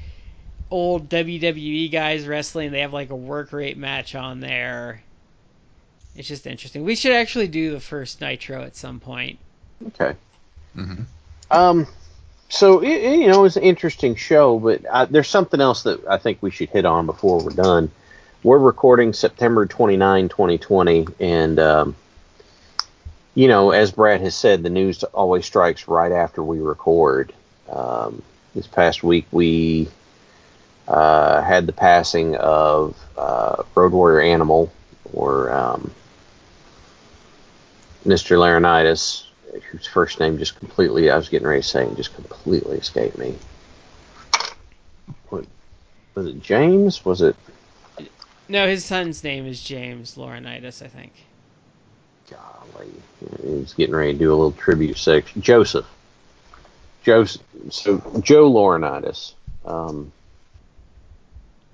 [0.71, 2.71] old WWE guys wrestling.
[2.71, 5.03] They have like a work rate match on there.
[6.15, 6.83] It's just interesting.
[6.83, 9.39] We should actually do the first Nitro at some point.
[9.87, 10.15] Okay.
[10.75, 11.03] hmm
[11.49, 11.87] Um,
[12.49, 15.83] so it, it, you know, it was an interesting show, but uh, there's something else
[15.83, 17.89] that I think we should hit on before we're done.
[18.43, 21.95] We're recording September 29, 2020, and um,
[23.35, 27.31] you know, as Brad has said, the news always strikes right after we record.
[27.69, 28.21] Um,
[28.53, 29.87] this past week, we
[30.87, 34.71] uh, had the passing of uh, Road Warrior Animal,
[35.13, 35.91] or um,
[38.05, 38.37] Mr.
[38.37, 39.25] Laurinaitis,
[39.69, 43.17] whose first name just completely, I was getting ready to say, it just completely escaped
[43.17, 43.35] me.
[45.29, 45.45] What,
[46.15, 47.03] was it James?
[47.05, 47.35] Was it?
[48.47, 51.13] No, his son's name is James Laurinaitis, I think.
[52.29, 52.91] Golly,
[53.43, 55.41] he was getting ready to do a little tribute section.
[55.41, 55.85] Joseph.
[57.03, 57.41] Joseph.
[57.69, 59.33] So Joe Laurinaitis
[59.65, 60.11] um,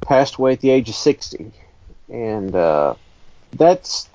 [0.02, 1.52] passed away at the age of sixty,
[2.10, 2.96] and uh,
[3.54, 4.10] that's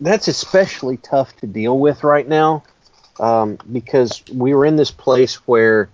[0.00, 2.62] that's especially tough to deal with right now
[3.20, 5.88] um, because we were in this place where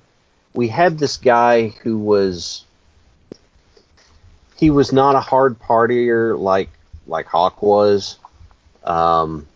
[0.54, 2.64] we had this guy who was
[4.56, 6.70] he was not a hard partier like
[7.06, 8.18] like Hawk was.
[8.84, 9.46] Um,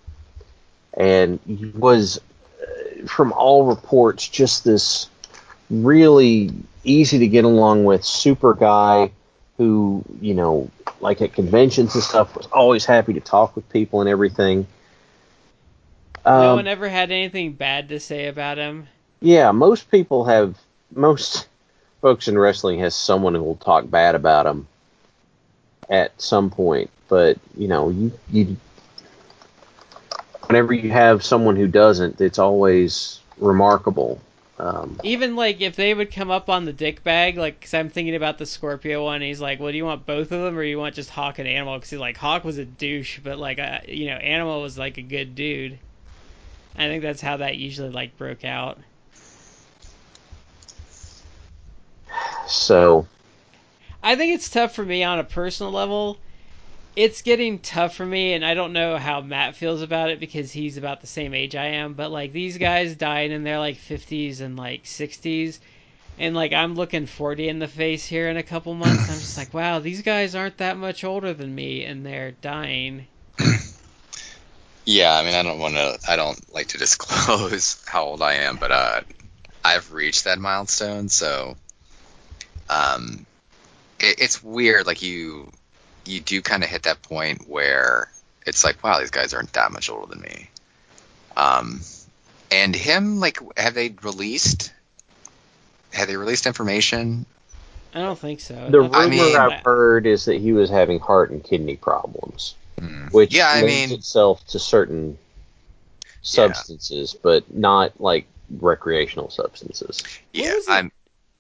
[0.93, 2.20] and he was,
[2.61, 5.09] uh, from all reports, just this
[5.70, 6.51] really
[6.85, 9.11] easy to get along with super guy
[9.56, 10.70] who, you know,
[11.05, 14.66] like at conventions and stuff, was always happy to talk with people and everything.
[16.36, 18.89] no Um, one ever had anything bad to say about him.
[19.20, 20.59] yeah, most people have,
[20.94, 21.48] most
[22.02, 24.68] folks in wrestling has someone who will talk bad about them
[25.90, 28.56] at some point, but you know, you you
[30.47, 34.20] whenever you have someone who doesn't, it's always remarkable.
[34.56, 37.90] Um, Even like if they would come up on the dick bag, like because I'm
[37.90, 39.20] thinking about the Scorpio one.
[39.20, 41.40] He's like, "Well, do you want both of them, or do you want just Hawk
[41.40, 44.62] and Animal?" Because he's like Hawk was a douche, but like uh, you know, Animal
[44.62, 45.78] was like a good dude.
[46.76, 48.78] I think that's how that usually like broke out.
[52.47, 53.06] so
[54.02, 56.18] I think it's tough for me on a personal level.
[56.97, 60.53] It's getting tough for me, and I don't know how Matt feels about it because
[60.53, 61.95] he's about the same age I am.
[61.95, 65.59] But like these guys died in their like 50s and like 60s,
[66.19, 69.11] and like I'm looking 40 in the face here in a couple months.
[69.11, 73.07] I'm just like, wow, these guys aren't that much older than me, and they're dying.
[74.85, 75.15] yeah.
[75.15, 75.99] I mean, I don't want to.
[76.09, 79.01] I don't like to disclose how old I am, but uh,
[79.65, 81.57] I've reached that milestone, so
[82.69, 83.27] um,
[83.99, 84.87] it, it's weird.
[84.87, 85.51] Like you,
[86.06, 88.10] you do kind of hit that point where
[88.47, 90.48] it's like, wow, these guys aren't that much older than me.
[91.36, 91.81] Um,
[92.51, 94.72] and him, like, have they released?
[95.93, 97.24] Have they released information?
[97.94, 98.55] I don't think so.
[98.55, 101.76] the Nothing- rumor I mean- I've heard is that he was having heart and kidney
[101.76, 103.06] problems, Hmm.
[103.09, 105.16] which yeah, I lends mean, itself to certain
[106.22, 108.26] substances, but not like
[108.60, 110.02] recreational substances.
[110.32, 110.55] yeah.
[110.68, 110.90] I'm.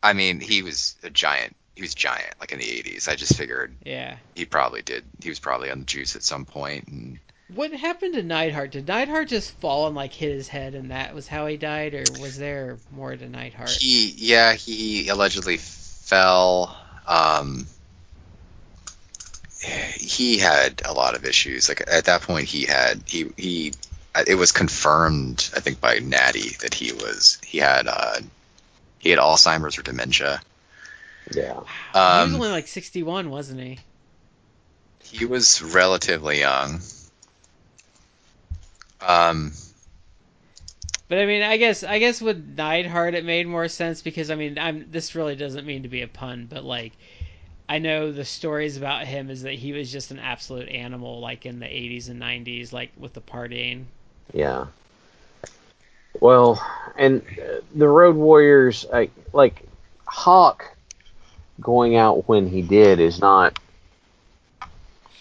[0.02, 1.56] I mean, he was a giant.
[1.74, 3.08] He was giant, like in the '80s.
[3.08, 4.16] I just figured yeah.
[4.34, 5.04] he probably did.
[5.22, 7.18] He was probably on the juice at some point, and
[7.52, 8.70] What happened to Neidhart?
[8.70, 11.94] Did Neidhart just fall and like hit his head, and that was how he died,
[11.94, 13.70] or was there more to Neidhart?
[13.70, 16.76] He, yeah, he allegedly fell.
[17.06, 17.66] Um,
[19.96, 21.68] he had a lot of issues.
[21.68, 23.72] Like at that point, he had he he.
[24.28, 28.20] It was confirmed, I think, by Nattie that he was he had uh,
[29.00, 30.40] he had Alzheimer's or dementia.
[31.32, 31.60] Yeah.
[32.06, 33.80] he was Um, only like 61, wasn't he?
[35.04, 36.80] he was relatively young.
[39.00, 39.52] Um,
[41.08, 44.34] But I mean, I guess I guess with Neidhart it made more sense because I
[44.34, 46.98] mean, I'm this really doesn't mean to be a pun, but like
[47.68, 51.46] I know the stories about him is that he was just an absolute animal like
[51.46, 53.86] in the 80s and 90s like with the partying.
[54.32, 54.66] Yeah.
[56.20, 56.64] Well,
[56.96, 59.62] and uh, the Road Warriors, I, like
[60.06, 60.73] Hawk,
[61.60, 63.58] going out when he did is not.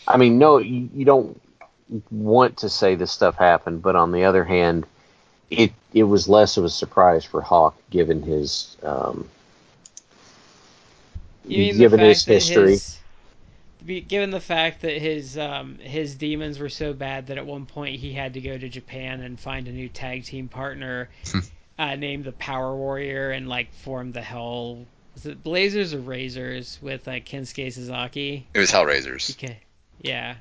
[0.08, 1.40] I mean, no, you, you don't
[2.12, 4.86] want to say this stuff happened, but on the other hand,
[5.50, 9.30] it it was less of a surprise for Hawk given his um,
[11.48, 12.72] given his that history.
[12.72, 13.00] his
[14.08, 18.00] given the fact that his um his demons were so bad that at one point
[18.00, 21.10] he had to go to Japan and find a new tag team partner
[21.78, 26.80] uh, named the Power Warrior and like form the Hell was it Blazers or Razors
[26.82, 28.48] with like Kensuke Sasaki?
[28.54, 29.32] it was Hellraisers.
[29.36, 29.60] Okay.
[30.02, 30.36] Yeah.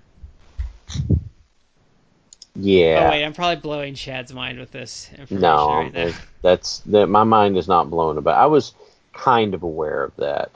[2.54, 3.04] Yeah.
[3.06, 6.04] Oh wait, I'm probably blowing Shad's mind with this information No, right now.
[6.06, 7.06] that- that's that.
[7.08, 8.36] My mind is not blown about.
[8.36, 8.72] I was
[9.12, 10.50] kind of aware of that.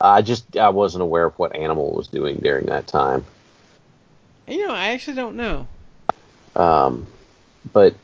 [0.00, 3.24] I just I wasn't aware of what Animal was doing during that time.
[4.48, 5.68] You know, I actually don't know.
[6.56, 7.06] Um,
[7.72, 7.94] but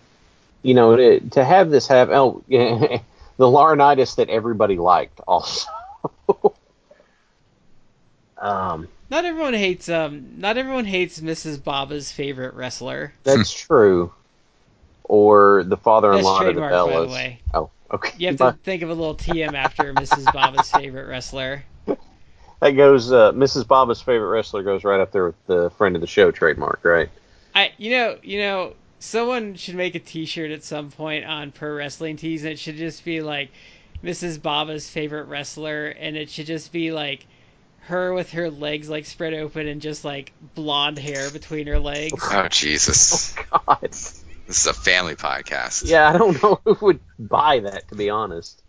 [0.63, 2.43] you know, to, to have this happen, oh,
[3.39, 5.71] the Laurinaitis that everybody liked also.
[8.41, 11.57] um, Not everyone hates um not everyone hates Mrs.
[11.57, 13.13] Baba's favorite wrestler.
[13.25, 14.13] that's true.
[15.05, 17.13] Or the father-in-law of the trademarked by the Bellas.
[17.13, 17.41] way.
[17.55, 18.13] Oh, okay.
[18.19, 20.31] You have to think of a little TM after Mrs.
[20.31, 21.65] Baba's favorite wrestler.
[22.61, 23.13] That goes.
[23.13, 23.69] Uh, Mrs.
[23.69, 27.09] Baba's favorite wrestler goes right up there with the friend of the show trademark, right?
[27.55, 31.75] I you know, you know, someone should make a t-shirt at some point on pro
[31.75, 33.51] wrestling tees and it should just be like
[34.03, 34.41] Mrs.
[34.41, 37.27] Baba's favorite wrestler and it should just be like
[37.81, 42.23] her with her legs like spread open and just like blonde hair between her legs.
[42.33, 43.35] Oh Jesus!
[43.53, 43.91] Oh God.
[44.49, 45.89] This is a family podcast.
[45.89, 48.63] Yeah, I don't know who would buy that to be honest.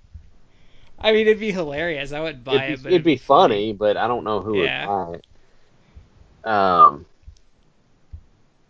[0.99, 2.11] I mean, it'd be hilarious.
[2.11, 4.85] I wouldn't buy it'd it, but it'd, be funny, but I don't know who Yeah.
[4.85, 6.49] would buy it.
[6.49, 7.05] Um,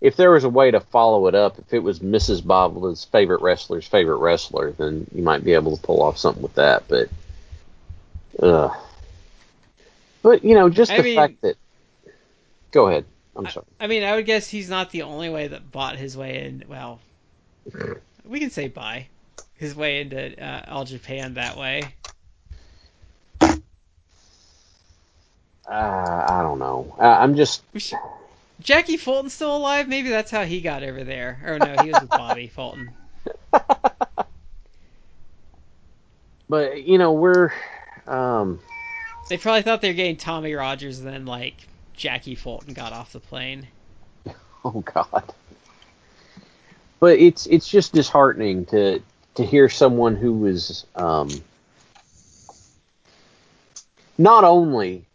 [0.01, 2.45] if there was a way to follow it up, if it was Mrs.
[2.45, 6.55] Baba's favorite wrestler's favorite wrestler, then you might be able to pull off something with
[6.55, 6.83] that.
[6.87, 7.09] But,
[8.41, 8.73] uh,
[10.21, 11.55] but you know, just I the mean- fact that.
[12.71, 13.05] Go ahead.
[13.35, 13.65] I'm sorry.
[13.79, 16.63] I mean, I would guess he's not the only way that bought his way in.
[16.67, 16.99] Well,
[18.25, 19.07] we can say buy
[19.55, 21.83] his way into uh, All Japan that way.
[23.41, 23.51] Uh,
[25.67, 26.95] I don't know.
[26.99, 27.63] Uh, I'm just.
[27.73, 27.99] We should-
[28.61, 29.87] Jackie Fulton's still alive.
[29.87, 31.39] Maybe that's how he got over there.
[31.45, 32.91] Or no, he was with Bobby Fulton.
[36.49, 37.53] But you know, we're.
[38.07, 38.59] Um,
[39.29, 41.55] They probably thought they were getting Tommy Rogers, and then like
[41.95, 43.67] Jackie Fulton got off the plane.
[44.65, 45.23] Oh God.
[46.99, 49.01] But it's it's just disheartening to
[49.35, 51.29] to hear someone who was um,
[54.17, 55.05] not only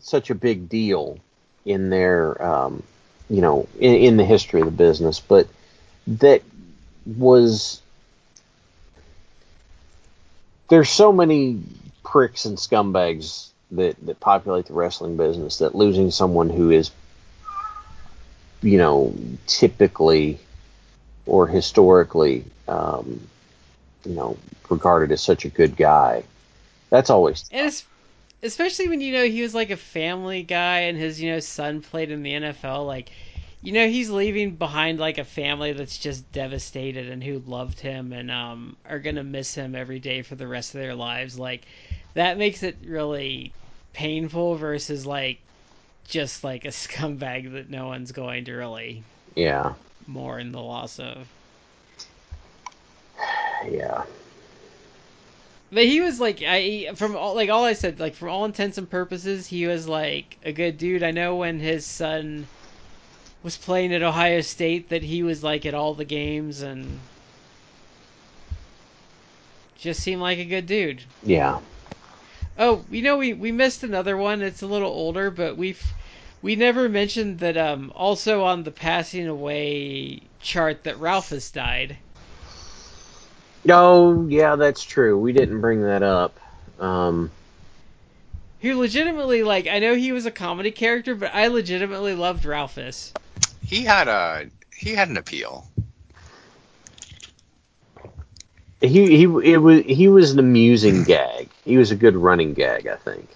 [0.00, 1.18] such a big deal
[1.66, 2.82] in their um,
[3.28, 5.46] you know in, in the history of the business, but
[6.06, 6.42] that
[7.04, 7.82] was
[10.68, 11.60] there's so many
[12.02, 16.90] pricks and scumbags that that populate the wrestling business that losing someone who is
[18.62, 19.14] you know,
[19.46, 20.38] typically
[21.26, 23.20] or historically, um,
[24.04, 24.36] you know,
[24.68, 26.22] regarded as such a good guy.
[26.90, 27.44] That's always
[28.42, 31.80] especially when you know he was like a family guy, and his you know son
[31.80, 32.86] played in the NFL.
[32.86, 33.10] Like,
[33.62, 38.12] you know, he's leaving behind like a family that's just devastated and who loved him
[38.12, 41.38] and um are gonna miss him every day for the rest of their lives.
[41.38, 41.62] Like,
[42.14, 43.52] that makes it really
[43.92, 45.38] painful versus like
[46.06, 49.02] just like a scumbag that no one's going to really
[49.34, 49.74] yeah,
[50.06, 51.28] mourn the loss of.
[53.70, 54.04] yeah,
[55.72, 58.78] But he was like I from all like all I said like for all intents
[58.78, 61.02] and purposes he was like a good dude.
[61.02, 62.46] I know when his son
[63.42, 67.00] was playing at Ohio State that he was like at all the games and
[69.78, 71.02] just seemed like a good dude.
[71.22, 71.60] yeah.
[72.58, 74.42] Oh, you know we we missed another one.
[74.42, 75.82] It's a little older, but we've
[76.42, 81.98] we never mentioned that um also on the passing away chart that Ralph has died.
[83.68, 85.18] Oh, yeah, that's true.
[85.18, 86.38] We didn't bring that up.
[86.78, 87.30] Um,
[88.58, 93.12] He legitimately like I know he was a comedy character, but I legitimately loved Ralphus.
[93.64, 95.66] He had a he had an appeal.
[98.80, 101.48] he he it was he was an amusing gag.
[101.64, 103.28] He was a good running gag, I think.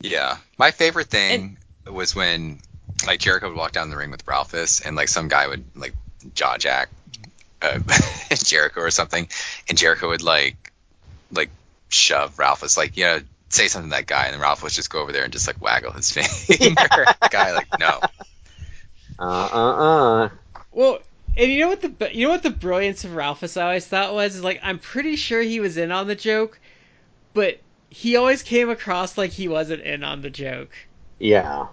[0.00, 0.36] Yeah.
[0.58, 1.56] My favorite thing
[1.90, 2.58] was when
[3.06, 5.94] like Jericho would walk down the ring with Ralphus and like some guy would like
[6.34, 6.90] jaw jack
[7.64, 7.78] uh,
[8.34, 9.28] Jericho or something,
[9.68, 10.72] and Jericho would like
[11.32, 11.50] like
[11.88, 14.90] shove Ralphus like you know say something to that guy, and then Ralph would just
[14.90, 16.34] go over there and just like waggle his finger.
[16.56, 18.00] the guy like no.
[19.18, 20.28] Uh uh uh.
[20.72, 20.98] Well,
[21.36, 24.14] and you know what the you know what the brilliance of Ralphus I always thought
[24.14, 26.58] was is like I'm pretty sure he was in on the joke,
[27.32, 27.60] but
[27.90, 30.70] he always came across like he wasn't in on the joke.
[31.18, 31.68] Yeah.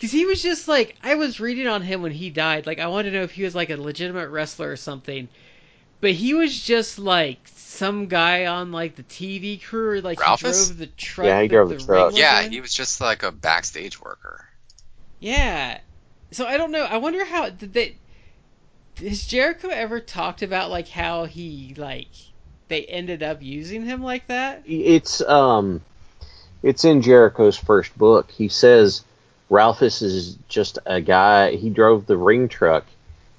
[0.00, 2.66] Cause he was just like I was reading on him when he died.
[2.66, 5.28] Like I wanted to know if he was like a legitimate wrestler or something,
[6.00, 10.68] but he was just like some guy on like the TV crew or like Ralphus?
[10.68, 11.26] he drove the truck.
[11.26, 12.16] Yeah, he drove the ring truck.
[12.16, 12.52] Yeah, in.
[12.52, 14.44] he was just like a backstage worker.
[15.20, 15.78] Yeah.
[16.32, 16.84] So I don't know.
[16.84, 17.96] I wonder how did they
[18.98, 22.08] has Jericho ever talked about like how he like
[22.68, 24.62] they ended up using him like that?
[24.66, 25.80] It's um,
[26.62, 28.30] it's in Jericho's first book.
[28.30, 29.04] He says
[29.50, 31.56] Ralphus is just a guy.
[31.56, 32.84] He drove the ring truck,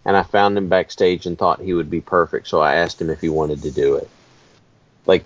[0.06, 2.48] and I found him backstage and thought he would be perfect.
[2.48, 4.10] So I asked him if he wanted to do it.
[5.06, 5.26] Like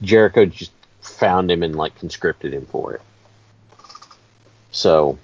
[0.00, 3.02] Jericho just found him and like conscripted him for it.
[4.70, 5.18] So,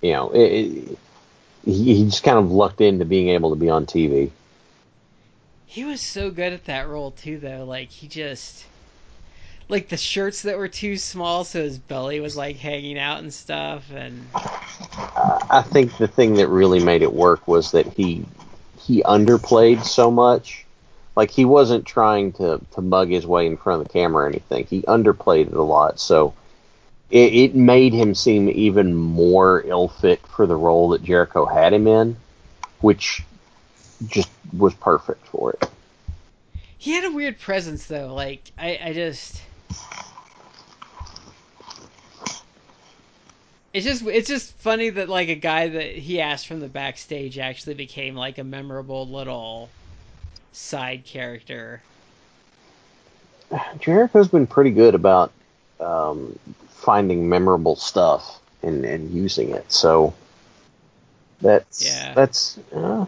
[0.00, 0.98] you know, it, it,
[1.64, 4.30] he, he just kind of lucked into being able to be on TV.
[5.66, 7.64] He was so good at that role too though.
[7.64, 8.64] Like he just
[9.68, 13.32] like the shirts that were too small so his belly was like hanging out and
[13.32, 14.26] stuff and
[15.50, 18.24] I think the thing that really made it work was that he
[18.78, 20.64] he underplayed so much.
[21.16, 24.28] Like he wasn't trying to, to mug his way in front of the camera or
[24.28, 24.66] anything.
[24.66, 26.34] He underplayed it a lot, so
[27.10, 31.72] it, it made him seem even more ill fit for the role that Jericho had
[31.72, 32.16] him in,
[32.80, 33.24] which
[34.06, 35.70] just was perfect for it.
[36.76, 38.14] he had a weird presence though.
[38.14, 39.40] Like I, I just
[43.72, 47.38] It's just it's just funny that like a guy that he asked from the backstage
[47.38, 49.68] actually became like a memorable little
[50.52, 51.82] side character.
[53.78, 55.30] Jericho's been pretty good about
[55.78, 56.38] um,
[56.68, 59.70] finding memorable stuff and, and using it.
[59.70, 60.14] So
[61.40, 62.14] that's Yeah.
[62.14, 63.04] that's uh,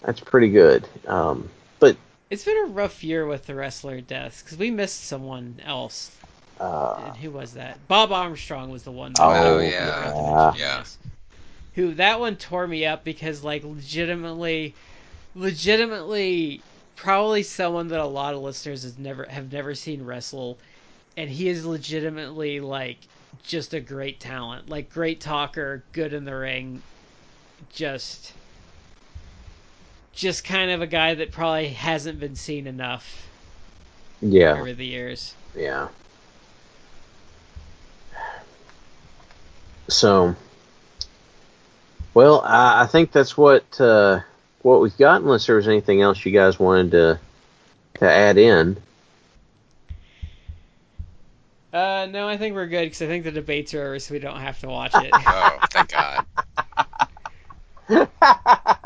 [0.00, 0.88] that's pretty good.
[1.06, 1.96] Um, but
[2.32, 6.18] It's been a rough year with the wrestler deaths because we missed someone else.
[6.58, 7.86] uh, And who was that?
[7.88, 9.12] Bob Armstrong was the one.
[9.14, 9.90] that Oh, we yeah.
[9.92, 10.84] forgot to mention Yeah.
[11.74, 14.76] Who that one tore me up because like legitimately,
[15.34, 20.60] legitimately, probably someone that a lot of listeners has never have never seen wrestle,
[21.16, 23.08] and he is legitimately like
[23.42, 26.84] just a great talent, like great talker, good in the ring,
[27.70, 28.34] just.
[30.14, 33.26] Just kind of a guy that probably hasn't been seen enough
[34.20, 35.34] yeah, over the years.
[35.56, 35.88] yeah.
[39.88, 40.34] So,
[42.14, 44.20] well, I, I think that's what uh,
[44.62, 45.22] what we've got.
[45.22, 47.20] Unless there was anything else you guys wanted to
[47.94, 48.76] to add in.
[51.72, 54.20] Uh, no, I think we're good because I think the debates are over, so we
[54.20, 55.10] don't have to watch it.
[55.26, 56.26] Oh, thank God.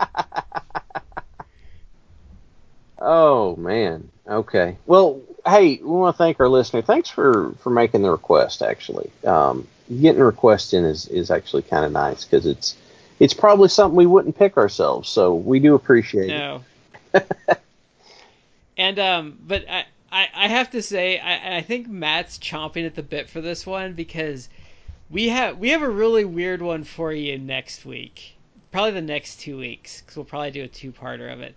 [3.08, 4.10] Oh man.
[4.26, 4.76] Okay.
[4.84, 6.82] Well, hey, we want to thank our listener.
[6.82, 8.62] Thanks for for making the request.
[8.62, 12.76] Actually, um, getting a request in is is actually kind of nice because it's
[13.20, 15.08] it's probably something we wouldn't pick ourselves.
[15.08, 16.36] So we do appreciate it.
[16.36, 16.64] no.
[18.76, 22.96] and um, but I, I I have to say I I think Matt's chomping at
[22.96, 24.48] the bit for this one because
[25.10, 28.32] we have we have a really weird one for you next week.
[28.72, 31.54] Probably the next two weeks because we'll probably do a two parter of it.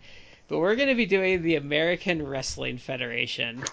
[0.50, 3.64] But we're going to be doing the American Wrestling Federation.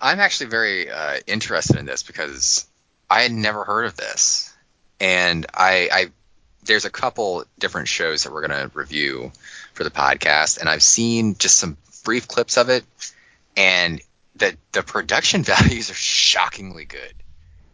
[0.00, 2.66] I'm actually very uh, interested in this because
[3.08, 4.52] I had never heard of this,
[4.98, 6.06] and I, I
[6.64, 9.30] there's a couple different shows that we're going to review
[9.74, 12.84] for the podcast, and I've seen just some brief clips of it,
[13.56, 14.00] and
[14.36, 17.14] the the production values are shockingly good.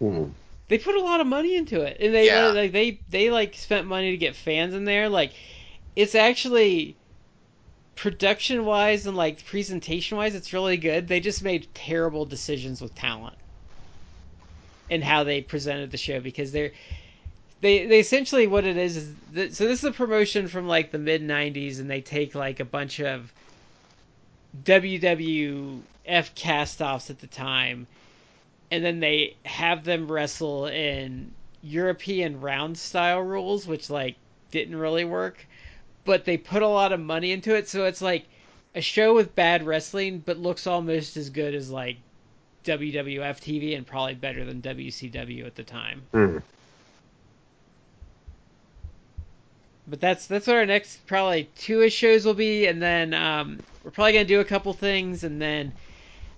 [0.00, 0.30] Hmm.
[0.68, 2.48] they put a lot of money into it and they Yeah.
[2.48, 5.32] like they they like spent money to get fans in there like
[5.96, 6.94] it's actually
[7.98, 11.08] production wise and like presentation wise it's really good.
[11.08, 13.34] They just made terrible decisions with talent
[14.88, 16.70] and how they presented the show because they're
[17.60, 20.98] they they essentially what it is is so this is a promotion from like the
[20.98, 23.32] mid 90s and they take like a bunch of
[24.62, 25.82] WWF
[26.36, 27.88] cast-offs at the time
[28.70, 31.32] and then they have them wrestle in
[31.64, 34.14] European round style rules which like
[34.52, 35.44] didn't really work
[36.08, 38.24] but they put a lot of money into it so it's like
[38.74, 41.98] a show with bad wrestling but looks almost as good as like
[42.64, 46.00] WWF TV and probably better than WCW at the time.
[46.14, 46.42] Mm.
[49.86, 53.90] But that's that's what our next probably two shows will be, and then um, we're
[53.90, 55.72] probably gonna do a couple things, and then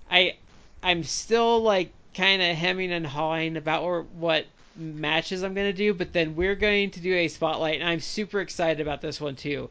[0.09, 0.35] I
[0.83, 4.45] I'm still like kind of hemming and hawing about what
[4.75, 8.39] matches I'm gonna do, but then we're going to do a spotlight, and I'm super
[8.41, 9.69] excited about this one too.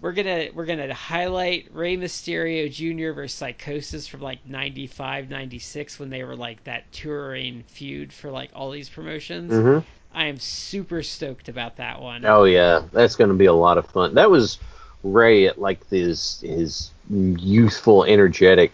[0.00, 3.12] We're gonna we're gonna highlight Rey Mysterio Jr.
[3.14, 8.50] versus Psychosis from like 95, 96 when they were like that touring feud for like
[8.54, 9.52] all these promotions.
[9.52, 9.78] hmm
[10.14, 12.24] I am super stoked about that one.
[12.24, 14.14] Oh yeah, that's going to be a lot of fun.
[14.14, 14.58] That was
[15.02, 18.72] Rey at like his his youthful, energetic.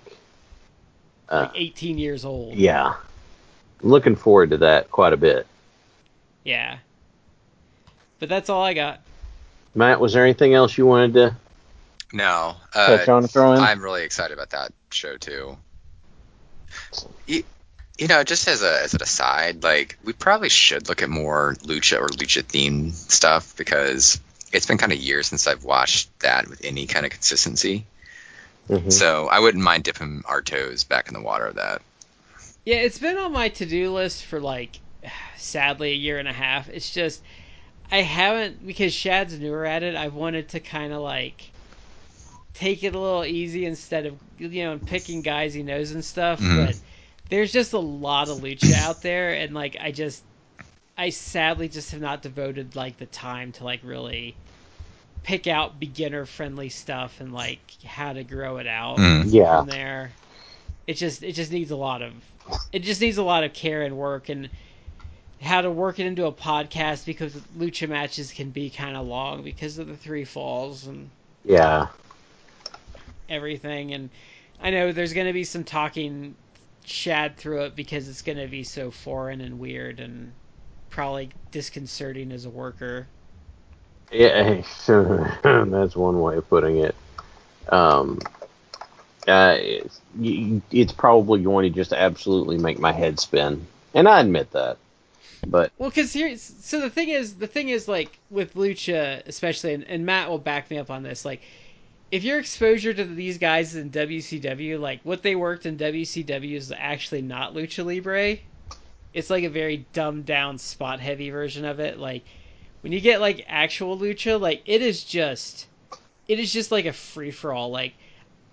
[1.28, 2.54] Uh, Like 18 years old.
[2.54, 2.94] yeah,
[3.82, 5.46] looking forward to that quite a bit.
[6.44, 6.78] Yeah.
[8.18, 9.00] But that's all I got.
[9.74, 11.36] Matt, was there anything else you wanted to
[12.12, 12.56] No.
[12.74, 13.60] Uh, touch on, throw in?
[13.60, 15.56] I'm really excited about that show too.
[17.26, 17.44] You,
[17.98, 21.54] you know, just as a as an aside, like we probably should look at more
[21.62, 24.20] lucha or lucha themed stuff because
[24.52, 27.86] it's been kind of years since I've watched that with any kind of consistency.
[28.68, 28.92] Mhm.
[28.92, 31.82] So I wouldn't mind dipping our toes back in the water of that.
[32.64, 34.78] Yeah, it's been on my to-do list for like
[35.36, 36.68] sadly a year and a half.
[36.68, 37.22] It's just
[37.90, 39.96] I haven't because Shad's newer at it.
[39.96, 41.50] I've wanted to kind of like
[42.54, 46.40] take it a little easy instead of you know picking guys he knows and stuff.
[46.40, 46.66] Mhm.
[46.66, 46.76] But
[47.28, 50.22] there's just a lot of lucha out there, and like I just
[50.96, 54.36] I sadly just have not devoted like the time to like really
[55.22, 59.24] pick out beginner friendly stuff and like how to grow it out Mm.
[59.32, 60.12] Yeah, from there.
[60.86, 62.12] It just it just needs a lot of
[62.72, 64.48] it just needs a lot of care and work and
[65.40, 69.42] how to work it into a podcast because lucha matches can be kind of long
[69.42, 71.10] because of the three falls and
[71.44, 71.86] yeah.
[73.28, 74.10] everything and
[74.62, 76.34] I know there's going to be some talking
[76.84, 80.32] shad through it because it's going to be so foreign and weird and
[80.90, 83.06] probably disconcerting as a worker.
[84.12, 84.62] Yeah,
[85.42, 86.94] that's one way of putting it.
[87.68, 88.18] Um,
[89.28, 90.00] uh, it's,
[90.70, 94.78] it's probably going to just absolutely make my head spin, and I admit that.
[95.46, 99.74] But Well, because here, so the thing is, the thing is, like with lucha, especially,
[99.74, 101.24] and, and Matt will back me up on this.
[101.24, 101.42] Like,
[102.10, 106.72] if your exposure to these guys in WCW, like what they worked in WCW, is
[106.76, 108.38] actually not lucha libre.
[109.12, 111.98] It's like a very dumbed down, spot heavy version of it.
[111.98, 112.24] Like,
[112.82, 115.66] when you get like actual lucha, like it is just,
[116.28, 117.70] it is just like a free for all.
[117.70, 117.94] Like,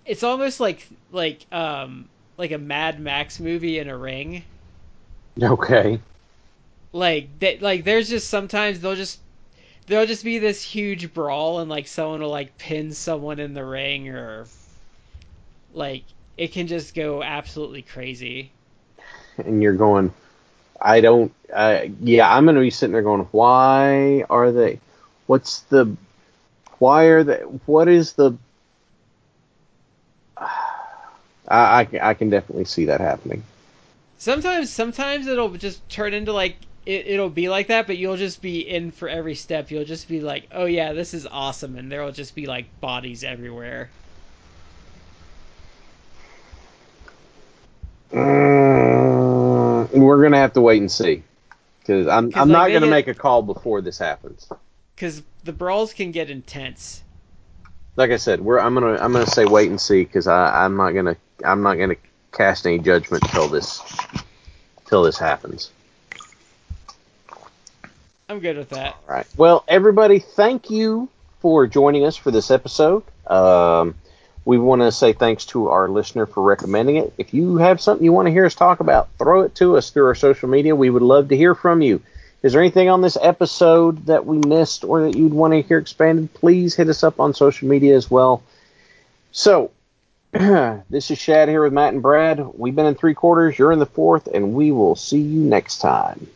[0.04, 2.08] it's almost like like um
[2.38, 4.42] like a Mad Max movie in a ring
[5.42, 6.00] okay,
[6.92, 9.20] like that like there's just sometimes they'll just
[9.86, 13.64] there'll just be this huge brawl and like someone will like pin someone in the
[13.64, 14.46] ring or
[15.74, 16.04] like
[16.36, 18.50] it can just go absolutely crazy
[19.38, 20.12] and you're going,
[20.80, 21.32] I don't.
[21.52, 24.80] Uh, yeah, I'm going to be sitting there going, why are they?
[25.26, 25.96] What's the?
[26.78, 27.38] Why are they?
[27.66, 28.36] What is the?
[30.36, 30.46] I,
[31.50, 33.42] I, I can definitely see that happening.
[34.18, 36.56] sometimes sometimes it'll just turn into like
[36.88, 40.08] it, it'll be like that but you'll just be in for every step you'll just
[40.08, 43.90] be like oh yeah this is awesome and there'll just be like bodies everywhere
[48.12, 51.22] Mm, we're gonna have to wait and see
[51.80, 54.48] because I'm 'Cause, I'm like, not gonna get- make a call before this happens.
[54.94, 57.02] because the brawls can get intense
[57.96, 60.76] Like I said, we're I'm gonna I'm gonna say wait and see because I I'm
[60.76, 61.96] not gonna I'm not gonna
[62.32, 63.82] cast any judgment till this
[64.86, 65.70] till this happens.
[68.28, 69.26] I'm good with that All right.
[69.36, 71.08] Well, everybody, thank you
[71.40, 73.04] for joining us for this episode.
[73.26, 73.94] Um,
[74.44, 77.12] we want to say thanks to our listener for recommending it.
[77.18, 79.90] If you have something you want to hear us talk about, throw it to us
[79.90, 80.74] through our social media.
[80.74, 82.02] We would love to hear from you.
[82.42, 85.78] Is there anything on this episode that we missed or that you'd want to hear
[85.78, 86.32] expanded?
[86.34, 88.42] Please hit us up on social media as well.
[89.32, 89.70] So,
[90.32, 92.40] this is Shad here with Matt and Brad.
[92.54, 93.58] We've been in three quarters.
[93.58, 96.28] You're in the fourth, and we will see you next time.